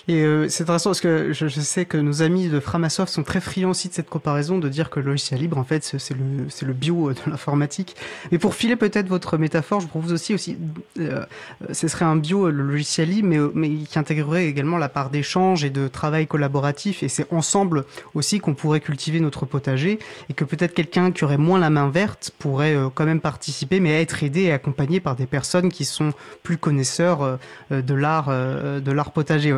Et 0.09 0.23
euh, 0.23 0.49
c'est 0.49 0.65
intéressant 0.65 0.91
parce 0.91 1.01
que 1.01 1.33
je, 1.33 1.49
sais 1.49 1.85
que 1.85 1.97
nos 1.97 2.23
amis 2.23 2.49
de 2.49 2.61
Framasoft 2.61 3.13
sont 3.13 3.23
très 3.23 3.41
friands 3.41 3.71
aussi 3.71 3.89
de 3.89 3.95
cette 3.95 4.09
comparaison, 4.09 4.59
de 4.59 4.69
dire 4.69 4.91
que 4.91 5.01
le 5.01 5.07
logiciel 5.07 5.41
libre, 5.41 5.59
en 5.59 5.65
fait, 5.65 5.85
c'est 5.85 6.15
le, 6.15 6.47
le 6.67 6.73
bio 6.73 7.13
de 7.13 7.19
l'informatique. 7.27 7.97
Mais 8.31 8.39
pour 8.39 8.55
filer 8.55 8.77
peut-être 8.77 9.09
votre 9.09 9.39
métaphore, 9.39 9.81
je 9.81 9.87
propose 9.87 10.13
aussi, 10.13 10.35
aussi 10.35 10.59
euh, 10.99 11.25
ce 11.73 11.89
serait 11.89 12.05
un 12.05 12.17
bio, 12.17 12.51
le 12.51 12.63
logiciel 12.63 13.11
libre, 13.11 13.29
mais, 13.29 13.39
mais 13.55 13.85
qui 13.85 13.99
intégrerait 13.99 14.47
également 14.47 14.79
la 14.79 14.89
part 14.89 15.11
d'échange 15.11 15.65
et 15.65 15.71
de 15.71 15.89
travail 15.89 16.27
collaboratif. 16.27 17.03
Et 17.03 17.09
c'est 17.09 17.33
ensemble 17.33 17.85
aussi 18.15 18.41
qu'on 18.41 18.55
pourrait 18.55 18.81
cultiver 18.81 19.21
notre 19.21 19.47
potager 19.47 19.99
et 20.29 20.35
que 20.35 20.45
peut-être 20.45 20.75
quelqu'un 20.75 21.13
qui 21.13 21.25
aurait 21.25 21.39
moins 21.39 21.59
la 21.59 21.71
main 21.71 21.89
verte 21.89 22.33
pourrait 22.39 22.75
euh, 22.75 22.89
quand 22.93 23.05
même 23.05 23.21
participer, 23.21 23.79
mais 23.79 24.03
être 24.03 24.23
aidé 24.23 24.43
et 24.43 24.53
accompagné 24.53 25.01
par 25.01 25.15
des 25.15 25.27
personnes 25.27 25.71
qui 25.71 25.85
sont 25.85 26.13
plus 26.43 26.57
connaisseurs 26.57 27.23
euh, 27.23 27.83
de 27.83 27.95
l'art, 27.95 28.29
de 28.31 28.93
l'art 28.93 29.13
potager. 29.13 29.55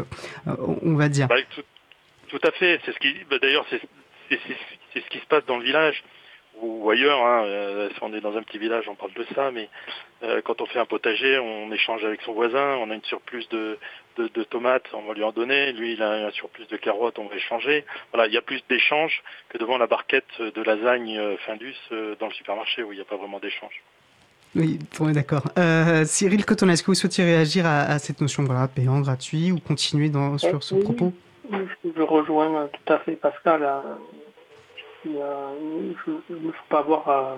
Euh, 0.46 0.56
on 0.82 0.94
va 0.94 1.08
dire. 1.08 1.28
Bah, 1.28 1.36
tout, 2.28 2.40
à 2.42 2.50
fait. 2.52 2.80
C'est 2.84 2.92
ce 2.92 2.98
qui, 2.98 3.14
bah, 3.30 3.38
d'ailleurs, 3.40 3.66
c'est 3.70 3.80
ce 4.30 5.08
qui 5.10 5.18
se 5.18 5.26
passe 5.26 5.44
dans 5.46 5.58
le 5.58 5.64
village 5.64 6.02
ou 6.60 6.90
ailleurs. 6.90 7.24
Hein. 7.24 7.44
Euh, 7.46 7.90
si 7.90 7.98
on 8.02 8.12
est 8.14 8.20
dans 8.20 8.36
un 8.36 8.42
petit 8.42 8.58
village, 8.58 8.88
on 8.88 8.94
parle 8.94 9.12
de 9.12 9.26
ça, 9.34 9.50
mais 9.50 9.68
euh, 10.22 10.40
quand 10.42 10.60
on 10.60 10.66
fait 10.66 10.78
un 10.78 10.86
potager, 10.86 11.38
on 11.38 11.70
échange 11.72 12.04
avec 12.04 12.22
son 12.22 12.32
voisin. 12.32 12.76
On 12.80 12.90
a 12.90 12.94
une 12.94 13.04
surplus 13.04 13.46
de, 13.50 13.78
tomates, 14.50 14.86
on 14.92 15.02
va 15.02 15.14
lui 15.14 15.24
en 15.24 15.32
donner. 15.32 15.72
Lui, 15.72 15.94
il 15.94 16.02
a 16.02 16.26
un 16.26 16.30
surplus 16.30 16.66
de 16.66 16.76
carottes, 16.76 17.18
on 17.18 17.26
va 17.26 17.36
échanger. 17.36 17.84
Voilà, 18.12 18.28
il 18.28 18.32
y 18.32 18.38
a 18.38 18.42
plus 18.42 18.62
d'échanges 18.68 19.22
que 19.48 19.58
devant 19.58 19.78
la 19.78 19.86
barquette 19.86 20.40
de 20.40 20.62
lasagne 20.62 21.36
Findus 21.46 21.76
dans 22.18 22.28
le 22.28 22.34
supermarché 22.34 22.82
où 22.82 22.92
il 22.92 22.96
n'y 22.96 23.02
a 23.02 23.06
pas 23.06 23.16
vraiment 23.16 23.40
d'échange. 23.40 23.82
Oui, 24.56 24.78
on 25.00 25.08
est 25.08 25.12
d'accord. 25.12 25.42
Euh, 25.58 26.04
Cyril 26.04 26.44
Coton, 26.44 26.68
est-ce 26.68 26.82
que 26.82 26.88
vous 26.88 26.94
souhaitiez 26.94 27.24
réagir 27.24 27.66
à, 27.66 27.98
cette 27.98 28.20
notion 28.20 28.44
voilà, 28.44 28.68
payant, 28.68 29.00
gratuit 29.00 29.50
ou 29.50 29.58
continuer 29.58 30.08
dans, 30.08 30.38
sur 30.38 30.62
ce 30.62 30.76
propos? 30.76 31.12
Je 31.50 32.02
rejoins 32.02 32.68
tout 32.72 32.92
à 32.92 32.98
fait 33.00 33.16
Pascal. 33.16 33.68
Il 35.04 35.12
ne 35.12 35.94
faut 36.52 36.68
pas 36.68 36.78
avoir 36.78 37.36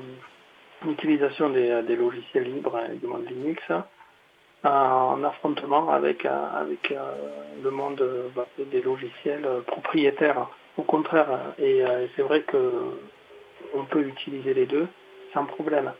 l'utilisation 0.85 1.51
des, 1.51 1.97
logiciels 1.97 2.53
libres, 2.53 2.79
également 2.95 3.19
de 3.19 3.29
Linux, 3.29 3.63
en 4.63 5.25
affrontement 5.25 5.91
avec, 5.91 6.27
avec 6.27 6.95
le 7.63 7.71
monde 7.71 8.05
bah, 8.35 8.47
des 8.71 8.83
logiciels 8.83 9.49
propriétaires. 9.67 10.49
Au 10.77 10.83
contraire, 10.83 11.55
et 11.59 11.83
c'est 12.15 12.23
vrai 12.23 12.43
qu'on 12.43 13.85
peut 13.87 14.03
utiliser 14.03 14.53
les 14.53 14.67
deux 14.67 14.87
sans 15.33 15.47
problème. 15.47 15.93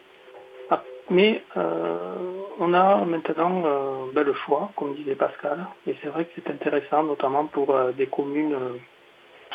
Mais 1.11 1.43
euh, 1.57 2.17
on 2.59 2.75
a 2.75 3.05
maintenant 3.05 3.63
euh, 3.65 4.07
ben, 4.13 4.25
le 4.25 4.35
choix, 4.35 4.71
comme 4.77 4.95
disait 4.95 5.15
Pascal, 5.15 5.67
et 5.87 5.95
c'est 6.03 6.09
vrai 6.09 6.25
que 6.25 6.31
c'est 6.35 6.51
intéressant, 6.51 7.05
notamment 7.05 7.47
pour 7.47 7.71
euh, 7.71 7.93
des 7.93 8.07
communes 8.07 8.57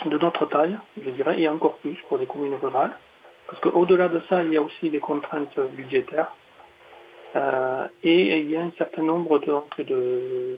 de 0.06 0.18
notre 0.18 0.46
taille, 0.46 0.78
je 1.04 1.10
dirais, 1.10 1.42
et 1.42 1.50
encore 1.50 1.76
plus 1.78 1.98
pour 2.08 2.20
des 2.20 2.26
communes 2.26 2.56
rurales, 2.62 2.98
parce 3.48 3.60
qu'au-delà 3.62 4.08
de 4.08 4.22
ça, 4.30 4.44
il 4.44 4.54
y 4.54 4.58
a 4.58 4.62
aussi 4.62 4.90
des 4.90 5.00
contraintes 5.00 5.60
budgétaires, 5.74 6.34
et 8.04 8.40
il 8.40 8.50
y 8.50 8.58
a 8.58 8.62
un 8.62 8.72
certain 8.78 9.04
nombre 9.04 9.40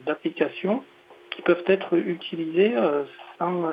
d'applications 0.06 0.82
qui 1.30 1.42
peuvent 1.42 1.62
être 1.66 1.94
utilisées 1.96 2.74
sans, 3.38 3.70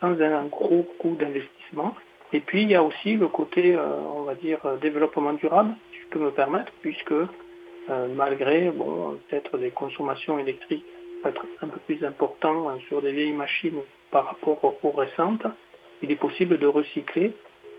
sans 0.00 0.20
un 0.20 0.44
gros 0.44 0.86
coût 0.98 1.16
d'investissement. 1.18 1.94
Et 2.34 2.40
puis 2.40 2.62
il 2.62 2.70
y 2.70 2.74
a 2.74 2.82
aussi 2.82 3.16
le 3.16 3.28
côté, 3.28 3.78
on 3.78 4.22
va 4.22 4.34
dire, 4.34 4.60
développement 4.80 5.32
durable, 5.34 5.74
me 6.18 6.30
permettre, 6.30 6.72
puisque 6.80 7.12
euh, 7.12 8.08
malgré 8.14 8.70
bon, 8.70 9.18
peut-être 9.28 9.58
des 9.58 9.70
consommations 9.70 10.38
électriques 10.38 10.84
être 11.24 11.46
un 11.62 11.68
peu 11.68 11.80
plus 11.80 12.04
importantes 12.04 12.66
hein, 12.68 12.78
sur 12.88 13.02
des 13.02 13.12
vieilles 13.12 13.32
machines 13.32 13.80
par 14.10 14.26
rapport 14.26 14.58
aux 14.62 14.90
récentes, 14.90 15.46
il 16.02 16.10
est 16.10 16.16
possible 16.16 16.58
de 16.58 16.66
recycler 16.66 17.32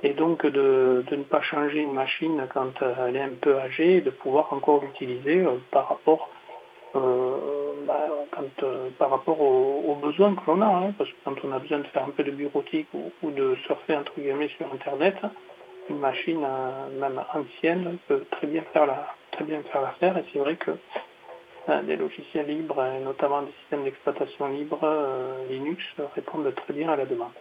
et 0.03 0.13
donc 0.13 0.45
de, 0.45 1.03
ne 1.09 1.23
pas 1.23 1.41
changer 1.41 1.79
une 1.79 1.93
machine 1.93 2.47
quand 2.53 2.73
elle 3.07 3.15
est 3.15 3.21
un 3.21 3.35
peu 3.39 3.57
âgée, 3.57 4.01
de 4.01 4.09
pouvoir 4.09 4.51
encore 4.51 4.81
l'utiliser 4.83 5.41
euh, 5.41 5.57
par 5.71 5.89
rapport 5.89 6.29
euh, 6.95 7.73
bah, 7.85 8.07
quand, 8.31 8.67
par 8.97 9.09
rapport 9.09 9.39
aux, 9.41 9.95
besoins 10.01 10.33
que 10.35 10.41
l'on 10.47 10.61
a, 10.61 10.65
hein, 10.65 10.93
parce 10.97 11.09
que 11.09 11.15
quand 11.23 11.35
on 11.43 11.51
a 11.51 11.59
besoin 11.59 11.79
de 11.79 11.87
faire 11.87 12.03
un 12.03 12.11
peu 12.11 12.23
de 12.23 12.31
bureautique 12.31 12.87
ou, 12.93 13.31
de 13.31 13.55
surfer 13.65 13.95
entre 13.95 14.13
guillemets 14.17 14.49
sur 14.49 14.71
Internet, 14.73 15.15
une 15.89 15.99
machine 15.99 16.45
même 16.99 17.21
ancienne 17.33 17.97
peut 18.07 18.25
très 18.31 18.47
bien 18.47 18.63
faire 18.73 18.85
la 18.85 19.13
très 19.31 19.45
bien 19.45 19.61
faire 19.71 19.81
l'affaire. 19.81 20.17
Et 20.17 20.25
c'est 20.31 20.39
vrai 20.39 20.55
que 20.55 20.71
des 21.83 21.95
logiciels 21.95 22.47
libres, 22.47 22.83
et 22.83 23.03
notamment 23.03 23.41
des 23.41 23.51
systèmes 23.61 23.83
d'exploitation 23.83 24.47
libres, 24.47 24.87
Linux 25.49 25.83
répondent 26.15 26.53
très 26.55 26.73
bien 26.73 26.89
à 26.89 26.95
la 26.95 27.05
demande. 27.05 27.31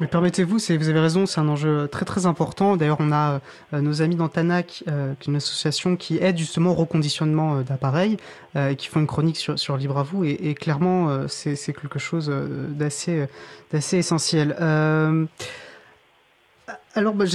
Mais 0.00 0.06
permettez-vous, 0.06 0.58
vous 0.58 0.88
avez 0.88 1.00
raison, 1.00 1.26
c'est 1.26 1.40
un 1.40 1.48
enjeu 1.48 1.88
très 1.88 2.04
très 2.04 2.26
important. 2.26 2.76
D'ailleurs, 2.76 2.98
on 3.00 3.10
a 3.10 3.40
euh, 3.72 3.80
nos 3.80 4.00
amis 4.00 4.14
dans 4.14 4.28
TANAC, 4.28 4.84
euh, 4.86 5.14
qui 5.18 5.28
est 5.28 5.32
une 5.32 5.36
association 5.36 5.96
qui 5.96 6.18
aide 6.18 6.38
justement 6.38 6.70
au 6.70 6.74
reconditionnement 6.74 7.56
euh, 7.56 7.62
d'appareils 7.62 8.16
et 8.56 8.76
qui 8.76 8.88
font 8.88 9.00
une 9.00 9.06
chronique 9.06 9.36
sur, 9.36 9.58
sur 9.58 9.76
Libre 9.76 9.98
à 9.98 10.02
vous. 10.04 10.24
Et, 10.24 10.30
et 10.30 10.54
clairement, 10.54 11.28
c'est 11.28 11.54
quelque 11.72 11.98
chose 11.98 12.32
d'assez 12.70 13.28
essentiel. 13.72 14.56
Alors, 16.94 17.14
bah, 17.14 17.26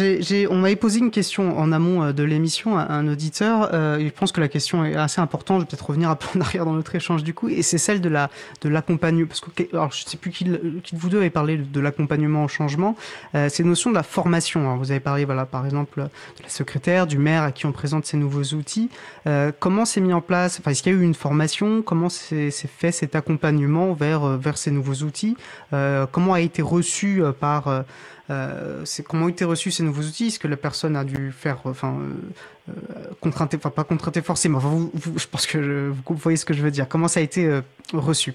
on 0.49 0.55
m'avait 0.55 0.75
posé 0.75 0.99
une 0.99 1.11
question 1.11 1.57
en 1.57 1.71
amont 1.71 2.03
euh, 2.03 2.11
de 2.11 2.23
l'émission 2.23 2.77
à 2.77 2.91
un 2.91 3.07
auditeur. 3.07 3.69
Euh, 3.73 3.99
je 4.03 4.09
pense 4.09 4.31
que 4.31 4.41
la 4.41 4.47
question 4.47 4.83
est 4.83 4.95
assez 4.95 5.21
importante. 5.21 5.59
Je 5.59 5.61
vais 5.61 5.67
peut-être 5.69 5.85
revenir 5.85 6.09
un 6.09 6.15
peu 6.15 6.27
en 6.37 6.41
arrière 6.41 6.65
dans 6.65 6.73
notre 6.73 6.93
échange 6.95 7.23
du 7.23 7.33
coup. 7.33 7.49
Et 7.49 7.61
c'est 7.61 7.77
celle 7.77 8.01
de 8.01 8.09
la 8.09 8.29
de 8.61 8.69
l'accompagnement. 8.69 9.27
Parce 9.27 9.41
que 9.41 9.63
alors, 9.71 9.91
je 9.91 10.03
sais 10.05 10.17
plus 10.17 10.31
qui, 10.31 10.45
qui, 10.83 10.95
de 10.95 10.99
vous 10.99 11.09
deux 11.09 11.19
avait 11.19 11.29
parlé 11.29 11.57
de 11.57 11.79
l'accompagnement 11.79 12.43
au 12.43 12.47
changement. 12.47 12.95
Euh, 13.35 13.47
c'est 13.49 13.63
notion 13.63 13.91
de 13.91 13.95
la 13.95 14.03
formation. 14.03 14.75
vous 14.77 14.91
avez 14.91 14.99
parlé, 14.99 15.23
voilà, 15.23 15.45
par 15.45 15.65
exemple, 15.65 16.01
de 16.01 16.43
la 16.43 16.49
secrétaire, 16.49 17.05
du 17.05 17.19
maire 17.19 17.43
à 17.43 17.51
qui 17.51 17.65
on 17.67 17.71
présente 17.71 18.05
ces 18.05 18.17
nouveaux 18.17 18.55
outils. 18.55 18.89
Euh, 19.27 19.51
comment 19.59 19.85
c'est 19.85 20.01
mis 20.01 20.13
en 20.13 20.21
place? 20.21 20.57
Enfin, 20.59 20.71
est-ce 20.71 20.81
qu'il 20.81 20.93
y 20.93 20.95
a 20.95 20.99
eu 20.99 21.03
une 21.03 21.13
formation? 21.13 21.83
Comment 21.83 22.09
c'est 22.09 22.51
fait 22.51 22.91
cet 22.91 23.15
accompagnement 23.15 23.93
vers 23.93 24.37
vers 24.37 24.57
ces 24.57 24.71
nouveaux 24.71 25.05
outils? 25.05 25.37
Euh, 25.73 26.07
Comment 26.11 26.33
a 26.33 26.41
été 26.41 26.61
reçu 26.61 27.21
par 27.39 27.85
euh, 28.33 28.85
c'est 28.85 29.05
comment 29.05 29.25
ont 29.25 29.29
été 29.29 29.45
reçus 29.45 29.71
ces 29.71 29.83
nouveaux 29.83 30.01
outils? 30.01 30.27
Est-ce 30.27 30.39
que 30.39 30.47
la 30.47 30.57
personne 30.57 30.95
a 30.95 31.03
dû 31.03 31.31
faire, 31.31 31.59
enfin, 31.65 31.95
euh, 31.99 32.71
euh 32.71 33.13
contrainter, 33.21 33.57
enfin 33.57 33.69
pas 33.69 33.83
contrainter 33.83 34.21
forcément. 34.21 34.57
Enfin, 34.57 34.69
vous, 34.69 34.91
je 35.17 35.27
pense 35.27 35.45
que 35.45 35.89
vous 35.89 36.15
voyez 36.15 36.37
ce 36.37 36.45
que 36.45 36.53
je 36.53 36.61
veux 36.61 36.71
dire. 36.71 36.87
Comment 36.87 37.07
ça 37.07 37.19
a 37.19 37.23
été 37.23 37.45
euh, 37.45 37.61
reçu? 37.93 38.33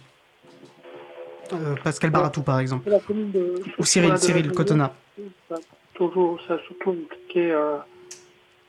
Pascal 1.82 2.11
Baratou, 2.11 2.42
par 2.42 2.61
exemple. 2.61 2.90
Ou 3.78 3.84
Cyril, 3.84 4.18
Cyril 4.18 4.53
Cotona. 4.53 4.92
toujours, 5.94 6.38
ça 6.46 6.55
a 6.55 6.59
surtout 6.59 6.90
impliqué 6.90 7.55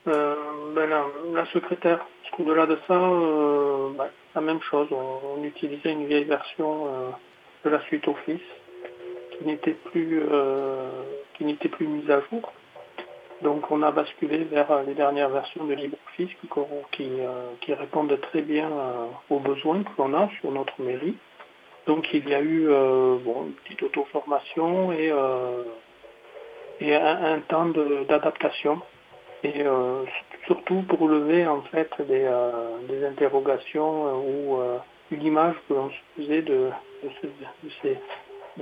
ben 0.05 0.89
la, 1.34 1.45
secrétaire. 1.51 2.05
Au-delà 2.38 2.65
de 2.67 2.77
ça, 2.88 2.97
ben, 2.97 4.07
la 4.34 4.41
même 4.41 4.61
chose. 4.61 4.88
On, 4.91 5.39
on, 5.39 5.43
utilisait 5.43 5.91
une 5.91 6.07
vieille 6.07 6.23
version 6.23 6.88
de 7.65 7.69
la 7.69 7.82
suite 7.82 8.07
Office 8.07 8.39
qui 9.40 9.46
n'était 9.46 9.74
plus, 9.74 10.22
euh, 10.32 11.04
qui 11.36 11.46
n'était 11.46 11.70
plus 11.70 11.88
mise 11.88 12.10
à 12.12 12.22
jour. 12.30 12.52
Donc 13.42 13.72
on 13.72 13.82
a 13.84 13.92
basculé 13.92 14.40
vers 14.44 14.84
les 14.86 14.94
dernières 14.94 15.30
versions 15.30 15.64
de 15.64 15.74
LibreOffice 15.74 16.30
qui, 16.92 17.08
euh, 17.22 17.52
qui 17.62 17.74
répondent 17.74 18.20
très 18.22 18.42
bien 18.42 18.70
euh, 18.70 19.06
aux 19.30 19.40
besoins 19.40 19.82
que 19.84 19.90
l'on 19.98 20.14
a 20.14 20.30
sur 20.42 20.52
notre 20.52 20.82
mairie. 20.82 21.16
Donc 21.88 22.14
il 22.14 22.28
y 22.28 22.36
a 22.36 22.42
eu 22.42 22.68
une 22.68 23.54
petite 23.64 23.82
auto-formation 23.82 24.92
et, 24.92 25.12
un, 26.94 27.40
temps 27.48 27.68
d'adaptation. 28.08 28.82
Et 29.44 29.64
surtout 30.46 30.84
pour 30.84 31.08
lever 31.08 31.48
en 31.48 31.62
fait 31.62 31.90
des, 32.02 32.30
des 32.90 33.06
interrogations 33.06 34.20
ou 34.20 34.60
une 35.10 35.24
image 35.24 35.56
que 35.68 35.74
l'on 35.74 35.90
se 35.90 36.22
faisait 36.22 36.42
de, 36.44 36.70
de 37.04 37.70
ces, 37.82 37.98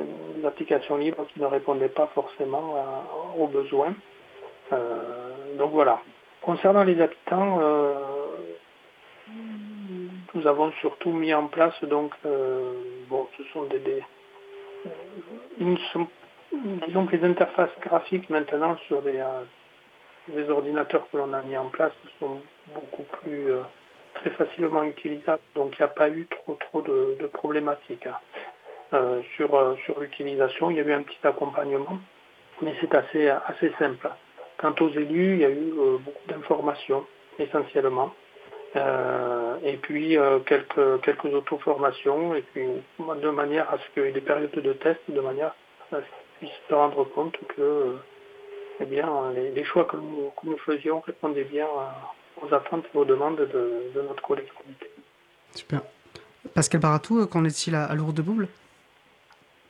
des 0.04 0.46
applications 0.46 0.98
libres 0.98 1.26
qui 1.34 1.40
ne 1.40 1.46
répondaient 1.46 1.90
pas 1.90 2.08
forcément 2.14 2.76
aux 3.38 3.48
besoins. 3.48 3.94
Euh, 4.74 5.56
donc 5.58 5.72
voilà. 5.72 6.02
Concernant 6.42 6.84
les 6.84 7.00
habitants, 7.02 7.60
euh, 7.62 7.96
nous 10.34 10.48
avons 10.48 10.72
surtout 10.80 11.12
mis 11.12 11.34
en 11.34 11.48
place 11.48 11.84
donc 11.84 12.12
euh, 12.26 12.74
bon 13.10 13.28
ce 13.38 13.44
sont 13.46 13.64
des, 13.64 14.04
disons 16.88 17.06
que 17.06 17.16
les 17.16 17.24
interfaces 17.26 17.78
graphiques 17.82 18.30
maintenant 18.30 18.78
sur 18.88 19.02
les, 19.02 19.22
ordinateurs 20.50 21.08
que 21.12 21.18
l'on 21.18 21.34
a 21.34 21.42
mis 21.42 21.58
en 21.58 21.70
place 21.70 21.92
sont 22.20 22.40
beaucoup 22.74 23.04
plus 23.22 23.48
très 24.14 24.30
facilement 24.32 24.84
utilisables 24.84 25.42
donc 25.56 25.74
il 25.78 25.82
n'y 25.82 25.86
a 25.86 25.90
pas 25.90 26.10
eu 26.10 26.28
trop 26.28 26.58
trop 26.70 26.82
de, 26.82 27.28
problématiques. 27.34 28.08
Euh, 28.94 29.22
sur, 29.36 29.54
euh, 29.54 29.76
sur 29.84 30.00
l'utilisation. 30.00 30.72
Il 30.72 30.78
y 30.78 30.80
a 30.80 30.84
eu 30.84 30.94
un 30.94 31.02
petit 31.02 31.20
accompagnement, 31.24 32.00
mais 32.62 32.74
c'est 32.80 32.96
assez, 32.96 33.28
assez 33.28 33.70
simple. 33.78 34.10
Quant 34.58 34.74
aux 34.80 34.90
élus, 34.92 35.34
il 35.34 35.40
y 35.40 35.46
a 35.46 35.50
eu 35.50 35.74
euh, 35.78 35.98
beaucoup 35.98 36.26
d'informations, 36.30 37.06
essentiellement. 37.38 38.14
et 39.64 39.78
puis 39.82 40.18
quelques, 40.46 41.02
quelques 41.02 41.34
auto-formations, 41.34 42.36
et 42.36 42.44
puis 42.44 42.66
de 43.00 43.30
manière 43.30 43.70
à 43.74 43.78
ce 43.78 43.94
qu'il 43.94 44.04
y 44.04 44.08
ait 44.08 44.12
des 44.12 44.22
périodes 44.22 44.52
de 44.52 44.74
test, 44.74 45.02
de 45.10 45.20
manière 45.20 45.54
à 45.92 45.98
ce 45.98 46.02
qu'ils 46.02 46.48
puissent 46.48 46.62
se 46.70 46.74
rendre 46.74 47.04
compte 47.04 47.36
que 47.56 47.98
eh 48.80 48.86
bien, 48.86 49.10
les, 49.34 49.64
choix 49.64 49.86
que 49.86 49.98
nous, 49.98 50.32
que 50.40 50.48
nous, 50.48 50.58
faisions 50.60 51.00
répondaient 51.02 51.50
bien 51.56 51.68
aux 52.42 52.54
attentes 52.54 52.86
et 52.94 52.98
aux 52.98 53.06
demandes 53.06 53.38
de, 53.38 53.92
de 53.96 54.02
notre 54.04 54.22
collectivité. 54.22 54.92
Super. 55.56 55.82
Pascal 56.54 56.80
Baratou, 56.80 57.26
qu'en 57.26 57.44
est-il 57.46 57.74
à, 57.74 57.86
à 57.86 57.96
Lourdes-Bouble 57.96 58.48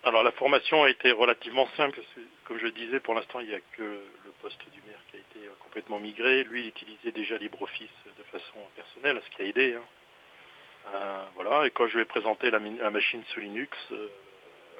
alors 0.08 0.24
la 0.24 0.32
formation 0.32 0.84
a 0.84 0.90
été 0.90 1.12
relativement 1.12 1.68
simple. 1.76 2.00
Comme 2.46 2.58
je 2.60 2.68
disais, 2.68 3.00
pour 3.00 3.14
l'instant, 3.14 3.40
il 3.42 3.50
n'y 3.50 3.56
a 3.56 3.60
que 3.60 3.84
le 3.84 4.32
poste 4.42 4.62
du 4.72 4.82
maire 4.88 5.00
qui 5.12 5.18
a 5.18 5.20
été 5.20 5.48
euh, 5.48 5.52
complètement 5.60 6.00
migré. 6.00 6.44
Lui, 6.46 6.62
il 6.62 6.68
utilisait 6.68 7.12
déjà 7.12 7.38
LibreOffice 7.38 7.90
de 8.18 8.24
façon 8.24 8.58
personnelle, 8.76 9.22
ce 9.24 9.36
qui 9.36 9.42
a 9.42 9.46
aidé. 9.46 9.76
Hein. 9.76 9.84
Euh, 10.94 11.26
voilà. 11.36 11.68
Et 11.68 11.72
quand 11.72 11.88
je 11.88 11.96
lui 11.96 12.02
ai 12.04 12.06
présenté 12.06 12.50
la, 12.50 12.60
machine 12.60 13.24
sous 13.34 13.42
Linux, 13.42 13.78
euh, 13.92 14.08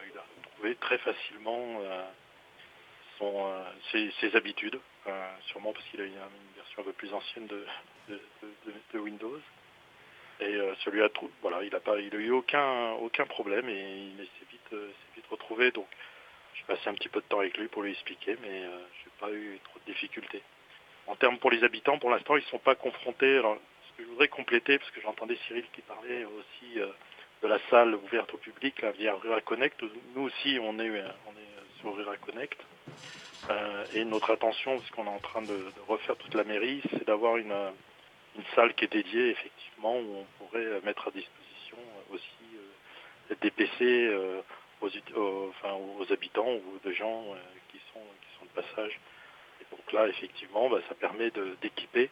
il 0.10 0.18
a 0.18 0.24
trouvé 0.54 0.76
très 0.76 0.98
facilement 1.00 1.82
ses, 3.92 4.36
habitudes, 4.36 4.80
sûrement 5.48 5.74
parce 5.74 5.86
qu'il 5.88 6.00
a 6.00 6.06
une, 6.06 6.14
une, 6.14 6.56
version 6.56 6.82
un 6.82 6.86
peu 6.86 6.94
plus 6.94 7.14
ancienne 7.14 7.48
de 7.48 9.00
Windows. 9.00 9.42
Et 10.40 10.56
euh, 10.56 10.74
celui 10.84 11.00
là 11.00 11.10
voilà, 11.42 11.64
il 11.64 11.72
n'a 11.72 11.80
pas, 11.80 12.00
il 12.00 12.14
a 12.14 12.20
eu 12.20 12.32
aucun, 12.32 12.92
aucun 13.02 13.26
problème 13.26 13.68
et 13.70 14.12
il 14.18 14.18
s'est 14.18 14.46
vite, 14.52 14.74
euh, 14.74 14.90
vite 15.16 15.26
retrouvé. 15.32 15.72
Donc, 15.72 15.88
j'ai 16.54 16.64
passé 16.66 16.88
un 16.88 16.94
petit 16.94 17.10
peu 17.10 17.22
de 17.22 17.26
temps 17.26 17.40
avec 17.40 17.58
lui 17.58 17.68
pour 17.68 17.82
lui 17.82 17.92
expliquer, 17.92 18.38
mais 18.42 18.64
euh, 18.64 18.78
je 19.00 19.06
n'ai 19.06 19.16
pas 19.20 19.36
eu 19.36 19.60
trop 19.64 19.80
de 19.80 19.92
difficultés. 19.92 20.44
En 21.08 21.16
termes 21.16 21.40
pour 21.40 21.50
les 21.50 21.64
habitants, 21.64 21.98
pour 21.98 22.12
l'instant, 22.12 22.36
ils 22.36 22.44
ne 22.44 22.50
sont 22.50 22.60
pas 22.60 22.76
confrontés. 22.76 23.38
Alors, 23.38 23.58
ce 23.90 23.98
que 23.98 24.04
je 24.04 24.10
voudrais 24.10 24.28
compléter, 24.28 24.78
parce 24.78 24.92
que 24.92 25.02
j'entendais 25.02 25.38
Cyril 25.48 25.66
qui 25.74 25.82
parlait 25.82 26.26
aussi 26.26 26.76
de 27.42 27.48
la 27.48 27.58
salle 27.70 27.96
ouverte 27.96 28.34
au 28.34 28.38
public 28.38 28.82
là, 28.82 28.92
via 28.92 29.16
Rural 29.16 29.42
Connect. 29.44 29.82
Nous 30.16 30.22
aussi, 30.22 30.60
on 30.62 30.78
est, 30.80 31.04
sur 31.80 31.96
Rural 31.96 32.18
Connect. 32.20 32.60
et 33.94 34.04
notre 34.04 34.32
intention, 34.32 34.78
parce 34.78 34.90
qu'on 34.92 35.06
est 35.06 35.16
en 35.16 35.20
train 35.20 35.42
de 35.44 35.58
refaire 35.88 36.18
toute 36.18 36.36
la 36.36 36.44
mairie, 36.44 36.82
c'est 36.92 37.08
d'avoir 37.08 37.38
une 37.38 37.56
une 38.38 38.46
salle 38.56 38.74
qui 38.76 38.86
est 38.86 38.92
dédiée 38.92 39.30
effectivement 39.30 39.98
où 39.98 40.18
on 40.18 40.26
pourrait 40.38 40.66
euh, 40.66 40.82
mettre 40.84 41.08
à 41.08 41.12
disposition 41.12 41.78
euh, 41.78 42.16
aussi 42.16 42.46
euh, 42.56 43.36
des 43.42 43.52
PC 43.52 44.10
aux, 44.82 45.50
enfin, 45.50 45.74
aux 45.74 46.14
habitants 46.14 46.54
ou 46.54 46.80
de 46.84 46.92
gens 46.94 47.36
qui 47.72 47.80
sont, 47.92 48.00
qui 48.22 48.40
sont 48.40 48.46
de 48.46 48.62
passage. 48.62 49.00
Et 49.60 49.76
donc 49.76 49.92
là, 49.92 50.08
effectivement, 50.08 50.70
bah, 50.70 50.80
ça 50.88 50.96
permet 50.96 51.32
d'équiper, 51.62 52.10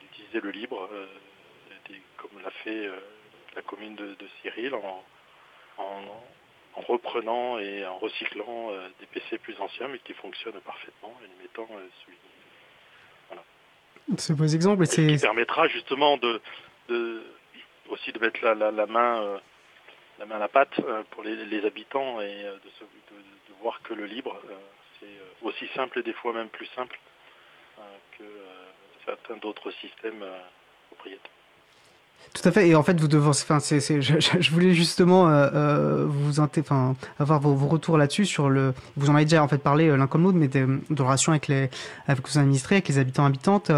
d'utiliser 0.00 0.40
le 0.40 0.50
libre, 0.50 0.88
comme 2.16 2.42
l'a 2.42 2.50
fait 2.50 2.88
la 3.54 3.62
commune 3.62 3.94
de, 3.94 4.16
Cyril, 4.40 4.74
en, 4.74 5.04
en, 5.76 6.80
reprenant 6.88 7.60
et 7.60 7.86
en 7.86 7.98
recyclant 7.98 8.72
des 8.98 9.06
PC 9.06 9.38
plus 9.38 9.60
anciens 9.60 9.86
mais 9.86 10.00
qui 10.00 10.14
fonctionnent 10.14 10.60
parfaitement 10.62 11.16
et 11.22 11.28
les 11.28 11.42
mettant 11.44 11.68
sous 11.68 12.10
c'est 14.16 14.34
vos 14.34 14.46
exemples. 14.46 14.84
Et 14.84 14.86
c'est... 14.86 15.06
qui 15.06 15.18
permettra 15.18 15.68
justement 15.68 16.16
de, 16.18 16.40
aussi 17.88 18.12
de 18.12 18.18
mettre 18.18 18.44
la, 18.44 18.86
main, 18.86 19.22
euh, 19.22 19.38
la 20.18 20.26
main 20.26 20.36
à 20.36 20.40
la 20.40 20.48
pâte 20.48 20.78
euh, 20.80 21.02
pour 21.10 21.22
les, 21.22 21.64
habitants 21.64 22.20
et 22.20 22.44
euh, 22.44 22.54
de, 22.54 23.14
de, 23.16 23.54
voir 23.60 23.80
que 23.82 23.94
le 23.94 24.06
libre, 24.06 24.38
c'est 25.00 25.46
aussi 25.46 25.66
simple 25.74 26.00
et 26.00 26.02
des 26.02 26.12
fois 26.12 26.32
même 26.34 26.48
plus 26.48 26.66
simple 26.74 26.98
que 28.18 28.24
certains 29.06 29.36
d'autres 29.36 29.70
systèmes 29.70 30.24
propriétaires. 30.90 31.33
Tout 32.32 32.48
à 32.48 32.50
fait. 32.50 32.68
Et 32.68 32.74
en 32.74 32.82
fait, 32.82 33.00
vous 33.00 33.06
devez, 33.06 33.28
enfin, 33.28 33.60
c'est, 33.60 33.80
je, 33.80 34.50
voulais 34.50 34.74
justement 34.74 35.26
vous 36.06 36.40
enfin, 36.40 36.96
avoir 37.18 37.38
vos, 37.40 37.68
retours 37.68 37.96
là-dessus 37.96 38.26
sur 38.26 38.50
le. 38.50 38.74
Vous 38.96 39.08
en 39.08 39.14
avez 39.14 39.24
déjà 39.24 39.42
en 39.42 39.48
fait 39.48 39.58
parlé 39.58 39.96
l'un 39.96 40.06
comme 40.08 40.24
l'autre, 40.24 40.38
mais 40.38 40.48
de, 40.48 40.80
de 40.90 41.02
relations 41.02 41.30
avec 41.30 41.46
les, 41.46 41.70
avec 42.08 42.28
vos 42.28 42.38
administrés, 42.38 42.76
avec 42.76 42.88
les 42.88 42.98
habitants 42.98 43.24
habitantes. 43.24 43.70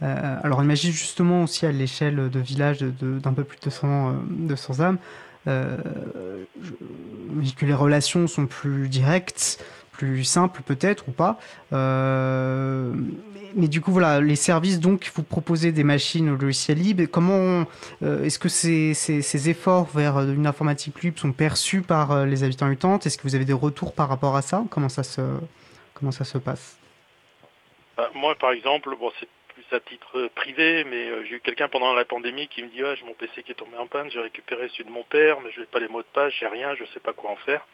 alors 0.00 0.62
imagine 0.62 0.90
justement 0.90 1.44
aussi 1.44 1.66
à 1.66 1.72
l'échelle 1.72 2.30
de 2.30 2.40
villages 2.40 2.80
d'un 2.80 3.32
peu 3.32 3.44
plus 3.44 3.58
de 3.58 3.64
200, 3.64 4.14
200 4.28 4.80
âmes, 4.80 4.98
que 7.54 7.66
les 7.66 7.74
relations 7.74 8.26
sont 8.26 8.46
plus 8.46 8.88
directes, 8.88 9.62
plus 9.96 10.24
simples 10.24 10.62
peut-être 10.62 11.08
ou 11.08 11.12
pas. 11.12 11.38
Euh, 11.72 12.92
mais 13.54 13.68
du 13.68 13.80
coup, 13.80 13.92
voilà, 13.92 14.20
les 14.20 14.36
services, 14.36 14.80
donc, 14.80 15.10
vous 15.14 15.22
proposez 15.22 15.70
des 15.70 15.84
machines 15.84 16.28
au 16.30 16.36
logiciel 16.36 16.78
libre. 16.78 17.04
Comment 17.06 17.66
euh, 18.02 18.24
est-ce 18.24 18.38
que 18.38 18.48
ces, 18.48 18.94
ces, 18.94 19.48
efforts 19.48 19.86
vers 19.94 20.18
une 20.20 20.46
informatique 20.46 21.02
libre 21.02 21.18
sont 21.18 21.32
perçus 21.32 21.82
par 21.82 22.10
euh, 22.10 22.26
les 22.26 22.42
habitants 22.42 22.66
mutantes 22.66 23.06
Est-ce 23.06 23.16
que 23.16 23.22
vous 23.22 23.36
avez 23.36 23.44
des 23.44 23.52
retours 23.52 23.94
par 23.94 24.08
rapport 24.08 24.36
à 24.36 24.42
ça? 24.42 24.64
Comment 24.70 24.88
ça 24.88 25.04
se, 25.04 25.20
comment 25.94 26.10
ça 26.10 26.24
se 26.24 26.38
passe? 26.38 26.76
Bah, 27.96 28.10
Moi, 28.14 28.34
par 28.34 28.50
exemple, 28.50 28.90
bon, 28.98 29.12
c'est 29.20 29.28
plus 29.54 29.76
à 29.76 29.78
titre 29.78 30.28
privé, 30.34 30.82
mais 30.82 31.24
j'ai 31.26 31.36
eu 31.36 31.40
quelqu'un 31.40 31.68
pendant 31.68 31.94
la 31.94 32.04
pandémie 32.04 32.48
qui 32.48 32.64
me 32.64 32.68
dit 32.68 32.82
ah, 32.82 32.96
j'ai 32.96 33.04
mon 33.04 33.14
PC 33.14 33.44
qui 33.44 33.52
est 33.52 33.54
tombé 33.54 33.76
en 33.76 33.86
panne, 33.86 34.10
j'ai 34.10 34.20
récupéré 34.20 34.68
celui 34.70 34.84
de 34.84 34.90
mon 34.90 35.04
père, 35.04 35.40
mais 35.40 35.52
je 35.52 35.60
n'ai 35.60 35.66
pas 35.66 35.78
les 35.78 35.86
mots 35.86 36.02
de 36.02 36.06
passe, 36.12 36.32
j'ai 36.40 36.48
rien, 36.48 36.74
je 36.74 36.82
ne 36.82 36.88
sais 36.88 36.98
pas 36.98 37.12
quoi 37.12 37.30
en 37.30 37.36
faire. 37.36 37.64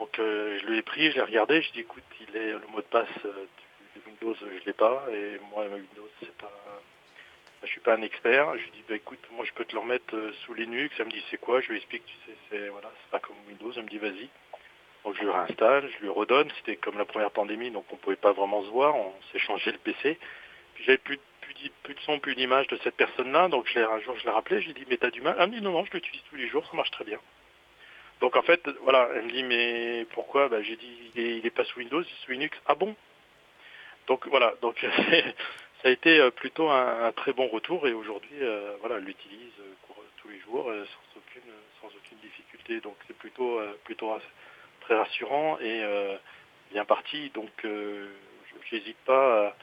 Donc 0.00 0.10
je 0.16 0.66
lui 0.66 0.78
ai 0.78 0.82
pris, 0.82 1.12
je 1.12 1.16
l'ai 1.16 1.22
regardé, 1.22 1.62
je 1.62 1.70
dis 1.72 1.80
écoute, 1.80 2.02
il 2.20 2.36
est 2.36 2.52
le 2.52 2.66
mot 2.72 2.78
de 2.78 2.86
passe 2.86 3.06
Windows, 4.06 4.34
je 4.40 4.66
l'ai 4.66 4.72
pas, 4.72 5.04
et 5.12 5.38
moi, 5.50 5.64
Windows, 5.64 6.08
c'est 6.20 6.36
pas, 6.36 6.50
je 7.62 7.68
suis 7.68 7.80
pas 7.80 7.94
un 7.94 8.02
expert. 8.02 8.56
Je 8.56 8.64
lui 8.64 8.70
dis, 8.70 8.84
bah, 8.88 8.96
écoute, 8.96 9.20
moi, 9.32 9.44
je 9.44 9.52
peux 9.52 9.64
te 9.64 9.74
le 9.74 9.80
remettre 9.80 10.14
euh, 10.14 10.32
sous 10.44 10.54
Linux. 10.54 10.94
Elle 10.98 11.06
me 11.06 11.10
dit, 11.10 11.24
c'est 11.30 11.38
quoi? 11.40 11.60
Je 11.60 11.68
lui 11.68 11.76
explique, 11.76 12.04
tu 12.06 12.14
sais, 12.26 12.36
c'est, 12.48 12.68
voilà, 12.68 12.90
c'est 13.02 13.10
pas 13.10 13.20
comme 13.20 13.36
Windows. 13.48 13.72
Elle 13.76 13.84
me 13.84 13.88
dit, 13.88 13.98
vas-y. 13.98 14.28
Donc, 15.04 15.16
je 15.16 15.20
lui 15.20 15.30
réinstalle, 15.30 15.88
je 15.88 16.02
lui 16.02 16.08
redonne. 16.08 16.50
C'était 16.58 16.76
comme 16.76 16.98
la 16.98 17.04
première 17.04 17.30
pandémie, 17.30 17.70
donc 17.70 17.84
on 17.90 17.96
pouvait 17.96 18.16
pas 18.16 18.32
vraiment 18.32 18.62
se 18.62 18.68
voir. 18.68 18.96
On 18.96 19.14
s'est 19.32 19.38
changé 19.38 19.72
le 19.72 19.78
PC. 19.78 20.18
Puis, 20.74 20.84
j'avais 20.84 20.98
plus, 20.98 21.18
plus, 21.40 21.54
plus 21.82 21.94
de 21.94 22.00
son, 22.00 22.18
plus 22.18 22.34
d'image 22.34 22.66
de 22.68 22.78
cette 22.78 22.96
personne-là. 22.96 23.48
Donc, 23.48 23.66
je 23.66 23.78
un 23.78 24.00
jour, 24.00 24.16
je 24.18 24.24
l'ai 24.24 24.30
rappelé. 24.30 24.60
Je 24.60 24.66
lui 24.66 24.70
ai 24.72 24.74
dit, 24.74 24.86
mais 24.88 24.96
t'as 24.96 25.10
du 25.10 25.20
mal? 25.20 25.36
Elle 25.38 25.50
me 25.50 25.56
dit, 25.56 25.62
non, 25.62 25.72
non, 25.72 25.84
je 25.84 25.92
l'utilise 25.92 26.22
tous 26.30 26.36
les 26.36 26.48
jours, 26.48 26.66
ça 26.66 26.76
marche 26.76 26.90
très 26.90 27.04
bien. 27.04 27.18
Donc 28.20 28.36
en 28.36 28.42
fait, 28.42 28.60
voilà, 28.82 29.08
elle 29.14 29.24
me 29.24 29.30
dit 29.30 29.42
mais 29.42 30.06
pourquoi? 30.12 30.48
Bah, 30.48 30.62
J'ai 30.62 30.76
dit 30.76 31.10
il 31.14 31.46
est, 31.46 31.50
pas 31.50 31.64
sous 31.64 31.78
Windows, 31.78 32.02
il 32.02 32.06
est 32.06 32.24
sous 32.24 32.32
Linux. 32.32 32.56
Ah 32.66 32.74
bon? 32.74 32.94
Donc 34.06 34.26
voilà, 34.28 34.54
donc 34.60 34.76
ça 35.82 35.88
a 35.88 35.90
été 35.90 36.18
euh, 36.18 36.30
plutôt 36.30 36.68
un, 36.68 37.12
très 37.12 37.32
bon 37.32 37.48
retour 37.48 37.86
et 37.86 37.92
aujourd'hui, 37.92 38.36
euh, 38.42 38.76
voilà, 38.80 38.96
elle 38.96 39.04
l'utilise 39.04 39.52
euh, 39.60 39.94
tous 40.18 40.28
les 40.28 40.38
jours 40.40 40.64
sans 40.64 41.18
aucune 41.18 41.50
sans 41.80 41.86
aucune 41.88 42.18
difficulté. 42.18 42.80
Donc 42.80 42.96
c'est 43.06 43.16
plutôt 43.16 43.60
plutôt 43.84 44.18
très 44.82 44.96
rassurant 44.96 45.58
et 45.60 45.82
bien 46.72 46.84
parti. 46.84 47.30
Donc 47.30 47.50
je 47.62 48.76
n'hésite 48.76 48.98
pas 49.06 49.54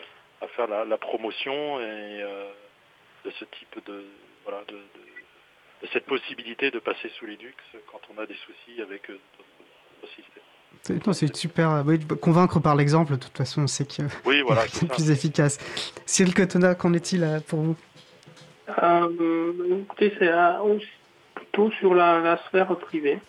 à, 0.41 0.47
faire 0.47 0.68
la, 0.68 0.97
promotion 0.97 1.80
et 1.80 2.24
de 3.24 3.30
ce 3.32 3.45
type 3.45 3.86
de 3.86 4.05
voilà 4.43 4.64
de, 4.68 4.80
cette 5.94 6.06
possibilité 6.06 6.72
de 6.72 6.80
passer 6.80 7.10
sous 7.18 7.26
Linux 7.26 7.56
quand 7.92 8.02
on 8.14 8.22
a 8.22 8.26
des 8.26 8.36
soucis 8.36 8.82
avec 8.82 9.08
d'autres 9.08 10.14
systèmes. 10.16 10.44
C'est 11.14 11.36
super. 11.36 11.84
convaincre 12.22 12.60
par 12.60 12.76
l'exemple, 12.76 13.14
de 13.14 13.18
toute 13.18 13.38
façon, 13.38 13.64
on 13.64 13.68
sait 13.68 13.86
que 13.86 14.04
oui, 14.26 14.42
voilà, 14.46 14.62
c'est 14.68 14.88
plus 14.88 15.12
efficace. 15.12 15.58
Cyril 16.06 16.34
Cotona, 16.34 16.76
qu'en 16.76 16.94
est-il 16.94 17.24
euh, 17.24 17.40
pour 17.48 17.60
vous? 17.60 17.76
Euh, 18.82 19.82
Écoutez, 19.82 20.14
c'est 20.20 20.32
plutôt 21.36 21.72
sur 21.72 21.94
la, 21.94 22.38
sphère 22.48 22.76
privée. 22.78 23.20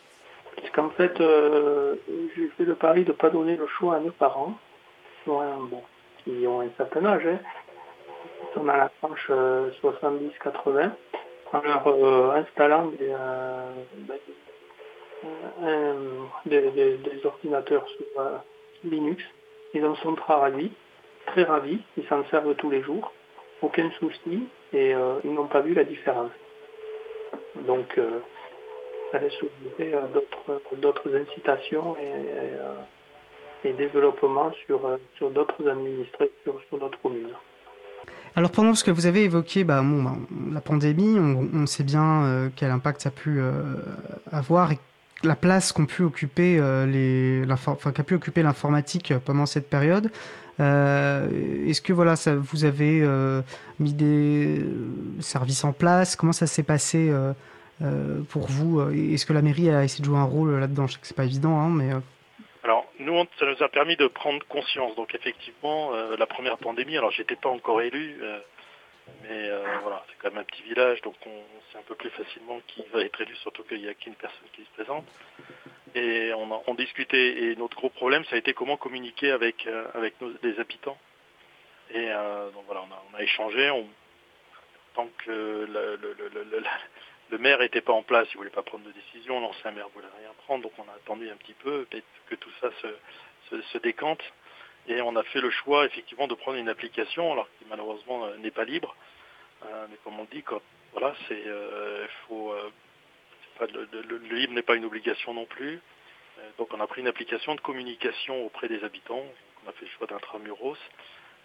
Parce 0.57 0.71
qu'en 0.71 0.91
fait, 0.91 1.21
euh, 1.21 1.95
j'ai 2.37 2.49
fait 2.57 2.65
le 2.65 2.75
pari 2.75 3.05
de 3.05 3.09
ne 3.09 3.17
pas 3.17 3.31
donner 3.31 3.57
le 3.57 3.67
choix 3.67 3.97
à 3.97 4.01
nos 4.01 4.11
parents, 4.11 4.59
qui 5.25 6.47
ont 6.47 6.61
un 6.61 6.71
certain 6.77 7.05
âge, 7.05 7.27
hein, 7.27 7.39
qui 8.41 8.55
sont 8.55 8.65
dans 8.65 8.77
la 8.77 8.91
tranche 9.01 9.31
70-80, 9.83 10.91
en 11.53 11.61
leur 11.61 12.35
installant 12.37 12.87
des, 12.99 13.15
ben, 13.97 14.19
euh, 15.65 16.25
des, 16.47 17.27
ordinateurs 17.27 17.87
sur 17.89 18.21
euh, 18.21 18.37
Linux. 18.85 19.23
Ils 19.75 19.85
en 19.85 19.97
sont 19.97 20.15
très 20.15 20.35
ravis, 20.35 20.71
très 21.27 21.43
ravis, 21.43 21.81
ils 21.97 22.07
s'en 22.07 22.25
servent 22.27 22.55
tous 22.55 22.71
les 22.71 22.83
jours, 22.83 23.13
aucun 23.61 23.91
souci, 23.99 24.47
et 24.73 24.95
euh, 24.95 25.19
ils 25.25 25.35
n'ont 25.35 25.49
pas 25.49 25.61
vu 25.61 25.75
la 25.75 25.85
différence. 25.85 26.31
Donc, 27.67 28.01
ça 29.11 29.19
laisse 29.19 29.35
ouvrir 29.43 30.01
d'autres 30.73 31.17
incitations 31.17 31.97
et, 31.99 33.69
et, 33.69 33.73
développement 33.73 34.53
sur, 34.65 34.81
d'autres 35.31 35.69
administrés, 35.69 36.31
sur, 36.45 36.61
sur 36.69 36.79
notre 36.79 37.01
commune. 37.03 37.35
Alors 38.39 38.53
pendant 38.53 38.76
ce 38.76 38.84
que 38.84 38.93
vous 38.93 39.07
avez 39.07 39.24
évoqué 39.24 39.64
bah, 39.64 39.82
bah 39.82 40.16
la 40.53 40.61
pandémie, 40.61 41.18
on, 41.18 41.66
sait 41.66 41.82
bien 41.82 42.49
quel 42.55 42.70
impact 42.70 43.03
ça 43.03 43.09
a 43.09 43.11
pu 43.11 43.41
avoir 44.30 44.70
et 44.70 44.78
la 45.24 45.34
place 45.34 45.74
euh, 46.57 47.93
qu'a 47.93 48.03
pu 48.05 48.14
occuper 48.14 48.43
l'informatique 48.43 49.12
pendant 49.24 49.47
cette 49.47 49.68
période. 49.68 50.12
Euh, 50.61 51.66
est-ce 51.66 51.80
que 51.80 51.93
voilà, 51.93 52.14
vous 52.36 52.64
avez 52.64 53.01
euh, 53.03 53.43
mis 53.78 53.93
des 53.93 54.64
services 55.20 55.64
en 55.64 55.72
place? 55.72 56.16
Comment 56.16 56.32
ça 56.32 56.47
s'est 56.47 56.62
passé 56.62 57.12
pour 58.28 58.47
vous? 58.49 58.80
Est-ce 58.91 59.26
que 59.26 59.32
la 59.32 59.43
mairie 59.43 59.70
a 59.70 59.84
essayé 59.84 60.03
de 60.03 60.07
jouer 60.07 60.18
un 60.18 60.24
rôle 60.24 60.55
là-dedans? 60.59 60.86
Je 60.86 60.95
sais 60.95 60.99
que 61.01 61.07
c'est 61.07 61.16
pas 61.16 61.24
évident, 61.24 61.61
hein, 61.61 61.70
mais 61.70 61.91
ça 63.39 63.47
nous 63.47 63.63
a 63.63 63.69
permis 63.69 63.97
de 63.97 64.07
prendre 64.07 64.45
conscience. 64.47 64.95
Donc 64.97 65.15
effectivement, 65.15 65.93
la 65.93 66.27
première 66.27 66.59
pandémie, 66.59 66.97
alors 66.97 67.11
j'étais 67.11 67.37
pas 67.37 67.49
encore 67.49 67.81
élu. 67.83 68.21
Mais 69.23 69.49
euh, 69.49 69.79
voilà, 69.83 70.05
c'est 70.09 70.17
quand 70.19 70.31
même 70.31 70.39
un 70.39 70.45
petit 70.45 70.63
village, 70.63 71.01
donc 71.03 71.15
on 71.27 71.43
sait 71.73 71.79
un 71.79 71.83
peu 71.83 71.95
plus 71.95 72.11
facilement 72.11 72.61
qui 72.67 72.83
va 72.93 73.01
être 73.03 73.21
élu, 73.21 73.35
surtout 73.37 73.63
qu'il 73.65 73.81
n'y 73.81 73.89
a 73.89 73.95
qu'une 73.95 74.15
personne 74.15 74.49
qui 74.53 74.63
se 74.63 74.71
présente. 74.71 75.05
Et 75.95 76.33
on, 76.35 76.53
a, 76.55 76.63
on 76.67 76.75
discutait, 76.75 77.43
et 77.43 77.57
notre 77.57 77.77
gros 77.77 77.91
problème, 77.91 78.25
ça 78.27 78.37
a 78.37 78.39
été 78.39 78.55
comment 78.55 78.77
communiquer 78.77 79.31
avec, 79.31 79.67
euh, 79.67 79.87
avec 79.95 80.21
nos, 80.21 80.33
les 80.43 80.59
habitants. 80.61 80.99
Et 81.91 82.11
euh, 82.11 82.51
donc 82.51 82.65
voilà, 82.67 82.85
on 83.13 83.17
a, 83.17 83.23
échangé. 83.23 83.71
On, 83.71 83.87
tant 84.95 85.09
que 85.25 85.31
le, 85.31 86.65
le, 87.31 87.39
maire 87.39 87.59
n'était 87.59 87.81
pas 87.81 87.93
en 87.93 88.03
place, 88.03 88.26
il 88.31 88.37
ne 88.37 88.39
voulait 88.39 88.51
pas 88.51 88.62
prendre 88.62 88.85
de 88.85 88.93
décision, 88.93 89.41
l'ancien 89.41 89.70
maire 89.72 89.89
ne 89.89 89.93
voulait 89.93 90.14
rien 90.18 90.33
prendre, 90.45 90.62
donc 90.62 90.72
on 90.79 90.89
a 90.91 90.95
attendu 90.95 91.31
un 91.31 91.37
petit 91.37 91.55
peu 91.55 91.87
que 92.26 92.35
tout 92.35 92.51
ça 92.61 92.70
se, 92.81 93.79
décante. 93.79 94.22
Et 94.87 95.01
on 95.03 95.16
a 95.16 95.22
fait 95.22 95.41
le 95.41 95.51
choix 95.51 95.85
effectivement 95.85 96.29
de 96.29 96.35
prendre 96.35 96.57
une 96.57 96.68
application, 96.68 97.33
alors 97.33 97.49
qui 97.59 97.66
malheureusement 97.68 98.24
euh, 98.24 98.37
n'est 98.39 98.51
pas 98.51 98.64
libre. 98.64 98.97
Euh, 99.64 99.87
mais 99.91 99.97
comme 100.03 100.18
on 100.18 100.24
dit, 100.24 100.43
voilà, 100.93 101.14
c'est 101.29 101.43
euh, 101.47 102.07
faut 102.26 102.55
le, 103.61 104.18
libre 104.31 104.55
n'est 104.55 104.62
pas 104.62 104.76
une 104.76 104.85
obligation 104.85 105.35
non 105.35 105.45
plus. 105.45 105.81
donc 106.59 106.72
on 106.72 106.81
a 106.81 106.87
pris 106.87 107.01
une 107.01 107.09
application 107.09 107.55
de 107.55 107.61
communication 107.61 108.47
auprès 108.47 108.68
des 108.68 108.83
habitants. 108.85 109.24
On 109.64 109.68
a 109.68 109.72
fait 109.72 109.85
le 109.85 109.91
choix 109.91 110.07
d'intramuros 110.07 110.79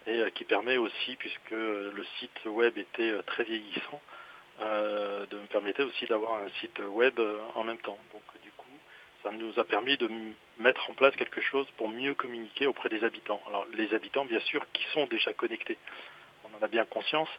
et 0.06 0.22
qui 0.32 0.44
permet 0.44 0.76
aussi, 0.76 1.16
puisque 1.16 1.50
le 1.50 2.04
site 2.18 2.44
web 2.46 2.78
était 2.78 3.22
très 3.24 3.44
vieillissant, 3.44 4.00
de 4.60 5.36
me 5.36 5.46
permettre 5.46 5.84
aussi 5.84 6.06
d'avoir 6.06 6.42
un 6.42 6.48
site 6.60 6.78
web 6.78 7.18
en 7.54 7.64
même 7.64 7.78
temps. 7.78 7.98
Donc 8.12 8.22
ça 9.24 9.30
nous 9.30 9.58
a 9.58 9.64
permis 9.64 9.96
de 9.96 10.08
mettre 10.58 10.88
en 10.90 10.92
place 10.92 11.16
quelque 11.16 11.40
chose 11.40 11.66
pour 11.78 11.88
mieux 11.88 12.14
communiquer 12.14 12.66
auprès 12.66 12.90
des 12.90 13.02
habitants. 13.02 13.40
Alors 13.48 13.66
les 13.72 13.92
habitants, 13.94 14.26
bien 14.26 14.40
sûr, 14.40 14.64
qui 14.72 14.84
sont 14.92 15.06
déjà 15.06 15.32
connectés, 15.32 15.78
on 16.44 16.56
en 16.58 16.62
a 16.62 16.68
bien 16.68 16.84
conscience, 16.84 17.30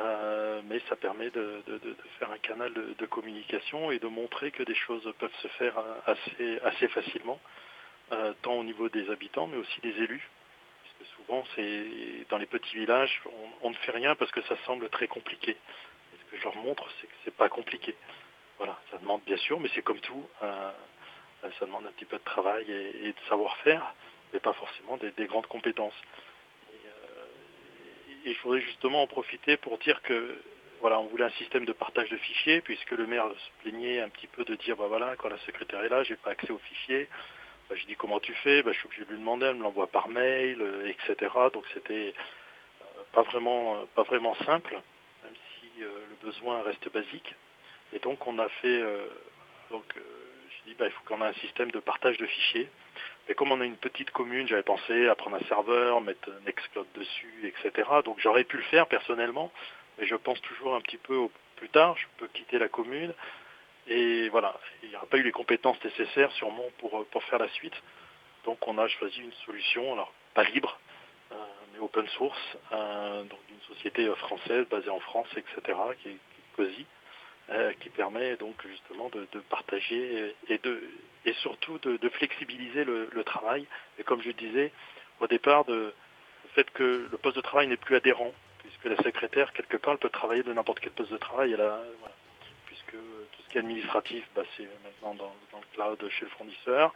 euh, 0.00 0.60
mais 0.64 0.80
ça 0.88 0.96
permet 0.96 1.30
de, 1.30 1.62
faire 2.18 2.32
un 2.32 2.38
canal 2.38 2.72
de, 2.74 3.06
communication 3.06 3.92
et 3.92 4.00
de 4.00 4.08
montrer 4.08 4.50
que 4.50 4.64
des 4.64 4.74
choses 4.74 5.08
peuvent 5.18 5.34
se 5.40 5.48
faire 5.48 5.74
assez, 6.06 6.88
facilement, 6.88 7.40
euh, 8.10 8.32
tant 8.42 8.54
au 8.54 8.64
niveau 8.64 8.88
des 8.88 9.08
habitants, 9.10 9.46
mais 9.46 9.56
aussi 9.56 9.80
des 9.82 9.96
élus. 10.02 10.28
Parce 10.82 10.94
que 10.98 11.16
souvent, 11.16 11.44
c'est 11.54 12.26
dans 12.28 12.38
les 12.38 12.46
petits 12.46 12.74
villages, 12.74 13.22
on, 13.62 13.70
ne 13.70 13.76
fait 13.76 13.92
rien 13.92 14.16
parce 14.16 14.32
que 14.32 14.42
ça 14.42 14.56
semble 14.66 14.88
très 14.88 15.06
compliqué. 15.06 15.56
Que 16.30 16.36
je 16.36 16.44
leur 16.44 16.56
montre, 16.56 16.88
c'est 17.00 17.06
que 17.06 17.12
c'est 17.24 17.34
pas 17.34 17.48
compliqué. 17.48 17.94
Voilà, 18.58 18.78
ça 18.90 18.98
demande 18.98 19.22
bien 19.24 19.36
sûr, 19.38 19.58
mais 19.58 19.68
c'est 19.74 19.82
comme 19.82 20.00
tout. 20.00 20.28
Euh, 20.42 20.70
ça 21.58 21.66
demande 21.66 21.86
un 21.86 21.92
petit 21.92 22.04
peu 22.04 22.18
de 22.18 22.24
travail 22.24 22.70
et, 22.70 23.08
de 23.08 23.20
savoir-faire, 23.28 23.94
mais 24.32 24.40
pas 24.40 24.52
forcément 24.52 24.98
des, 24.98 25.26
grandes 25.26 25.46
compétences. 25.46 25.94
Euh, 26.72 28.26
et, 28.26 28.34
je 28.34 28.42
voudrais 28.42 28.60
justement 28.60 29.02
en 29.02 29.06
profiter 29.06 29.56
pour 29.56 29.78
dire 29.78 30.02
que 30.02 30.42
voilà, 30.80 31.00
on 31.00 31.06
voulait 31.06 31.24
un 31.24 31.30
système 31.30 31.64
de 31.64 31.72
partage 31.72 32.08
de 32.10 32.16
fichiers, 32.16 32.60
puisque 32.60 32.92
le 32.92 33.06
maire 33.06 33.26
se 33.30 33.62
plaignait 33.62 34.00
un 34.00 34.08
petit 34.08 34.26
peu 34.26 34.44
de 34.44 34.54
dire 34.56 34.76
bah 34.76 34.86
voilà, 34.88 35.16
quand 35.16 35.28
la 35.28 35.38
secrétaire 35.38 35.82
est 35.84 35.88
là, 35.88 36.02
j'ai 36.02 36.16
pas 36.16 36.30
accès 36.30 36.50
aux 36.50 36.58
fichiers. 36.58 37.08
Bah, 37.68 37.76
je 37.76 37.86
dis 37.86 37.96
comment 37.96 38.20
tu 38.20 38.34
fais? 38.34 38.62
Bah, 38.62 38.72
Je 38.72 38.78
suis 38.78 38.86
obligé 38.86 39.04
de 39.04 39.10
lui 39.10 39.18
demander, 39.18 39.46
elle 39.46 39.56
me 39.56 39.62
l'envoie 39.62 39.86
par 39.86 40.08
mail, 40.08 40.60
euh, 40.60 40.88
etc. 40.88 41.32
Donc 41.52 41.64
c'était 41.74 42.14
euh, 42.82 43.02
pas 43.12 43.22
vraiment 43.22 43.86
pas 43.94 44.02
vraiment 44.02 44.34
simple, 44.44 44.80
même 46.22 46.32
si 46.32 46.38
le 46.38 46.48
besoin 46.48 46.62
reste 46.62 46.92
basique. 46.92 47.34
Et 47.92 47.98
donc 47.98 48.26
on 48.26 48.38
a 48.38 48.48
fait 48.48 48.82
donc 49.70 49.84
bah, 50.78 50.86
il 50.86 50.92
faut 50.92 51.02
qu'on 51.04 51.22
ait 51.22 51.28
un 51.28 51.34
système 51.34 51.70
de 51.70 51.80
partage 51.80 52.16
de 52.18 52.26
fichiers. 52.26 52.68
Mais 53.28 53.34
comme 53.34 53.52
on 53.52 53.60
a 53.60 53.64
une 53.64 53.76
petite 53.76 54.10
commune, 54.10 54.48
j'avais 54.48 54.62
pensé 54.62 55.08
à 55.08 55.14
prendre 55.14 55.36
un 55.36 55.48
serveur, 55.48 56.00
mettre 56.00 56.30
Nextcloud 56.46 56.86
dessus, 56.94 57.34
etc. 57.44 57.88
Donc 58.04 58.18
j'aurais 58.20 58.44
pu 58.44 58.56
le 58.56 58.62
faire 58.64 58.86
personnellement, 58.86 59.52
mais 59.98 60.06
je 60.06 60.16
pense 60.16 60.40
toujours 60.42 60.74
un 60.74 60.80
petit 60.80 60.96
peu 60.96 61.14
au 61.14 61.30
plus 61.56 61.68
tard, 61.68 61.96
je 61.96 62.06
peux 62.18 62.28
quitter 62.28 62.58
la 62.58 62.68
commune. 62.68 63.12
Et 63.88 64.28
voilà, 64.30 64.58
il 64.82 64.88
n'y 64.88 64.96
aura 64.96 65.06
pas 65.06 65.18
eu 65.18 65.22
les 65.22 65.32
compétences 65.32 65.82
nécessaires 65.84 66.32
sûrement 66.32 66.66
pour, 66.78 67.04
pour 67.06 67.22
faire 67.24 67.38
la 67.38 67.48
suite. 67.50 67.74
Donc 68.44 68.66
on 68.66 68.78
a 68.78 68.88
choisi 68.88 69.20
une 69.20 69.32
solution, 69.44 69.92
alors 69.92 70.12
pas 70.34 70.44
libre, 70.44 70.78
euh, 71.80 71.84
open 71.84 72.06
source, 72.08 72.56
euh, 72.72 73.22
donc 73.24 73.38
d'une 73.48 73.74
société 73.74 74.06
française 74.16 74.66
basée 74.68 74.90
en 74.90 75.00
France, 75.00 75.28
etc., 75.36 75.78
qui 76.02 76.08
est, 76.10 76.16
COSI, 76.56 76.86
euh, 77.50 77.72
qui 77.80 77.90
permet 77.90 78.36
donc 78.36 78.54
justement 78.66 79.08
de, 79.10 79.26
partager 79.48 80.34
et, 80.48 80.58
de, 80.58 80.82
et 81.24 81.32
surtout 81.34 81.78
de, 81.78 82.08
flexibiliser 82.10 82.84
le, 82.84 83.24
travail. 83.24 83.66
Et 83.98 84.02
comme 84.02 84.22
je 84.22 84.30
disais 84.30 84.72
au 85.20 85.26
départ, 85.26 85.64
le 85.68 85.92
fait 86.54 86.70
que 86.70 87.08
le 87.10 87.18
poste 87.18 87.36
de 87.36 87.42
travail 87.42 87.68
n'est 87.68 87.76
plus 87.76 87.96
adhérent, 87.96 88.32
puisque 88.58 88.84
la 88.84 88.96
secrétaire, 89.02 89.52
quelque 89.52 89.76
part, 89.76 89.94
elle 89.94 89.98
peut 89.98 90.08
travailler 90.08 90.42
de 90.42 90.52
n'importe 90.52 90.80
quel 90.80 90.92
poste 90.92 91.12
de 91.12 91.18
travail. 91.18 91.56
Puisque 92.66 92.92
tout 92.92 93.42
ce 93.44 93.48
qui 93.50 93.58
est 93.58 93.60
administratif, 93.60 94.24
bah, 94.34 94.42
c'est 94.56 94.68
maintenant 94.84 95.14
dans, 95.14 95.58
le 95.58 95.66
cloud 95.74 96.10
chez 96.10 96.24
le 96.24 96.30
fournisseur. 96.30 96.92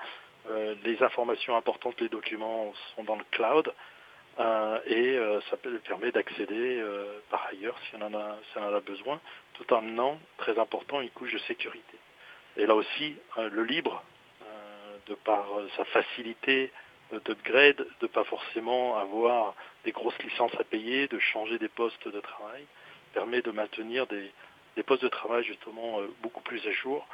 Euh, 0.50 0.74
les 0.84 1.02
informations 1.02 1.56
importantes, 1.56 2.00
les 2.00 2.08
documents 2.08 2.72
sont 2.94 3.04
dans 3.04 3.16
le 3.16 3.24
cloud. 3.30 3.72
Euh, 4.40 4.80
et 4.86 5.16
euh, 5.16 5.40
ça 5.48 5.56
permet 5.86 6.10
d'accéder 6.10 6.82
par 7.30 7.46
ailleurs 7.50 7.78
si 7.88 7.96
on, 7.96 8.02
en 8.02 8.14
a, 8.14 8.36
si 8.50 8.58
on 8.58 8.64
en 8.64 8.74
a 8.74 8.80
besoin, 8.80 9.20
tout 9.54 9.72
en 9.72 9.82
menant, 9.82 10.18
très 10.38 10.58
important, 10.58 11.00
une 11.00 11.10
couche 11.10 11.32
de 11.32 11.38
sécurité. 11.38 11.98
Et 12.56 12.66
là 12.66 12.74
aussi, 12.74 13.16
le 13.36 13.64
libre, 13.64 14.02
de 15.06 15.14
par 15.14 15.44
sa 15.76 15.84
facilité 15.86 16.72
d'upgrade, 17.24 17.76
de 17.76 17.86
ne 18.02 18.06
pas 18.06 18.24
forcément 18.24 18.96
avoir 18.96 19.54
des 19.84 19.92
grosses 19.92 20.18
licences 20.22 20.54
à 20.58 20.64
payer, 20.64 21.08
de 21.08 21.18
changer 21.18 21.58
des 21.58 21.68
postes 21.68 22.08
de 22.08 22.20
travail, 22.20 22.64
permet 23.12 23.42
de 23.42 23.50
maintenir 23.50 24.06
des, 24.06 24.32
postes 24.84 25.02
de 25.02 25.08
travail 25.08 25.44
justement 25.44 26.00
beaucoup 26.22 26.40
plus 26.42 26.66
à 26.66 26.72
jour 26.72 27.06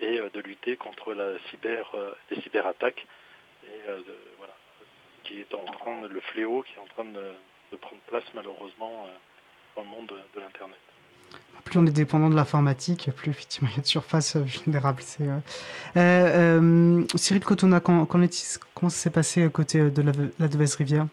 et 0.00 0.18
euh, 0.18 0.28
de 0.30 0.40
lutter 0.40 0.76
contre 0.76 1.14
la 1.14 1.38
cyber, 1.50 1.90
euh, 1.94 2.12
les 2.30 2.40
cyberattaques, 2.42 3.06
euh, 3.88 4.00
qui 5.24 5.40
est 5.40 5.54
en 5.54 5.64
train, 5.72 6.06
le 6.08 6.20
fléau 6.20 6.62
qui 6.62 6.74
est 6.74 6.82
en 6.82 6.86
train 6.94 7.04
de, 7.04 7.32
prendre 7.78 8.00
place 8.06 8.22
malheureusement 8.34 9.08
dans 9.74 9.82
le 9.82 9.88
monde 9.88 10.06
de, 10.06 10.40
l'Internet 10.40 10.78
plus 11.64 11.78
on 11.78 11.86
est 11.86 11.90
dépendant 11.90 12.28
de 12.28 12.36
l'informatique, 12.36 13.10
plus 13.16 13.30
effectivement 13.30 13.68
il 13.72 13.76
y 13.76 13.78
a 13.78 13.82
de 13.82 13.86
surface 13.86 14.36
vulnérable. 14.36 15.02
Euh, 15.96 17.02
Cyril 17.14 17.42
Cotona, 17.42 17.80
quand, 17.80 18.04
comment 18.04 18.28
ça 18.28 18.90
s'est 18.90 19.10
passé 19.10 19.44
à 19.44 19.48
côté 19.48 19.90
de 19.90 20.02
la, 20.02 20.12
la 20.38 20.48
Devesse 20.48 20.76
Rivière? 20.76 21.06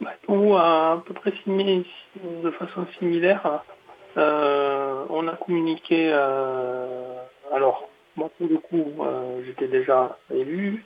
Bah, 0.00 0.12
a 0.28 0.92
à 0.92 1.02
peu 1.04 1.14
près 1.14 1.32
de 1.32 2.50
façon 2.52 2.86
similaire. 2.98 3.64
on 4.16 5.28
a 5.28 5.36
communiqué 5.36 6.12
alors, 7.52 7.88
moi, 8.16 8.30
pour 8.38 8.48
le 8.48 8.56
coup, 8.56 8.92
euh, 9.00 9.42
j'étais 9.44 9.68
déjà 9.68 10.18
élu, 10.34 10.84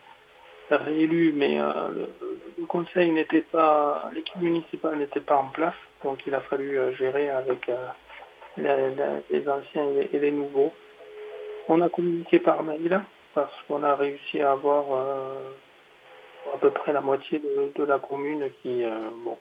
réélu, 0.70 1.32
mais 1.34 1.60
euh, 1.60 2.06
le, 2.58 2.66
conseil 2.66 3.10
n'était 3.12 3.42
pas, 3.42 4.10
l'équipe 4.12 4.40
municipale 4.40 4.98
n'était 4.98 5.20
pas 5.20 5.36
en 5.36 5.48
place, 5.48 5.74
donc 6.02 6.26
il 6.26 6.34
a 6.34 6.40
fallu 6.40 6.78
euh, 6.78 6.92
gérer 6.94 7.30
avec 7.30 7.70
les 8.56 9.48
anciens 9.48 9.86
et 10.12 10.18
les, 10.18 10.30
nouveaux. 10.30 10.72
On 11.68 11.80
a 11.80 11.88
communiqué 11.88 12.38
par 12.38 12.62
mail 12.62 13.00
parce 13.34 13.54
qu'on 13.68 13.82
a 13.82 13.94
réussi 13.94 14.40
à 14.40 14.52
avoir 14.52 14.84
à 16.54 16.58
peu 16.58 16.70
près 16.70 16.92
la 16.92 17.00
moitié 17.00 17.40
de, 17.40 17.84
la 17.84 17.98
commune 17.98 18.48
qui, 18.62 18.82
bon, 19.24 19.36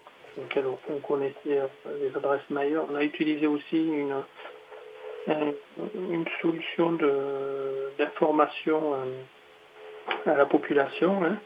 on 0.90 1.00
connaissait 1.00 1.62
les 2.02 2.16
adresses 2.16 2.50
mail. 2.50 2.78
On 2.90 2.96
a 2.96 3.04
utilisé 3.04 3.48
aussi 3.48 3.78
une 3.78 4.22
une 5.28 6.26
solution 6.42 6.98
d'information 7.98 8.94
euh, 8.94 9.06
à 10.26 10.36
la 10.36 10.46
population 10.46 11.24
hein, 11.24 11.38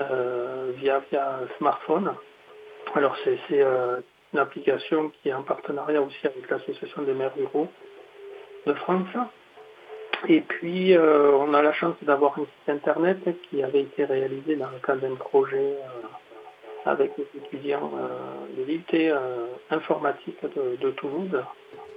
euh, 0.00 0.72
via, 0.76 1.02
via 1.10 1.40
smartphone. 1.58 2.14
Alors 2.94 3.16
c'est 3.24 3.38
euh, 3.52 4.00
une 4.32 4.38
application 4.38 5.10
qui 5.10 5.28
est 5.28 5.32
en 5.32 5.42
partenariat 5.42 6.00
aussi 6.00 6.26
avec 6.26 6.48
l'Association 6.48 7.02
des 7.02 7.14
maires 7.14 7.34
ruraux 7.36 7.68
de 8.66 8.74
France. 8.74 9.08
Et 10.26 10.40
puis 10.40 10.96
on 10.98 11.54
a 11.54 11.62
la 11.62 11.72
chance 11.72 11.94
d'avoir 12.02 12.36
un 12.40 12.42
site 12.42 12.68
internet 12.68 13.18
qui 13.48 13.62
avait 13.62 13.82
été 13.82 14.04
réalisé 14.04 14.56
dans 14.56 14.68
le 14.68 14.80
cadre 14.84 15.02
d'un 15.02 15.14
projet 15.14 15.76
avec 16.84 17.12
les 17.16 17.26
étudiants 17.36 17.92
de 18.56 18.64
l'IT 18.64 19.14
informatique 19.70 20.42
de 20.56 20.90
Toulouse 20.90 21.40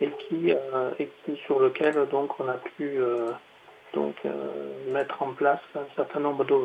et 0.01 0.09
euh, 0.33 0.91
et 0.99 1.09
qui 1.25 1.35
sur 1.45 1.59
lequel 1.59 2.07
donc 2.11 2.39
on 2.39 2.47
a 2.47 2.57
pu 2.75 2.97
euh, 2.97 3.31
donc 3.93 4.15
euh, 4.25 4.91
mettre 4.91 5.21
en 5.21 5.33
place 5.33 5.59
un 5.75 5.85
certain 5.95 6.19
nombre 6.19 6.45
de 6.45 6.55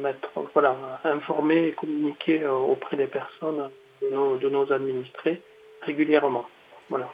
mettre 0.00 0.28
voilà 0.52 0.76
informer 1.04 1.68
et 1.68 1.72
communiquer 1.72 2.46
auprès 2.46 2.96
des 2.96 3.06
personnes 3.06 3.70
de 4.02 4.48
nos, 4.48 4.72
administrés 4.72 5.42
régulièrement. 5.82 6.46
Voilà. 6.88 7.08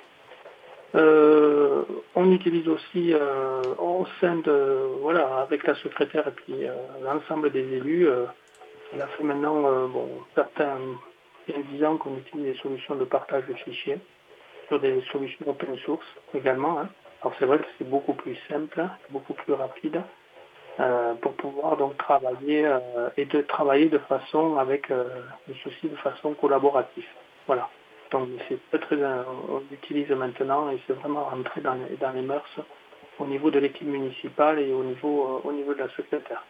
on 0.95 2.33
utilise 2.33 2.69
aussi 2.69 3.15
au 3.79 4.07
sein 4.21 4.37
de 4.37 4.89
voilà 5.01 5.39
avec 5.39 5.67
la 5.67 5.75
secrétaire 5.77 6.27
et 6.29 6.33
puis 6.33 6.55
l'ensemble 7.03 7.51
des 7.51 7.67
élus. 7.75 8.09
il 8.95 9.01
a 9.03 9.07
fait 9.09 9.25
maintenant 9.25 9.87
bon 9.89 10.09
certains 10.35 10.79
10 11.49 11.85
ans 11.85 11.97
qu'on 11.97 12.17
utilise 12.17 12.55
des 12.55 12.59
solutions 12.61 12.97
de 12.97 13.05
partage 13.05 13.47
de 13.47 13.55
fichiers 13.55 13.99
sur 14.69 14.81
des 14.81 15.01
solutions 15.13 15.49
open 15.49 15.77
source 15.79 16.07
également. 16.35 16.81
Hein. 16.81 16.89
Alors 17.23 17.35
c'est 17.39 17.47
vrai 17.47 17.59
que 17.59 17.65
c'est 17.79 17.89
beaucoup 17.89 18.15
plus 18.15 18.37
simple, 18.49 18.87
beaucoup 19.11 19.35
plus 19.35 19.55
rapide 19.55 20.03
euh, 20.79 21.15
pour 21.15 21.33
pouvoir 21.35 21.77
donc 21.77 21.97
travailler 21.97 22.67
euh, 22.67 23.09
et 23.17 23.25
de 23.25 23.41
travailler 23.41 23.89
de 23.89 23.99
façon 23.99 24.59
avec 24.59 24.91
euh, 24.91 25.05
le 25.49 25.55
souci 25.55 25.89
de 25.89 25.97
façon 25.97 26.35
collaborative. 26.35 27.07
Voilà. 27.47 27.69
Donc 28.11 28.29
c'est 28.49 28.81
très, 28.81 28.97
on 29.49 29.63
l'utilise 29.71 30.11
maintenant 30.11 30.71
et 30.71 30.79
c'est 30.87 30.93
vraiment 30.93 31.25
rentré 31.25 31.61
dans 31.61 31.75
les, 31.75 31.97
dans 31.97 32.11
les 32.11 32.23
mœurs 32.23 32.61
au 33.19 33.27
niveau 33.27 33.51
de 33.51 33.59
l'équipe 33.59 33.89
municipale 33.89 34.61
et 34.61 34.73
au 34.73 34.85
niveau, 34.85 35.41
au 35.43 35.53
niveau 35.53 35.75
de 35.75 35.79
la 35.81 35.89
secrétaire. 35.89 36.45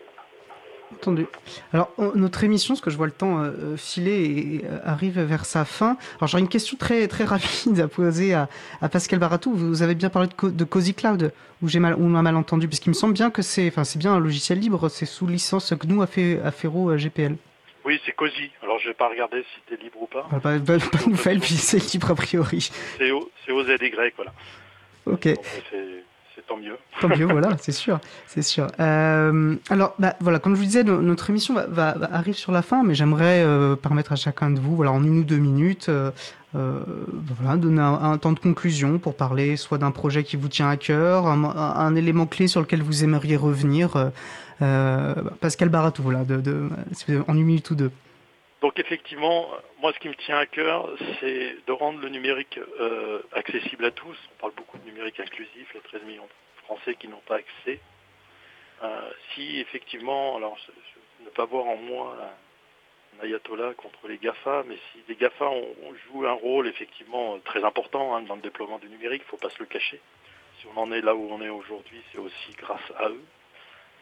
Entendu. 0.95 1.27
Alors, 1.73 1.93
notre 2.15 2.45
émission, 2.45 2.75
parce 2.75 2.81
que 2.81 2.91
je 2.91 2.97
vois 2.97 3.07
le 3.07 3.13
temps 3.13 3.43
euh, 3.43 3.51
euh, 3.51 3.77
filer 3.77 4.25
et 4.25 4.65
euh, 4.65 4.79
arrive 4.85 5.21
vers 5.21 5.45
sa 5.45 5.65
fin. 5.65 5.97
Alors, 6.19 6.29
j'aurais 6.29 6.43
une 6.43 6.49
question 6.49 6.77
très, 6.77 7.09
très 7.09 7.25
rapide 7.25 7.81
à 7.81 7.89
poser 7.89 8.35
à, 8.35 8.49
Pascal 8.91 9.19
Baratou. 9.19 9.53
Vous 9.53 9.83
avez 9.83 9.95
bien 9.95 10.11
parlé 10.11 10.29
de, 10.29 10.51
de 10.51 10.65
Cozy 10.65 10.95
Cloud, 10.95 11.33
ou 11.63 11.69
j'ai 11.69 11.81
mal, 11.81 11.97
on 11.99 12.15
a 12.15 12.23
mal 12.23 12.37
entendu, 12.37 12.69
parce 12.69 12.81
qu'il 12.81 12.91
me 12.91 12.95
semble 12.95 13.15
bien 13.15 13.31
que 13.31 13.43
c'est, 13.43 13.69
enfin, 13.69 13.85
c'est 13.85 13.99
bien 13.99 14.15
un 14.15 14.21
logiciel 14.21 14.61
libre, 14.61 14.89
c'est 14.89 15.07
sous 15.07 15.27
licence 15.27 15.73
GNU 15.73 16.03
Affero 16.03 16.97
GPL. 16.97 17.37
Oui, 17.85 18.01
c'est 18.07 18.13
Cozy. 18.13 18.51
Alors, 18.63 18.79
je 18.79 18.89
vais 18.89 18.95
pas 18.95 19.09
regarder 19.09 19.43
si 19.43 19.61
c'est 19.69 19.81
libre 19.81 20.03
ou 20.03 20.07
pas. 20.07 20.29
Bah, 20.31 20.41
pas, 20.41 20.59
pas, 20.59 21.07
nouvelle, 21.07 21.41
puis 21.41 21.55
c'est 21.55 21.93
libre 21.93 22.13
a 22.13 22.15
priori. 22.15 22.71
C'est 22.99 23.53
OZY, 23.53 23.93
voilà. 24.17 24.33
Ok 25.07 25.29
tant 26.43 26.57
mieux. 26.57 26.77
Tant 27.01 27.09
mieux, 27.09 27.27
voilà, 27.27 27.51
c'est 27.61 27.73
sûr, 27.73 27.99
c'est 28.27 28.43
sûr. 28.43 28.69
Euh, 28.81 29.57
alors, 29.69 29.95
bah, 29.99 30.17
voilà, 30.21 30.39
comme 30.39 30.55
je 30.55 30.61
vous 30.61 30.67
disais, 30.67 30.85
notre 30.85 31.31
émission 31.31 31.55
va, 31.69 31.95
arrive 32.11 32.35
sur 32.35 32.53
la 32.53 32.63
fin, 32.63 32.83
mais 32.83 32.95
j'aimerais 32.95 33.43
euh, 33.43 33.77
permettre 33.77 34.13
à 34.13 34.17
chacun 34.17 34.51
de 34.51 34.59
vous, 34.59 34.77
voilà, 34.77 34.93
en 34.93 35.03
une 35.03 35.19
ou 35.19 35.25
deux 35.25 35.39
minutes, 35.39 35.89
euh, 35.89 36.11
voilà, 36.53 37.57
donner 37.57 37.83
un, 37.83 38.17
temps 38.19 38.33
de 38.33 38.39
conclusion 38.39 38.99
pour 38.99 39.15
parler 39.15 39.57
soit 39.57 39.79
d'un 39.79 39.91
projet 39.91 40.25
qui 40.25 40.37
vous 40.37 40.49
tient 40.49 40.71
à 40.71 40.77
cœur, 40.77 41.27
un, 41.27 41.97
élément 41.97 42.27
clé 42.27 42.49
sur 42.49 42.61
lequel 42.61 42.83
vous 42.83 43.05
aimeriez 43.05 43.37
revenir. 43.37 44.11
Pascal 44.59 45.69
Baratou, 45.69 46.03
voilà, 46.03 46.25
en 47.29 47.35
une 47.35 47.45
minute 47.45 47.71
ou 47.71 47.75
deux. 47.75 47.91
Donc 48.63 48.79
effectivement, 48.79 49.51
moi 49.81 49.93
ce 49.93 49.99
qui 49.99 50.09
me 50.09 50.15
tient 50.15 50.39
à 50.39 50.47
cœur, 50.47 50.89
c'est 51.21 51.57
de 51.67 51.73
rendre 51.73 52.01
le 52.01 52.09
numérique 52.09 52.59
euh, 52.81 53.21
accessible 53.33 53.85
à 53.85 53.91
tous. 53.91 54.17
On 54.35 54.41
parle 54.41 54.55
beaucoup 54.55 54.79
de 54.79 54.85
numérique 54.85 55.21
inclusif, 55.21 55.73
les 55.75 55.81
13 55.81 56.03
millions 56.05 56.25
de 56.25 56.63
Français 56.63 56.95
qui 56.95 57.09
n'ont 57.09 57.23
pas 57.27 57.37
accès. 57.37 57.81
Euh, 58.83 59.11
si 59.35 59.61
effectivement, 59.61 60.37
alors 60.37 60.59
ne 61.25 61.31
pas 61.31 61.45
voir 61.45 61.67
en 61.67 61.77
moi 61.77 62.17
un 63.19 63.25
ayatollah 63.25 63.75
contre 63.75 64.09
les 64.09 64.19
GAFA, 64.19 64.65
mais 64.67 64.77
si 64.93 65.03
les 65.09 65.17
GAFA 65.17 65.47
ont, 65.47 65.95
joué 66.11 66.29
un 66.29 66.33
rôle 66.33 66.67
effectivement 66.67 67.39
très 67.41 67.65
important 67.65 68.17
hein, 68.17 68.23
dans 68.23 68.37
le 68.37 68.43
déploiement 68.43 68.79
du 68.79 68.89
numérique, 68.89 69.23
il 69.23 69.27
ne 69.27 69.31
faut 69.31 69.37
pas 69.37 69.51
se 69.51 69.59
le 69.59 69.67
cacher. 69.67 70.01
Si 70.61 70.67
on 70.75 70.79
en 70.81 70.93
est 70.93 71.01
là 71.01 71.15
où 71.15 71.29
on 71.31 71.43
est 71.43 71.49
aujourd'hui, 71.49 72.01
c'est 72.13 72.19
aussi 72.19 72.53
grâce 72.57 72.93
à 72.99 73.09
eux. 73.09 73.25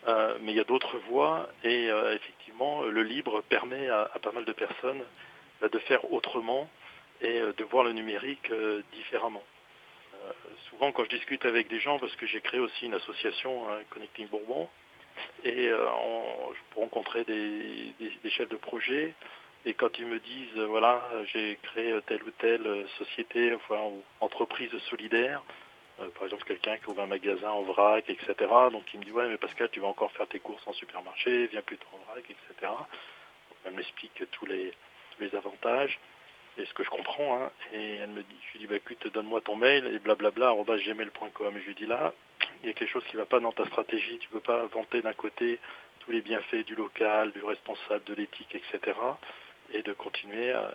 Euh, 0.07 0.37
mais 0.43 0.53
il 0.53 0.57
y 0.57 0.61
a 0.61 0.65
d'autres 0.65 0.99
voies 1.09 1.49
et 1.63 1.91
euh, 1.91 2.15
effectivement, 2.15 2.83
le 2.83 3.03
libre 3.03 3.43
permet 3.49 3.89
à, 3.89 4.11
pas 4.21 4.33
mal 4.33 4.45
de 4.45 4.53
personnes 4.53 5.03
bah, 5.61 5.69
de 5.69 5.79
faire 5.79 6.13
autrement 6.13 6.69
et 7.23 7.41
euh, 7.41 7.53
de 7.55 7.65
voir 7.65 7.85
le 7.85 7.93
numérique 7.93 8.53
différemment. 8.93 9.43
souvent, 10.69 10.93
quand 10.93 11.05
je 11.05 11.17
discute 11.17 11.47
avec 11.47 11.69
des 11.69 11.81
gens, 11.81 11.99
parce 11.99 12.15
que 12.17 12.27
j'ai 12.27 12.41
créé 12.41 12.61
aussi 12.61 12.87
une 12.87 12.95
association 12.95 13.67
Connecting 13.91 14.29
Bourbon, 14.29 14.69
et 15.45 15.69
je 15.69 16.61
peux 16.71 16.81
rencontrer 16.81 17.25
des, 17.25 18.31
chefs 18.31 18.49
de 18.49 18.57
projet. 18.57 19.15
Et 19.67 19.75
quand 19.75 19.99
ils 19.99 20.07
me 20.07 20.19
disent, 20.19 20.59
voilà, 20.69 21.03
j'ai 21.33 21.59
créé 21.63 21.95
telle 22.07 22.23
ou 22.25 22.31
telle 22.39 22.87
société, 22.99 23.55
enfin, 23.55 23.81
ou 23.85 24.03
entreprise 24.21 24.77
solidaire, 24.91 25.43
par 26.15 26.25
exemple 26.25 26.45
quelqu'un 26.45 26.77
qui 26.79 26.89
ouvre 26.89 27.03
un 27.03 27.07
magasin 27.07 27.51
en 27.51 27.63
vrac, 27.63 28.09
etc. 28.09 28.35
Donc 28.73 28.83
il 28.93 29.01
me 29.01 29.05
dit, 29.05 29.13
ouais, 29.13 29.29
mais 29.29 29.37
Pascal, 29.37 29.69
tu 29.71 29.81
vas 29.81 29.89
encore 29.89 30.13
faire 30.13 30.29
tes 30.29 30.41
courses 30.41 30.67
en 30.67 30.73
supermarché, 30.73 31.47
viens 31.49 31.63
plutôt 31.63 31.87
en 31.93 32.13
vrac, 32.13 32.25
etc. 32.29 32.73
elle 33.65 33.75
m'explique 33.75 34.23
tous 34.33 34.47
les, 34.47 34.73
tous 35.17 35.23
les 35.23 35.35
avantages 35.37 35.99
et 36.59 36.65
ce 36.65 36.75
que 36.75 36.85
je 36.85 36.91
comprends. 36.91 37.43
Hein. 37.43 37.51
et 37.73 37.97
elle 37.97 38.11
me 38.11 38.23
dit, 38.23 38.37
je 38.49 38.53
lui 38.53 38.59
dis, 38.61 38.67
bah, 38.67 38.77
écoute, 38.77 39.07
donne-moi 39.13 39.41
ton 39.41 39.57
mail 39.57 39.87
et 39.87 39.99
blablabla, 39.99 40.55
gmail.com. 40.55 41.57
Et 41.57 41.61
je 41.61 41.67
lui 41.67 41.75
dis 41.75 41.87
là, 41.87 42.13
il 42.63 42.69
y 42.69 42.71
a 42.71 42.73
quelque 42.73 42.91
chose 42.91 43.05
qui 43.05 43.17
ne 43.17 43.21
va 43.21 43.27
pas 43.27 43.41
dans 43.41 43.53
ta 43.53 43.65
stratégie. 43.67 44.19
Tu 44.19 44.29
ne 44.29 44.33
peux 44.33 44.41
pas 44.41 44.67
vanter 44.67 45.03
d'un 45.03 45.13
côté 45.13 45.59
tous 46.01 46.11
les 46.11 46.21
bienfaits 46.21 46.65
du 46.67 46.75
local, 46.75 47.33
du 47.33 47.43
responsable, 47.43 48.05
de 48.05 48.15
l'éthique, 48.15 48.55
etc. 48.55 48.97
Et 49.73 49.83
de 49.83 49.93
continuer 49.93 50.53
à, 50.53 50.71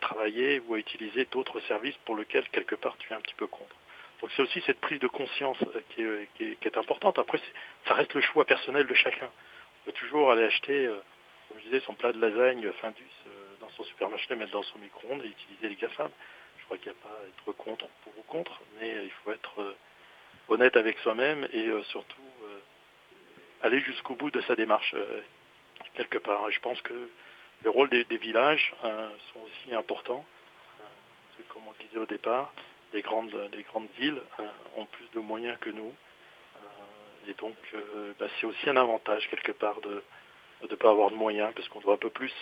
travailler 0.00 0.60
ou 0.66 0.74
à 0.74 0.78
utiliser 0.78 1.26
d'autres 1.26 1.60
services 1.60 1.96
pour 2.04 2.16
lesquels, 2.16 2.48
quelque 2.50 2.74
part, 2.74 2.96
tu 2.98 3.12
es 3.12 3.16
un 3.16 3.20
petit 3.20 3.34
peu 3.34 3.46
contre. 3.46 3.74
Donc 4.20 4.30
c'est 4.36 4.42
aussi 4.42 4.62
cette 4.66 4.80
prise 4.80 5.00
de 5.00 5.08
conscience 5.08 5.58
euh, 5.98 6.26
qui 6.30 6.66
est, 6.66 6.76
importante. 6.76 7.18
Après, 7.18 7.38
ça 7.86 7.94
reste 7.94 8.14
le 8.14 8.20
choix 8.20 8.44
personnel 8.44 8.86
de 8.86 8.94
chacun. 8.94 9.26
On 9.26 9.84
peut 9.86 9.92
toujours 9.92 10.30
aller 10.30 10.44
acheter, 10.44 10.86
euh, 10.86 10.96
comme 11.48 11.58
je 11.58 11.64
disais, 11.64 11.80
son 11.80 11.94
plat 11.94 12.12
de 12.12 12.20
lasagne 12.20 12.70
Findus 12.80 13.04
dans 13.60 13.70
son 13.70 13.84
supermarché, 13.84 14.34
mettre 14.36 14.52
dans 14.52 14.62
son 14.62 14.78
micro-ondes 14.78 15.24
et 15.24 15.28
utiliser 15.28 15.68
les 15.68 15.76
GAFAM. 15.76 16.10
Je 16.58 16.64
crois 16.64 16.78
qu'il 16.78 16.92
n'y 16.92 16.98
a 16.98 17.02
pas 17.02 17.14
à 17.14 17.28
être 17.28 17.56
contre 17.58 17.86
pour 18.02 18.18
ou 18.18 18.22
contre, 18.22 18.60
mais 18.80 19.04
il 19.04 19.10
faut 19.10 19.32
être 19.32 19.60
euh, 19.60 19.76
honnête 20.48 20.76
avec 20.76 20.98
soi-même 21.00 21.46
et 21.52 21.66
euh, 21.66 21.82
surtout 21.84 22.22
euh, 22.44 22.58
aller 23.62 23.80
jusqu'au 23.80 24.14
bout 24.14 24.30
de 24.30 24.40
sa 24.42 24.56
démarche 24.56 24.94
quelque 25.94 26.18
part. 26.18 26.50
je 26.50 26.60
pense 26.60 26.80
que 26.80 27.10
le 27.64 27.70
rôle 27.70 27.88
des, 27.88 28.04
villages 28.18 28.74
sont 28.82 29.40
aussi 29.40 29.74
importants. 29.74 30.24
comme 31.48 31.62
on 31.66 31.84
disait 31.84 31.98
au 31.98 32.06
départ, 32.06 32.52
les 32.92 33.02
grandes, 33.02 33.34
les 33.52 33.62
grandes 33.62 33.88
villes 33.98 34.20
ont 34.76 34.86
plus 34.86 35.08
de 35.14 35.20
moyens 35.20 35.58
que 35.60 35.70
nous. 35.70 35.92
et 37.26 37.34
donc, 37.34 37.56
bah, 38.18 38.26
c'est 38.38 38.46
aussi 38.46 38.68
un 38.68 38.76
avantage 38.76 39.28
quelque 39.30 39.52
part 39.52 39.80
de, 39.80 40.02
ne 40.62 40.74
pas 40.76 40.90
avoir 40.90 41.10
de 41.10 41.16
moyens, 41.16 41.52
parce 41.54 41.68
qu'on 41.68 41.80
doit 41.80 41.94
un 41.94 41.98
peu 41.98 42.10
plus 42.10 42.32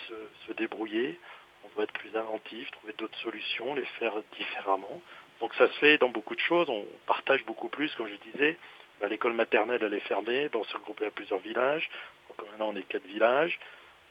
se 0.47 0.53
débrouiller, 0.53 1.19
on 1.63 1.69
doit 1.75 1.85
être 1.85 1.93
plus 1.93 2.15
inventif, 2.15 2.69
trouver 2.71 2.93
d'autres 2.97 3.17
solutions, 3.19 3.75
les 3.75 3.85
faire 3.99 4.13
différemment. 4.37 5.01
Donc 5.39 5.53
ça 5.55 5.67
se 5.67 5.73
fait 5.79 5.97
dans 5.97 6.09
beaucoup 6.09 6.35
de 6.35 6.41
choses, 6.41 6.69
on 6.69 6.85
partage 7.05 7.43
beaucoup 7.45 7.69
plus, 7.69 7.93
comme 7.95 8.07
je 8.07 8.31
disais. 8.31 8.57
Bah, 8.99 9.07
l'école 9.07 9.33
maternelle, 9.33 9.81
elle 9.83 9.93
est 9.93 10.01
fermée, 10.01 10.49
on 10.53 10.63
s'est 10.65 10.77
regroupé 10.77 11.05
à 11.05 11.11
plusieurs 11.11 11.39
villages. 11.39 11.89
Donc 12.29 12.49
maintenant, 12.49 12.69
on 12.69 12.75
est 12.75 12.83
quatre 12.83 13.05
villages. 13.05 13.59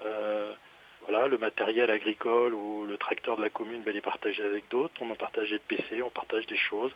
Euh, 0.04 0.52
voilà, 1.09 1.28
le 1.28 1.38
matériel 1.38 1.90
agricole 1.90 2.55
ou 2.55 2.84
le 2.84 2.96
tracteur 2.96 3.36
de 3.36 3.42
la 3.42 3.50
commune, 3.50 3.82
ben, 3.82 3.92
il 3.92 3.98
est 3.98 4.00
partagé 4.00 4.42
avec 4.42 4.68
d'autres. 4.68 4.94
On 5.00 5.11
a 5.11 5.16
partagé 5.16 5.57
de 5.59 5.62
PC, 5.62 6.03
on 6.03 6.11
partage 6.11 6.46
des 6.46 6.57
choses. 6.57 6.92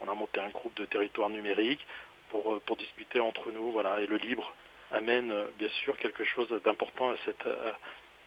On 0.00 0.08
a 0.08 0.14
monté 0.14 0.40
un 0.40 0.48
groupe 0.48 0.74
de 0.76 0.86
territoire 0.86 1.28
numérique 1.28 1.86
pour, 2.30 2.54
euh, 2.54 2.60
pour 2.64 2.76
discuter 2.76 3.20
entre 3.20 3.50
nous. 3.52 3.70
Voilà, 3.72 4.00
et 4.00 4.06
le 4.06 4.16
libre 4.16 4.54
amène 4.92 5.30
euh, 5.30 5.46
bien 5.58 5.68
sûr 5.84 5.96
quelque 5.98 6.24
chose 6.24 6.48
d'important 6.64 7.10
à, 7.10 7.16
cette, 7.24 7.46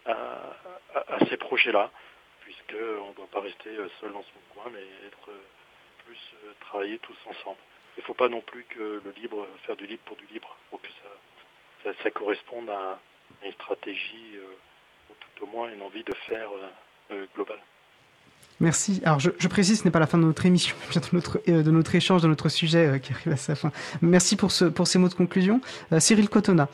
à, 0.06 1.26
ces 1.30 1.38
projets-là, 1.38 1.92
puisqu'on 2.42 3.10
ne 3.10 3.14
doit 3.16 3.28
pas 3.32 3.42
rester 3.42 3.70
euh, 3.70 3.90
seul 4.00 4.12
dans 4.12 4.24
son 4.24 4.54
coin, 4.54 4.72
mais 4.72 4.84
être 5.08 5.30
euh, 5.30 5.42
plus 6.06 6.36
travailler 6.62 7.00
tous 7.00 7.18
ensemble. 7.26 7.58
Il 7.98 8.02
ne 8.02 8.06
faut 8.06 8.14
pas 8.14 8.30
non 8.30 8.42
plus 8.42 8.64
que 8.66 9.02
le 9.04 9.14
libre, 9.18 9.48
faire 9.66 9.76
du 9.76 9.86
libre 9.86 10.02
pour 10.06 10.18
du 10.18 10.26
libre, 10.28 10.56
pour 10.70 10.82
que 10.82 10.88
ça, 12.02 12.12
corresponde 12.12 12.70
à 12.70 13.00
une 13.44 13.52
stratégie, 13.54 14.40
au 15.42 15.48
moins 15.48 15.70
une 15.74 15.82
envie 15.82 16.04
de 16.04 16.14
faire 16.28 16.50
globale. 17.36 17.60
Merci. 18.60 19.02
Alors, 19.04 19.20
je, 19.20 19.48
précise, 19.48 19.82
ce 19.82 19.86
n'est 19.86 19.92
pas 19.92 20.00
la 20.00 20.08
fin 20.08 20.18
de 20.18 20.24
notre 20.24 20.46
émission, 20.46 20.76
mais 20.96 21.02
de 21.02 21.08
notre, 21.12 21.40
de 21.46 21.72
notre 21.72 21.96
échange, 21.96 22.22
de 22.22 22.28
notre 22.28 22.50
sujet 22.50 22.88
euh, 22.88 22.98
qui 22.98 23.12
arrive 23.12 23.34
à 23.34 23.38
sa 23.38 23.56
fin. 23.56 23.72
Merci 24.02 24.36
pour, 24.36 24.52
ce, 24.52 24.66
pour 24.66 24.88
ces 24.88 25.00
mots 25.00 25.10
de 25.10 25.14
conclusion. 25.14 25.60
Euh, 25.92 26.00
Cyril 26.00 26.30
Cotona. 26.30 26.68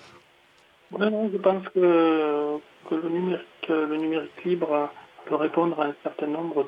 je 0.91 1.37
pense 1.37 1.63
que, 1.69 2.57
que 2.89 2.95
le, 2.95 3.09
numérique, 3.09 3.67
le 3.67 3.97
numérique 3.97 4.43
libre 4.45 4.91
peut 5.25 5.35
répondre 5.35 5.79
à 5.81 5.85
un 5.85 5.95
certain 6.03 6.27
nombre 6.27 6.65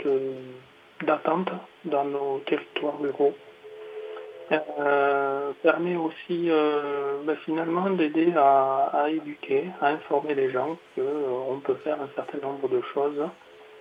d'attentes 1.06 1.52
dans 1.86 2.06
nos 2.06 2.39
territoires 2.48 3.00
ruraux. 3.00 3.36
Euh, 4.52 5.54
permet 5.64 5.95
aussi 5.95 6.49
ben, 7.26 7.36
finalement 7.45 7.89
d'aider 7.89 8.34
à, 8.36 9.08
éduquer, 9.10 9.70
à 9.80 9.88
informer 9.88 10.36
les 10.36 10.52
gens 10.52 10.78
qu'on 10.95 11.62
peut 11.64 11.76
faire 11.84 12.02
un 12.02 12.10
certain 12.16 12.39
nombre 12.39 12.68
de 12.68 12.82
choses 12.93 13.24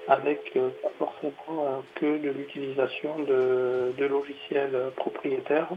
avec 0.09 0.53
euh, 0.57 0.71
pas 0.83 0.91
forcément 0.99 1.65
euh, 1.65 1.81
que 1.95 2.19
de 2.19 2.31
l'utilisation 2.31 3.19
de, 3.21 4.05
logiciels 4.05 4.93
propriétaires, 4.97 5.69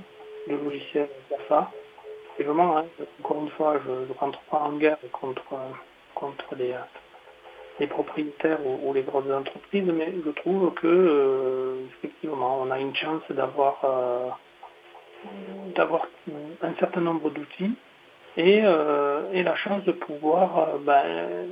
de 0.47 0.55
logiciels 0.55 1.09
GAFA. 1.29 1.71
Et 2.39 2.43
vraiment, 2.43 2.77
hein, 2.77 2.85
encore 3.19 3.43
une 3.43 3.49
fois, 3.49 3.79
je 3.85 3.91
ne 3.91 4.19
rentre 4.19 4.39
pas 4.49 4.57
en 4.57 4.73
guerre 4.73 4.97
contre, 5.11 5.43
contre 6.15 6.55
les, 6.55 7.87
propriétaires 7.87 8.59
ou, 8.65 8.91
les 8.93 9.03
grosses 9.03 9.31
entreprises, 9.31 9.91
mais 9.93 10.13
je 10.25 10.31
trouve 10.31 10.73
que 10.73 10.87
euh, 10.87 11.75
effectivement, 11.97 12.59
on 12.61 12.71
a 12.71 12.79
une 12.79 12.95
chance 12.95 13.21
d'avoir 13.29 13.85
d'avoir 15.75 16.07
un 16.61 16.73
certain 16.79 17.01
nombre 17.01 17.29
d'outils 17.29 17.75
et, 18.37 18.59
et, 18.59 19.43
la 19.43 19.55
chance 19.55 19.83
de 19.83 19.91
pouvoir 19.91 20.79
ben, 20.79 21.47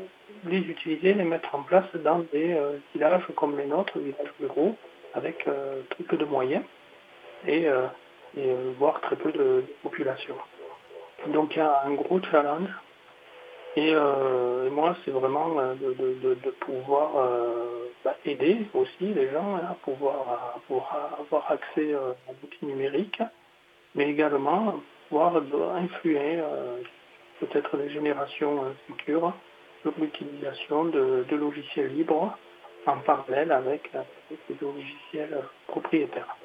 les 0.46 0.60
utiliser, 0.60 1.14
les 1.14 1.24
mettre 1.24 1.54
en 1.56 1.64
place 1.64 1.94
dans 2.04 2.20
des 2.32 2.54
euh, 2.54 2.78
villages 2.94 3.24
comme 3.36 3.58
les 3.58 3.66
nôtres, 3.66 3.98
villages 3.98 4.34
ruraux, 4.40 4.76
avec 5.14 5.48
euh, 5.48 5.82
très 5.90 6.04
peu 6.04 6.18
de 6.18 6.26
moyens 6.26 6.64
et, 7.48 7.68
euh, 7.68 7.88
voire 8.78 9.02
très 9.02 9.16
peu 9.16 9.32
de, 9.32 9.64
population. 9.84 10.36
Donc 11.28 11.56
il 11.56 11.60
y 11.60 11.62
a 11.62 11.84
un 11.86 11.94
gros 11.94 12.22
challenge. 12.22 12.70
Et, 13.76 13.94
moi, 14.72 14.96
c'est 15.04 15.12
vraiment 15.12 15.50
de, 15.56 16.50
pouvoir 16.60 17.12
bah, 18.04 18.16
aider 18.26 18.66
aussi 18.74 19.14
les 19.14 19.30
gens 19.32 19.56
à 19.56 19.76
pouvoir, 19.84 20.60
avoir 21.20 21.52
accès 21.52 21.94
à 21.94 22.32
l'outil 22.42 22.66
numérique, 22.66 23.22
mais 23.96 24.10
également 24.10 24.82
pouvoir 25.10 25.42
influer 25.76 26.40
peut-être 27.40 27.76
les 27.78 27.90
générations 27.90 28.64
futures 28.88 29.34
sur 29.82 29.94
l'utilisation 30.00 30.86
de, 30.86 31.26
logiciels 31.36 31.94
libres 31.94 32.38
en 32.86 32.98
parallèle 32.98 33.52
avec, 33.52 33.92
les 34.50 34.56
logiciels 34.62 35.38
propriétaires. 35.68 36.38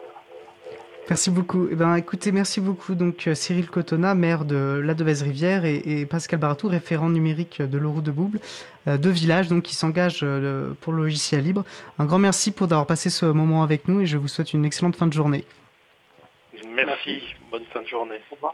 Merci 1.09 1.31
beaucoup. 1.31 1.69
Eh 1.71 1.77
ben, 1.77 1.95
écoutez, 1.95 2.33
merci 2.33 2.61
beaucoup 2.61 2.97
donc 2.97 3.29
euh, 3.29 3.35
Cyril 3.37 3.71
Cotona, 3.71 4.17
maire 4.17 4.45
de 4.45 4.83
la 4.85 4.93
Devèze-Rivière, 4.93 5.65
et, 5.65 6.05
Pascal 6.05 6.41
Baratou, 6.41 6.67
référent 6.67 7.09
numérique 7.09 7.63
de 7.63 7.79
l'Euro 7.79 8.01
de 8.01 8.11
Bouble, 8.11 8.41
euh, 8.89 8.99
deux 8.99 9.11
villages 9.11 9.47
donc 9.47 9.63
qui 9.63 9.77
s'engagent 9.77 10.25
euh, 10.25 10.73
pour 10.81 10.93
le 10.93 11.05
logiciel 11.05 11.45
libre. 11.45 11.65
Un 12.01 12.07
grand 12.07 12.19
merci 12.19 12.51
pour 12.51 12.67
d'avoir 12.67 12.89
passé 12.89 13.09
ce 13.09 13.25
moment 13.25 13.63
avec 13.63 13.87
nous 13.87 14.01
et 14.01 14.07
je 14.07 14.19
vous 14.19 14.27
souhaite 14.27 14.53
une 14.53 14.65
excellente 14.65 14.97
fin 14.97 15.07
de 15.07 15.13
journée. 15.13 15.45
Merci, 16.75 17.23
bonne 17.51 17.65
fin 17.67 17.83
de 17.83 17.87
journée. 17.87 18.21
Au 18.31 18.35
revoir. 18.35 18.45